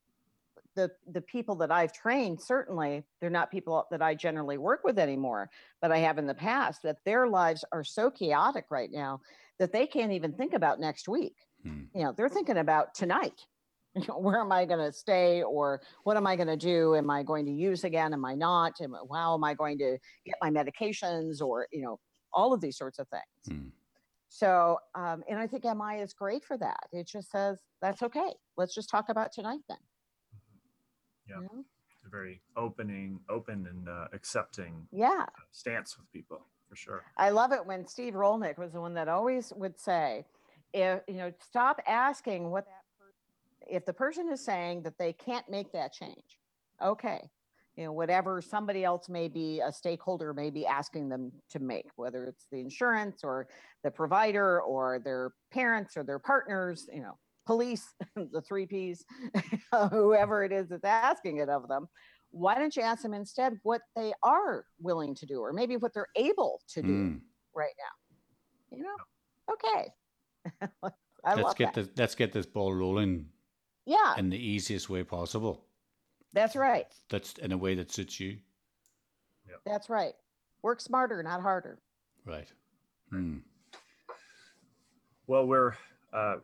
the 0.76 0.90
the 1.12 1.20
people 1.22 1.56
that 1.56 1.72
i've 1.72 1.92
trained 1.92 2.40
certainly 2.40 3.02
they're 3.20 3.30
not 3.30 3.50
people 3.50 3.86
that 3.90 4.02
i 4.02 4.14
generally 4.14 4.58
work 4.58 4.80
with 4.84 4.98
anymore 4.98 5.50
but 5.82 5.90
i 5.90 5.98
have 5.98 6.18
in 6.18 6.26
the 6.26 6.34
past 6.34 6.82
that 6.82 6.98
their 7.04 7.26
lives 7.26 7.64
are 7.72 7.82
so 7.82 8.10
chaotic 8.10 8.66
right 8.70 8.90
now 8.92 9.20
that 9.58 9.72
they 9.72 9.86
can't 9.86 10.12
even 10.12 10.32
think 10.32 10.52
about 10.52 10.80
next 10.80 11.08
week. 11.08 11.36
Mm, 11.66 11.88
you 11.94 12.04
know 12.04 12.12
they're 12.16 12.28
thinking 12.28 12.58
about 12.58 12.94
tonight. 12.94 13.40
You 13.98 14.04
know, 14.08 14.18
where 14.18 14.38
am 14.40 14.52
i 14.52 14.66
going 14.66 14.84
to 14.84 14.92
stay 14.92 15.42
or 15.42 15.80
what 16.04 16.18
am 16.18 16.26
i 16.26 16.36
going 16.36 16.48
to 16.48 16.56
do? 16.58 16.94
Am 16.96 17.08
i 17.08 17.22
going 17.22 17.46
to 17.46 17.50
use 17.50 17.82
again? 17.82 18.12
Am 18.12 18.26
i 18.26 18.34
not? 18.34 18.74
Am, 18.82 18.94
how 19.10 19.32
am 19.32 19.42
i 19.42 19.54
going 19.54 19.78
to 19.78 19.96
get 20.26 20.34
my 20.42 20.50
medications? 20.50 21.40
Or 21.40 21.66
you 21.72 21.80
know 21.80 21.98
all 22.30 22.52
of 22.52 22.60
these 22.60 22.76
sorts 22.76 22.98
of 22.98 23.08
things. 23.08 23.58
Mm. 23.58 23.70
so 24.28 24.76
um, 24.94 25.24
and 25.30 25.38
i 25.38 25.46
think 25.46 25.64
mi 25.64 25.98
is 25.98 26.12
great 26.12 26.44
for 26.44 26.58
that. 26.58 26.80
It 26.92 27.08
just 27.08 27.30
says 27.30 27.62
that's 27.80 28.02
okay. 28.02 28.34
Let's 28.58 28.74
just 28.74 28.90
talk 28.90 29.06
about 29.08 29.32
tonight 29.32 29.60
then 29.66 29.78
Yeah. 31.28 31.36
You 31.36 31.42
know? 31.42 31.64
It's 31.96 32.06
a 32.06 32.10
very 32.10 32.40
opening, 32.56 33.20
open 33.28 33.66
and 33.68 33.88
uh, 33.88 34.06
accepting 34.12 34.86
yeah 34.92 35.26
stance 35.50 35.96
with 35.98 36.10
people 36.12 36.46
for 36.68 36.76
sure. 36.76 37.02
I 37.16 37.30
love 37.30 37.52
it 37.52 37.64
when 37.64 37.86
Steve 37.86 38.14
Rollnick 38.14 38.58
was 38.58 38.72
the 38.72 38.80
one 38.80 38.94
that 38.94 39.08
always 39.08 39.52
would 39.56 39.78
say, 39.78 40.24
if 40.72 41.00
you 41.08 41.14
know, 41.14 41.32
stop 41.40 41.80
asking 41.86 42.50
what 42.50 42.64
that 42.66 42.84
person, 42.98 43.74
if 43.74 43.84
the 43.86 43.92
person 43.92 44.28
is 44.30 44.44
saying 44.44 44.82
that 44.82 44.98
they 44.98 45.12
can't 45.12 45.48
make 45.48 45.72
that 45.72 45.92
change, 45.92 46.38
okay, 46.82 47.20
you 47.76 47.84
know, 47.84 47.92
whatever 47.92 48.40
somebody 48.40 48.84
else 48.84 49.08
may 49.08 49.28
be, 49.28 49.60
a 49.60 49.70
stakeholder 49.70 50.32
may 50.32 50.50
be 50.50 50.66
asking 50.66 51.08
them 51.08 51.30
to 51.50 51.58
make, 51.58 51.86
whether 51.96 52.24
it's 52.24 52.46
the 52.50 52.58
insurance 52.58 53.22
or 53.22 53.48
the 53.84 53.90
provider 53.90 54.60
or 54.62 54.98
their 54.98 55.32
parents 55.52 55.96
or 55.96 56.02
their 56.02 56.18
partners, 56.18 56.88
you 56.92 57.02
know, 57.02 57.18
police, 57.46 57.94
the 58.16 58.42
three 58.42 58.66
Ps, 58.66 59.04
whoever 59.90 60.44
it 60.44 60.52
is 60.52 60.68
that's 60.68 60.84
asking 60.84 61.38
it 61.38 61.48
of 61.48 61.68
them. 61.68 61.88
Why 62.30 62.56
don't 62.56 62.74
you 62.76 62.82
ask 62.82 63.02
them 63.02 63.14
instead 63.14 63.58
what 63.62 63.80
they 63.94 64.12
are 64.22 64.64
willing 64.80 65.14
to 65.14 65.26
do, 65.26 65.40
or 65.40 65.52
maybe 65.52 65.76
what 65.76 65.94
they're 65.94 66.08
able 66.16 66.60
to 66.74 66.82
do? 66.82 66.88
Mm. 66.88 67.20
right 67.54 67.74
now. 67.78 68.76
You 68.76 68.82
know, 68.82 69.52
okay. 69.52 69.92
I 71.24 71.34
let's 71.34 71.42
love 71.44 71.56
get 71.56 71.74
that. 71.74 71.86
this 71.86 71.90
let's 71.96 72.14
get 72.14 72.32
this 72.32 72.46
ball 72.46 72.74
rolling 72.74 73.26
yeah, 73.86 74.14
in 74.18 74.28
the 74.28 74.38
easiest 74.38 74.90
way 74.90 75.02
possible. 75.02 75.64
that's 76.32 76.56
right. 76.56 76.86
That's 77.08 77.34
in 77.38 77.52
a 77.52 77.56
way 77.56 77.74
that 77.76 77.90
suits 77.92 78.20
you. 78.20 78.38
That's 79.64 79.88
right. 79.88 80.12
Work 80.62 80.80
smarter, 80.80 81.22
not 81.22 81.42
harder. 81.42 81.78
Right. 82.24 82.48
Mm. 83.12 83.40
Well, 85.26 85.46
we're 85.46 85.74
uh, 86.12 86.36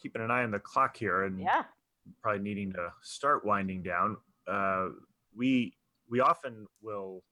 keeping 0.00 0.22
an 0.22 0.30
eye 0.30 0.42
on 0.42 0.50
the 0.50 0.58
clock 0.60 0.96
here 0.96 1.24
and 1.24 1.40
Yeah. 1.40 1.64
probably 2.22 2.42
needing 2.42 2.72
to 2.72 2.92
start 3.02 3.44
winding 3.44 3.82
down. 3.82 4.16
Uh, 4.46 4.90
we 5.34 5.76
we 6.08 6.20
often 6.20 6.66
will 6.80 7.24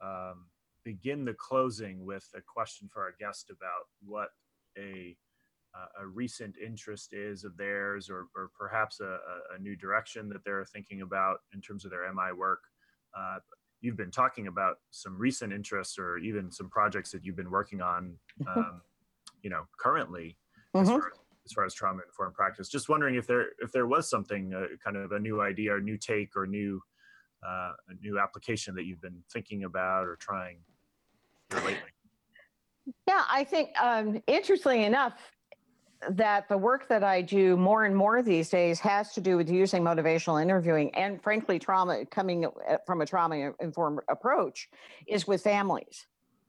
um, 0.00 0.46
begin 0.84 1.24
the 1.24 1.34
closing 1.34 2.04
with 2.04 2.28
a 2.34 2.40
question 2.40 2.88
for 2.88 3.02
our 3.02 3.12
guest 3.18 3.50
about 3.50 3.86
what 4.04 4.30
a 4.76 5.16
uh, 5.74 6.02
a 6.02 6.06
recent 6.06 6.56
interest 6.58 7.14
is 7.14 7.44
of 7.44 7.56
theirs, 7.56 8.10
or, 8.10 8.26
or 8.36 8.50
perhaps 8.58 9.00
a, 9.00 9.18
a- 9.54 9.58
new 9.58 9.74
direction 9.74 10.28
that 10.28 10.44
they're 10.44 10.66
thinking 10.66 11.00
about 11.00 11.38
in 11.54 11.62
terms 11.62 11.86
of 11.86 11.90
their 11.90 12.12
MI 12.12 12.32
work. 12.36 12.60
Uh, 13.16 13.38
you've 13.80 13.96
been 13.96 14.10
talking 14.10 14.48
about 14.48 14.76
some 14.90 15.16
recent 15.16 15.50
interests 15.50 15.98
or 15.98 16.18
even 16.18 16.50
some 16.52 16.68
projects 16.68 17.10
that 17.10 17.24
you've 17.24 17.36
been 17.36 17.50
working 17.50 17.80
on, 17.80 18.18
um, 18.48 18.82
you 19.42 19.48
know, 19.48 19.62
currently 19.78 20.36
as, 20.74 20.88
Mhm. 20.90 20.98
far, 21.00 21.08
as 21.08 21.18
far 21.52 21.64
as 21.64 21.74
trauma 21.74 22.02
informed 22.06 22.34
practice. 22.34 22.68
Just 22.68 22.88
wondering 22.88 23.16
if 23.16 23.26
there 23.26 23.46
if 23.60 23.72
there 23.72 23.86
was 23.86 24.08
something 24.08 24.54
uh, 24.54 24.66
kind 24.82 24.96
of 24.96 25.12
a 25.12 25.18
new 25.18 25.40
idea 25.40 25.74
or 25.74 25.80
new 25.80 25.96
take 25.96 26.36
or 26.36 26.46
new 26.46 26.80
uh, 27.44 27.72
a 27.88 27.94
new 28.00 28.18
application 28.18 28.74
that 28.76 28.84
you've 28.84 29.00
been 29.00 29.22
thinking 29.32 29.64
about 29.64 30.06
or 30.06 30.16
trying 30.16 30.58
lately. 31.52 31.90
Yeah, 33.06 33.22
I 33.30 33.44
think 33.44 33.70
um, 33.80 34.22
interestingly 34.26 34.84
enough, 34.84 35.14
that 36.10 36.48
the 36.48 36.58
work 36.58 36.88
that 36.88 37.04
I 37.04 37.22
do 37.22 37.56
more 37.56 37.84
and 37.84 37.96
more 37.96 38.22
these 38.22 38.48
days 38.48 38.80
has 38.80 39.12
to 39.14 39.20
do 39.20 39.36
with 39.36 39.48
using 39.48 39.82
motivational 39.82 40.42
interviewing 40.42 40.94
and, 40.94 41.22
frankly, 41.22 41.58
trauma 41.58 42.04
coming 42.06 42.44
uh, 42.44 42.78
from 42.86 43.02
a 43.02 43.06
trauma 43.06 43.52
informed 43.60 44.00
approach 44.08 44.68
is 45.06 45.26
with 45.26 45.42
families. 45.42 46.06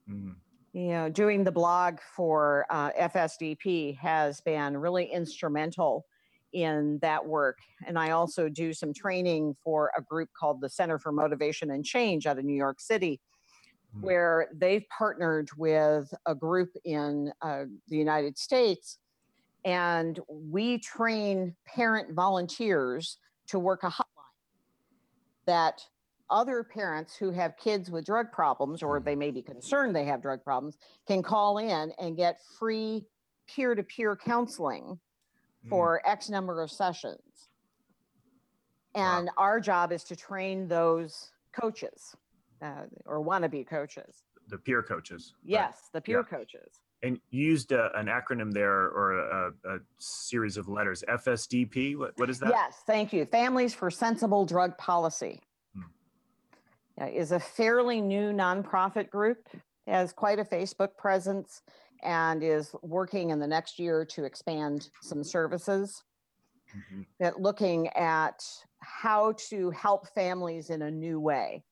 Mhm. 0.08 0.36
You 0.74 0.88
know, 0.88 1.08
doing 1.08 1.44
the 1.44 1.52
blog 1.52 1.98
for 2.14 2.66
uh, 2.68 2.90
FSDP 3.00 3.96
has 3.98 4.42
been 4.42 4.76
really 4.76 5.06
instrumental 5.06 6.04
in 6.52 6.98
that 7.00 7.24
work. 7.24 7.58
And 7.86 7.98
I 7.98 8.10
also 8.10 8.50
do 8.50 8.74
some 8.74 8.92
training 8.92 9.56
for 9.64 9.90
a 9.96 10.02
group 10.02 10.28
called 10.38 10.60
the 10.60 10.68
Center 10.68 10.98
for 10.98 11.12
Motivation 11.12 11.70
and 11.70 11.84
Change 11.84 12.26
out 12.26 12.38
of 12.38 12.44
New 12.44 12.56
York 12.56 12.80
City 12.80 13.20
Mm. 13.96 14.02
where 14.02 14.48
they've 14.54 14.84
partnered 14.88 15.48
with 15.56 16.12
a 16.26 16.34
group 16.34 16.70
in 16.84 17.32
uh, 17.42 17.64
the 17.88 17.96
United 17.96 18.36
States, 18.38 18.98
and 19.64 20.18
we 20.28 20.78
train 20.78 21.54
parent 21.66 22.12
volunteers 22.12 23.18
to 23.48 23.58
work 23.58 23.82
a 23.84 23.90
hotline 23.90 24.04
that 25.46 25.82
other 26.34 26.64
parents 26.64 27.16
who 27.16 27.30
have 27.30 27.56
kids 27.56 27.90
with 27.92 28.04
drug 28.04 28.30
problems 28.32 28.82
or 28.82 28.98
they 29.00 29.14
may 29.14 29.30
be 29.30 29.40
concerned 29.40 29.94
they 29.94 30.04
have 30.04 30.20
drug 30.20 30.42
problems 30.42 30.76
can 31.06 31.22
call 31.22 31.58
in 31.58 31.92
and 32.00 32.16
get 32.16 32.40
free 32.58 33.06
peer-to-peer 33.46 34.16
counseling 34.16 34.98
Mm. 35.64 35.70
for 35.70 36.02
X 36.06 36.28
number 36.28 36.60
of 36.60 36.70
sessions. 36.70 37.48
Wow. 38.94 39.18
And 39.20 39.30
our 39.38 39.60
job 39.60 39.92
is 39.92 40.04
to 40.04 40.14
train 40.16 40.68
those 40.68 41.30
coaches 41.58 42.14
uh, 42.60 42.82
or 43.06 43.24
wannabe 43.24 43.66
coaches. 43.66 44.24
the 44.48 44.58
peer 44.58 44.82
coaches. 44.82 45.32
Yes, 45.42 45.88
the 45.94 46.02
peer 46.02 46.18
Yeah. 46.18 46.36
coaches. 46.38 46.80
And 47.02 47.18
you 47.30 47.46
used 47.46 47.72
a, 47.72 47.96
an 47.98 48.06
acronym 48.08 48.52
there 48.52 48.88
or 48.90 49.18
a, 49.18 49.52
a 49.64 49.78
series 49.98 50.58
of 50.58 50.68
letters. 50.68 51.02
FSDP. 51.08 51.96
What, 51.96 52.12
what 52.18 52.28
is 52.28 52.38
that? 52.40 52.50
Yes, 52.50 52.82
thank 52.86 53.10
you. 53.14 53.24
Families 53.24 53.72
for 53.74 53.90
Sensible 53.90 54.44
Drug 54.44 54.76
Policy 54.76 55.40
is 57.00 57.32
a 57.32 57.40
fairly 57.40 58.00
new 58.00 58.32
nonprofit 58.32 59.10
group, 59.10 59.48
has 59.86 60.12
quite 60.12 60.38
a 60.38 60.44
Facebook 60.44 60.96
presence, 60.96 61.62
and 62.02 62.42
is 62.42 62.74
working 62.82 63.30
in 63.30 63.38
the 63.38 63.46
next 63.46 63.78
year 63.78 64.04
to 64.04 64.24
expand 64.24 64.90
some 65.02 65.24
services. 65.24 66.02
Mhm. 66.74 67.06
that 67.20 67.40
looking 67.40 67.88
at 67.90 68.42
how 68.80 69.32
to 69.48 69.70
help 69.70 70.08
families 70.08 70.70
in 70.70 70.82
a 70.82 70.90
new 70.90 71.20
way. 71.20 71.64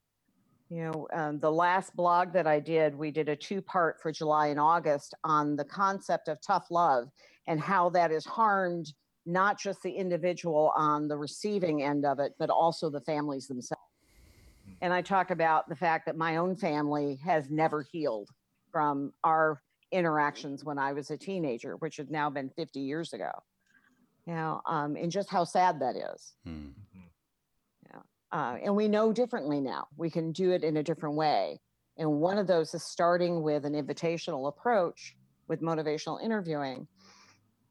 You 0.68 0.84
know, 0.84 1.08
um, 1.12 1.38
the 1.40 1.50
last 1.50 1.94
blog 1.96 2.32
that 2.32 2.46
I 2.46 2.60
did, 2.60 2.94
we 2.94 3.10
did 3.10 3.28
a 3.28 3.36
two 3.36 3.60
part 3.60 4.00
for 4.00 4.12
July 4.12 4.46
and 4.48 4.60
August 4.60 5.14
on 5.24 5.56
the 5.56 5.64
concept 5.64 6.28
of 6.28 6.40
tough 6.40 6.70
love 6.70 7.10
and 7.46 7.60
how 7.60 7.90
that 7.90 8.10
has 8.10 8.24
harmed 8.24 8.92
not 9.26 9.58
just 9.58 9.82
the 9.82 9.92
individual 9.92 10.72
on 10.76 11.08
the 11.08 11.16
receiving 11.16 11.82
end 11.82 12.04
of 12.06 12.18
it, 12.18 12.32
but 12.38 12.48
also 12.48 12.88
the 12.88 13.00
families 13.00 13.46
themselves. 13.48 13.81
And 14.82 14.92
I 14.92 15.00
talk 15.00 15.30
about 15.30 15.68
the 15.68 15.76
fact 15.76 16.04
that 16.06 16.16
my 16.16 16.36
own 16.36 16.56
family 16.56 17.18
has 17.24 17.48
never 17.48 17.82
healed 17.90 18.28
from 18.70 19.14
our 19.24 19.62
interactions 19.92 20.64
when 20.64 20.78
I 20.78 20.92
was 20.92 21.10
a 21.10 21.16
teenager, 21.16 21.76
which 21.76 21.96
has 21.96 22.10
now 22.10 22.28
been 22.28 22.50
50 22.50 22.80
years 22.80 23.14
ago 23.14 23.30
you 24.26 24.34
know, 24.34 24.60
um, 24.66 24.96
and 24.96 25.10
just 25.10 25.30
how 25.30 25.44
sad 25.44 25.80
that 25.80 25.96
is. 25.96 26.34
Hmm. 26.44 26.68
Uh, 28.30 28.56
and 28.64 28.74
we 28.74 28.88
know 28.88 29.12
differently 29.12 29.60
now. 29.60 29.86
We 29.98 30.08
can 30.08 30.32
do 30.32 30.52
it 30.52 30.64
in 30.64 30.78
a 30.78 30.82
different 30.82 31.16
way. 31.16 31.60
And 31.98 32.10
one 32.12 32.38
of 32.38 32.46
those 32.46 32.72
is 32.72 32.82
starting 32.82 33.42
with 33.42 33.66
an 33.66 33.74
invitational 33.74 34.48
approach 34.48 35.14
with 35.48 35.60
motivational 35.60 36.22
interviewing 36.22 36.88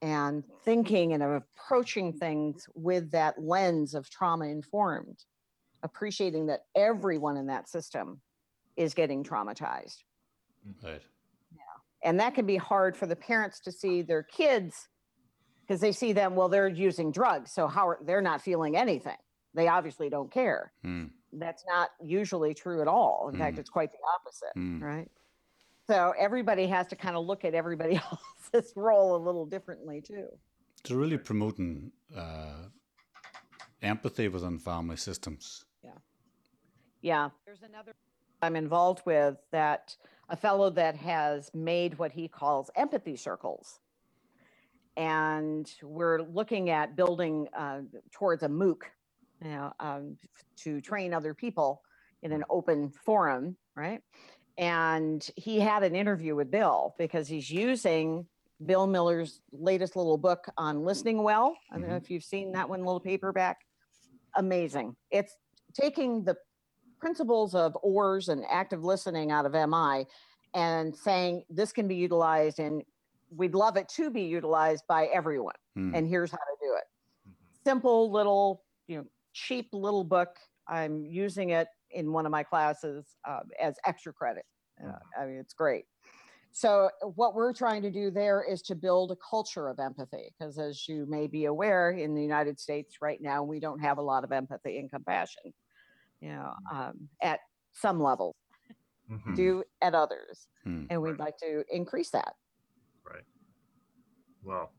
and 0.04 0.44
thinking 0.64 1.14
and 1.14 1.24
approaching 1.24 2.14
things 2.14 2.68
with 2.76 3.10
that 3.10 3.42
lens 3.42 3.96
of 3.96 4.08
trauma 4.12 4.46
informed, 4.46 5.24
appreciating 5.84 6.46
that 6.48 6.62
everyone 6.76 7.38
in 7.38 7.48
that 7.48 7.68
system 7.70 8.22
is 8.78 8.94
getting 8.94 9.24
traumatized. 9.24 10.04
Right. 10.84 11.02
Yeah. 11.52 11.60
And 12.04 12.20
that 12.20 12.36
can 12.36 12.46
be 12.46 12.58
hard 12.58 12.96
for 12.96 13.06
the 13.08 13.16
parents 13.16 13.60
to 13.62 13.72
see 13.72 14.02
their 14.02 14.24
kids 14.24 14.88
because 15.62 15.82
they 15.82 15.92
see 15.92 16.14
them, 16.14 16.36
well, 16.36 16.50
they're 16.50 16.68
using 16.68 17.12
drugs. 17.12 17.52
So 17.52 17.68
how 17.68 17.88
are 17.88 18.00
they're 18.04 18.22
not 18.22 18.42
feeling 18.42 18.76
anything? 18.78 19.18
They 19.54 19.68
obviously 19.68 20.10
don't 20.10 20.32
care. 20.32 20.72
Hmm. 20.84 21.06
That's 21.34 21.64
not 21.68 21.90
usually 22.04 22.54
true 22.54 22.82
at 22.82 22.88
all. 22.88 23.30
In 23.32 23.38
fact, 23.40 23.56
Mm. 23.56 23.60
it's 23.60 23.70
quite 23.70 23.92
the 23.92 23.98
opposite, 24.16 24.54
Mm. 24.58 24.82
right? 24.82 25.10
So 25.88 26.14
everybody 26.18 26.68
has 26.68 26.88
to 26.88 26.96
kind 26.96 27.16
of 27.16 27.26
look 27.26 27.44
at 27.46 27.54
everybody 27.54 27.96
else's 28.54 28.74
role 28.76 29.16
a 29.16 29.22
little 29.26 29.46
differently 29.46 30.02
too. 30.02 30.28
So 30.86 30.96
really 30.96 31.18
promoting 31.18 31.92
uh, 32.16 32.66
empathy 33.82 34.28
within 34.28 34.60
family 34.60 34.98
systems. 34.98 35.66
Yeah. 37.02 37.30
There's 37.46 37.64
another 37.64 37.94
I'm 38.42 38.56
involved 38.56 39.04
with 39.06 39.38
that 39.52 39.96
a 40.30 40.36
fellow 40.36 40.70
that 40.72 40.96
has 40.96 41.52
made 41.54 41.98
what 42.00 42.12
he 42.12 42.28
calls 42.28 42.72
empathy 42.76 43.16
circles. 43.16 43.80
And 44.98 45.72
we're 45.84 46.22
looking 46.22 46.70
at 46.70 46.96
building 46.96 47.48
uh, 47.58 47.82
towards 48.12 48.44
a 48.44 48.48
MOOC, 48.48 48.84
you 49.44 49.50
know, 49.50 49.74
um, 49.80 50.18
to 50.58 50.82
train 50.82 51.14
other 51.14 51.34
people 51.34 51.82
in 52.24 52.32
an 52.32 52.44
open 52.50 52.92
forum, 53.06 53.58
right? 53.76 54.02
And 54.58 55.26
he 55.36 55.60
had 55.60 55.84
an 55.84 55.96
interview 55.96 56.36
with 56.36 56.52
Bill 56.52 56.94
because 56.98 57.28
he's 57.28 57.50
using 57.50 58.26
Bill 58.66 58.86
Miller's 58.86 59.42
latest 59.52 59.96
little 59.96 60.18
book 60.18 60.46
on 60.58 60.84
listening 60.84 61.24
well. 61.24 61.58
I 61.72 61.78
don't 61.78 61.90
know 61.90 61.96
if 61.96 62.12
you've 62.12 62.24
seen 62.24 62.52
that 62.52 62.70
one, 62.70 62.82
little 62.82 63.00
paperback. 63.00 63.60
Amazing. 64.36 64.96
It's 65.10 65.36
taking 65.74 66.24
the 66.24 66.36
principles 67.02 67.56
of 67.56 67.76
OARS 67.84 68.30
and 68.30 68.46
active 68.50 68.84
listening 68.84 69.32
out 69.32 69.46
of 69.46 69.54
MI 69.54 70.06
and 70.54 70.96
saying 70.96 71.44
this 71.50 71.74
can 71.74 71.88
be 71.88 71.96
utilized 71.96 72.60
and 72.60 72.84
we'd 73.30 73.56
love 73.56 73.78
it 73.78 73.90
to 73.90 74.10
be 74.10 74.24
utilized 74.24 74.86
by 74.88 75.08
everyone. 75.08 75.56
Hmm. 75.76 75.96
And 75.96 76.08
here's 76.08 76.32
how 76.32 76.38
to 76.38 76.58
do 76.62 76.76
it. 76.78 76.84
Mhm. 77.30 77.64
Simple 77.66 78.12
little, 78.12 78.66
you 78.88 78.98
know, 78.98 79.06
cheap 79.34 79.70
little 79.74 80.04
book. 80.04 80.38
I'm 80.68 81.06
using 81.06 81.50
it 81.50 81.68
in 81.90 82.12
one 82.14 82.26
of 82.26 82.32
my 82.32 82.44
classes 82.44 83.18
uh, 83.28 83.42
as 83.60 83.76
extra 83.86 84.14
credit. 84.14 84.46
Uh, 84.82 84.88
Mhm. 84.88 85.00
I 85.18 85.26
mean, 85.26 85.38
it's 85.38 85.54
great. 85.54 85.86
So, 86.54 86.90
what 87.16 87.34
we're 87.34 87.54
trying 87.54 87.82
to 87.84 87.92
do 87.92 88.12
there 88.12 88.44
is 88.44 88.62
to 88.64 88.76
build 88.76 89.12
a 89.12 89.16
culture 89.16 89.70
of 89.70 89.80
empathy, 89.80 90.34
because 90.38 90.60
as 90.60 90.88
you 90.88 91.06
may 91.06 91.28
be 91.28 91.46
aware, 91.46 91.92
in 91.92 92.14
the 92.14 92.22
United 92.22 92.60
States 92.60 93.02
right 93.02 93.22
now, 93.22 93.42
we 93.44 93.60
don't 93.62 93.80
have 93.80 93.98
a 93.98 94.02
lot 94.02 94.26
of 94.26 94.34
empathy 94.34 94.78
and 94.80 94.90
compassion, 94.90 95.54
you 96.22 96.30
know, 96.30 96.54
um, 96.72 97.10
at 97.22 97.40
some 97.74 98.02
levels, 98.02 98.36
Mhm. 99.10 99.36
do 99.36 99.64
at 99.82 99.94
others. 99.94 100.48
Hmm. 100.64 100.86
And 100.90 101.02
we'd 101.02 101.20
like 101.20 101.38
to 101.38 101.64
increase 101.70 102.12
that. 102.12 102.36
Right. 103.04 103.24
Well, 104.44 104.72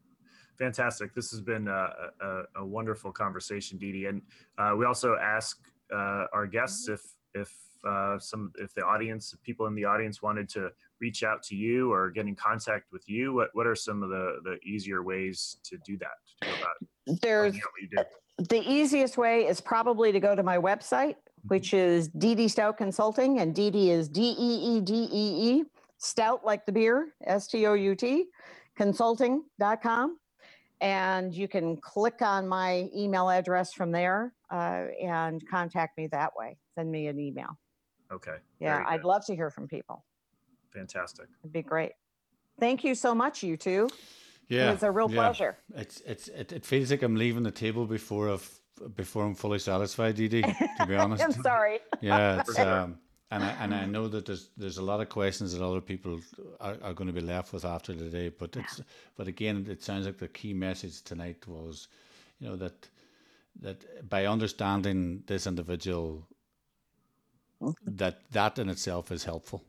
fantastic. 0.59 1.15
This 1.15 1.31
has 1.33 1.41
been 1.41 1.69
a, 1.69 1.89
a, 2.21 2.43
a 2.57 2.65
wonderful 2.67 3.13
conversation, 3.13 3.79
Dee 3.79 3.93
Dee. 3.93 4.07
And 4.07 4.23
uh, 4.57 4.75
we 4.79 4.87
also 4.87 5.17
ask 5.17 5.59
uh, 5.93 6.27
our 6.33 6.47
guests 6.47 6.89
if 6.89 7.03
if 7.35 7.53
uh, 7.85 8.19
some 8.19 8.53
if 8.59 8.73
the 8.75 8.83
audience, 8.85 9.33
if 9.33 9.43
people 9.43 9.67
in 9.67 9.75
the 9.75 9.85
audience 9.85 10.23
wanted 10.23 10.49
to 10.51 10.71
reach 11.01 11.25
out 11.25 11.43
to 11.43 11.57
you 11.57 11.93
or 11.93 12.11
get 12.11 12.27
in 12.27 12.37
contact 12.37 12.93
with 12.93 13.07
you, 13.09 13.33
what 13.35 13.51
what 13.55 13.67
are 13.67 13.75
some 13.75 14.03
of 14.03 14.09
the 14.09 14.39
the 14.45 14.59
easier 14.65 15.03
ways 15.03 15.59
to 15.65 15.77
do 15.85 15.99
that? 15.99 16.15
To 16.43 16.47
go 16.49 16.55
about 16.59 17.21
There's 17.21 17.55
what 17.55 17.63
you 17.83 17.89
do? 17.89 18.05
the 18.49 18.63
easiest 18.71 19.19
way 19.19 19.47
is 19.47 19.61
probably 19.61 20.11
to 20.13 20.21
go 20.21 20.35
to 20.35 20.43
my 20.43 20.57
website, 20.57 21.17
which 21.49 21.75
is 21.75 22.09
DD 22.11 22.51
Stout 22.51 22.77
Consulting, 22.77 23.41
and 23.41 23.55
DD 23.55 23.89
is 23.89 24.09
D 24.09 24.35
E 24.39 24.77
E 24.77 24.81
D 24.81 25.09
E 25.13 25.51
E, 25.51 25.65
Stout 25.99 26.45
like 26.45 26.67
the 26.67 26.73
beer, 26.73 27.15
S 27.25 27.47
T 27.47 27.67
O 27.67 27.75
U 27.75 27.95
T, 27.95 28.27
consulting.com. 28.77 30.19
And 30.81 31.33
you 31.33 31.47
can 31.47 31.77
click 31.77 32.23
on 32.23 32.49
my 32.49 32.89
email 32.95 33.31
address 33.31 33.73
from 33.73 33.93
there 33.93 34.35
uh, 34.51 34.87
and 35.01 35.41
contact 35.49 35.97
me 35.97 36.09
that 36.09 36.33
way. 36.37 36.57
Send 36.75 36.91
me 36.91 37.07
an 37.07 37.21
email. 37.21 37.57
Okay. 38.13 38.37
Yeah, 38.59 38.85
I'd 38.87 39.03
good. 39.03 39.09
love 39.09 39.25
to 39.27 39.37
hear 39.37 39.49
from 39.49 39.69
people. 39.69 40.05
Fantastic. 40.73 41.27
It'd 41.43 41.53
be 41.53 41.63
great. 41.63 41.93
Thank 42.59 42.83
you 42.85 42.95
so 42.95 43.15
much, 43.15 43.43
you 43.43 43.57
two. 43.57 43.89
Yeah. 44.49 44.69
it 44.69 44.73
was 44.73 44.83
a 44.83 44.91
real 44.91 45.11
yeah. 45.11 45.17
pleasure. 45.17 45.59
It's 45.77 46.01
it's 46.01 46.29
it, 46.29 46.53
it 46.53 46.67
feels 46.67 46.91
like 46.91 47.03
I'm 47.03 47.17
leaving 47.17 47.43
the 47.43 47.51
table 47.51 47.87
before 47.87 48.31
I've 48.31 48.61
before 48.97 49.25
I'm 49.25 49.35
fully 49.35 49.59
satisfied, 49.59 50.17
Dee 50.17 50.29
Dee, 50.29 50.43
to 50.79 50.87
be 50.87 50.95
honest. 50.97 51.23
I'm 51.23 51.33
sorry. 51.33 51.81
Yeah, 52.01 52.41
it's 52.47 52.59
um, 52.59 52.99
and 53.31 53.43
I 53.45 53.51
and 53.61 53.75
I 53.75 53.87
know 53.87 54.09
that 54.09 54.27
there's 54.27 54.51
there's 54.57 54.79
a 54.79 54.83
lot 54.83 55.01
of 55.01 55.09
questions 55.09 55.53
that 55.57 55.65
other 55.65 55.81
people 55.81 56.21
are, 56.61 56.77
are 56.83 56.93
going 56.93 57.07
to 57.07 57.13
be 57.13 57.21
left 57.21 57.53
with 57.53 57.65
after 57.65 57.95
today. 57.95 58.29
But 58.29 58.57
it's 58.57 58.81
but 59.17 59.27
again, 59.27 59.67
it 59.69 59.83
sounds 59.83 60.07
like 60.07 60.19
the 60.19 60.29
key 60.29 60.53
message 60.53 61.03
tonight 61.03 61.47
was, 61.47 61.89
you 62.41 62.49
know, 62.49 62.57
that 62.57 62.89
that 63.61 64.09
by 64.09 64.27
understanding 64.27 65.23
this 65.27 65.47
individual, 65.47 66.27
that 67.87 68.31
that 68.33 68.59
in 68.59 68.69
itself 68.69 69.11
is 69.11 69.25
helpful. 69.25 69.65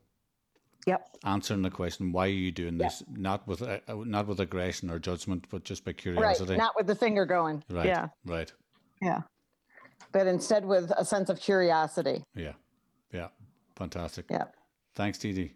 Yep. 0.86 1.08
Answering 1.24 1.62
the 1.62 1.70
question, 1.70 2.12
why 2.12 2.26
are 2.26 2.40
you 2.46 2.52
doing 2.52 2.76
this? 2.76 3.02
Not 3.10 3.48
with 3.48 3.62
uh, 3.62 3.78
uh, 3.88 3.94
not 4.04 4.26
with 4.26 4.40
aggression 4.40 4.90
or 4.90 4.98
judgment, 4.98 5.46
but 5.48 5.64
just 5.64 5.84
by 5.84 5.92
curiosity. 5.92 6.22
Right. 6.22 6.36
curiosity. 6.36 6.58
Not 6.58 6.76
with 6.76 6.86
the 6.86 6.94
finger 6.94 7.24
going. 7.24 7.64
Right. 7.70 7.86
Yeah. 7.86 8.08
Right. 8.26 8.52
Yeah. 9.02 9.22
But 10.12 10.26
instead 10.26 10.64
with 10.64 10.90
a 10.96 11.04
sense 11.04 11.28
of 11.30 11.40
curiosity. 11.40 12.22
Yeah. 12.34 12.52
Yeah. 13.12 13.28
Fantastic. 13.76 14.26
Yeah. 14.30 14.44
Thanks, 14.94 15.18
Dee 15.18 15.32
Dee. 15.32 15.52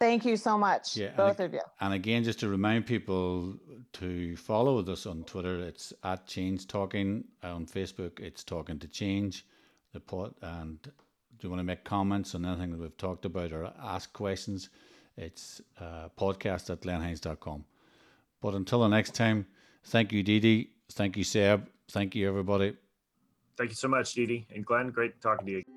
Thank 0.00 0.24
you 0.24 0.36
so 0.36 0.58
much, 0.58 0.96
Yeah, 0.96 1.06
and 1.06 1.16
both 1.16 1.38
ag- 1.40 1.46
of 1.46 1.52
you. 1.54 1.60
And 1.80 1.94
again, 1.94 2.24
just 2.24 2.40
to 2.40 2.48
remind 2.48 2.84
people 2.84 3.54
to 3.94 4.36
follow 4.36 4.84
us 4.84 5.06
on 5.06 5.22
Twitter, 5.22 5.60
it's 5.60 5.92
at 6.02 6.26
Change 6.26 6.66
Talking. 6.66 7.24
On 7.44 7.64
Facebook, 7.64 8.18
it's 8.18 8.42
Talking 8.42 8.78
to 8.80 8.88
Change. 8.88 9.46
The 9.92 10.00
pod, 10.00 10.34
and 10.42 10.82
do 10.82 10.90
you 11.42 11.48
want 11.48 11.60
to 11.60 11.64
make 11.64 11.84
comments 11.84 12.34
on 12.34 12.44
anything 12.44 12.72
that 12.72 12.80
we've 12.80 12.96
talked 12.96 13.24
about 13.24 13.52
or 13.52 13.72
ask 13.80 14.12
questions? 14.12 14.68
It's 15.16 15.60
uh, 15.80 16.08
podcast 16.18 16.68
at 16.70 16.80
glennhinds.com. 16.80 17.64
But 18.42 18.54
until 18.54 18.80
the 18.80 18.88
next 18.88 19.14
time, 19.14 19.46
thank 19.84 20.12
you, 20.12 20.24
Dee 20.24 20.40
Dee. 20.40 20.70
Thank 20.90 21.16
you, 21.16 21.22
Seb. 21.24 21.68
Thank 21.90 22.14
you, 22.14 22.28
everybody. 22.28 22.76
Thank 23.56 23.70
you 23.70 23.76
so 23.76 23.88
much, 23.88 24.14
Dee 24.14 24.46
and 24.54 24.64
Glenn. 24.66 24.90
Great 24.90 25.20
talking 25.20 25.46
to 25.46 25.52
you. 25.52 25.73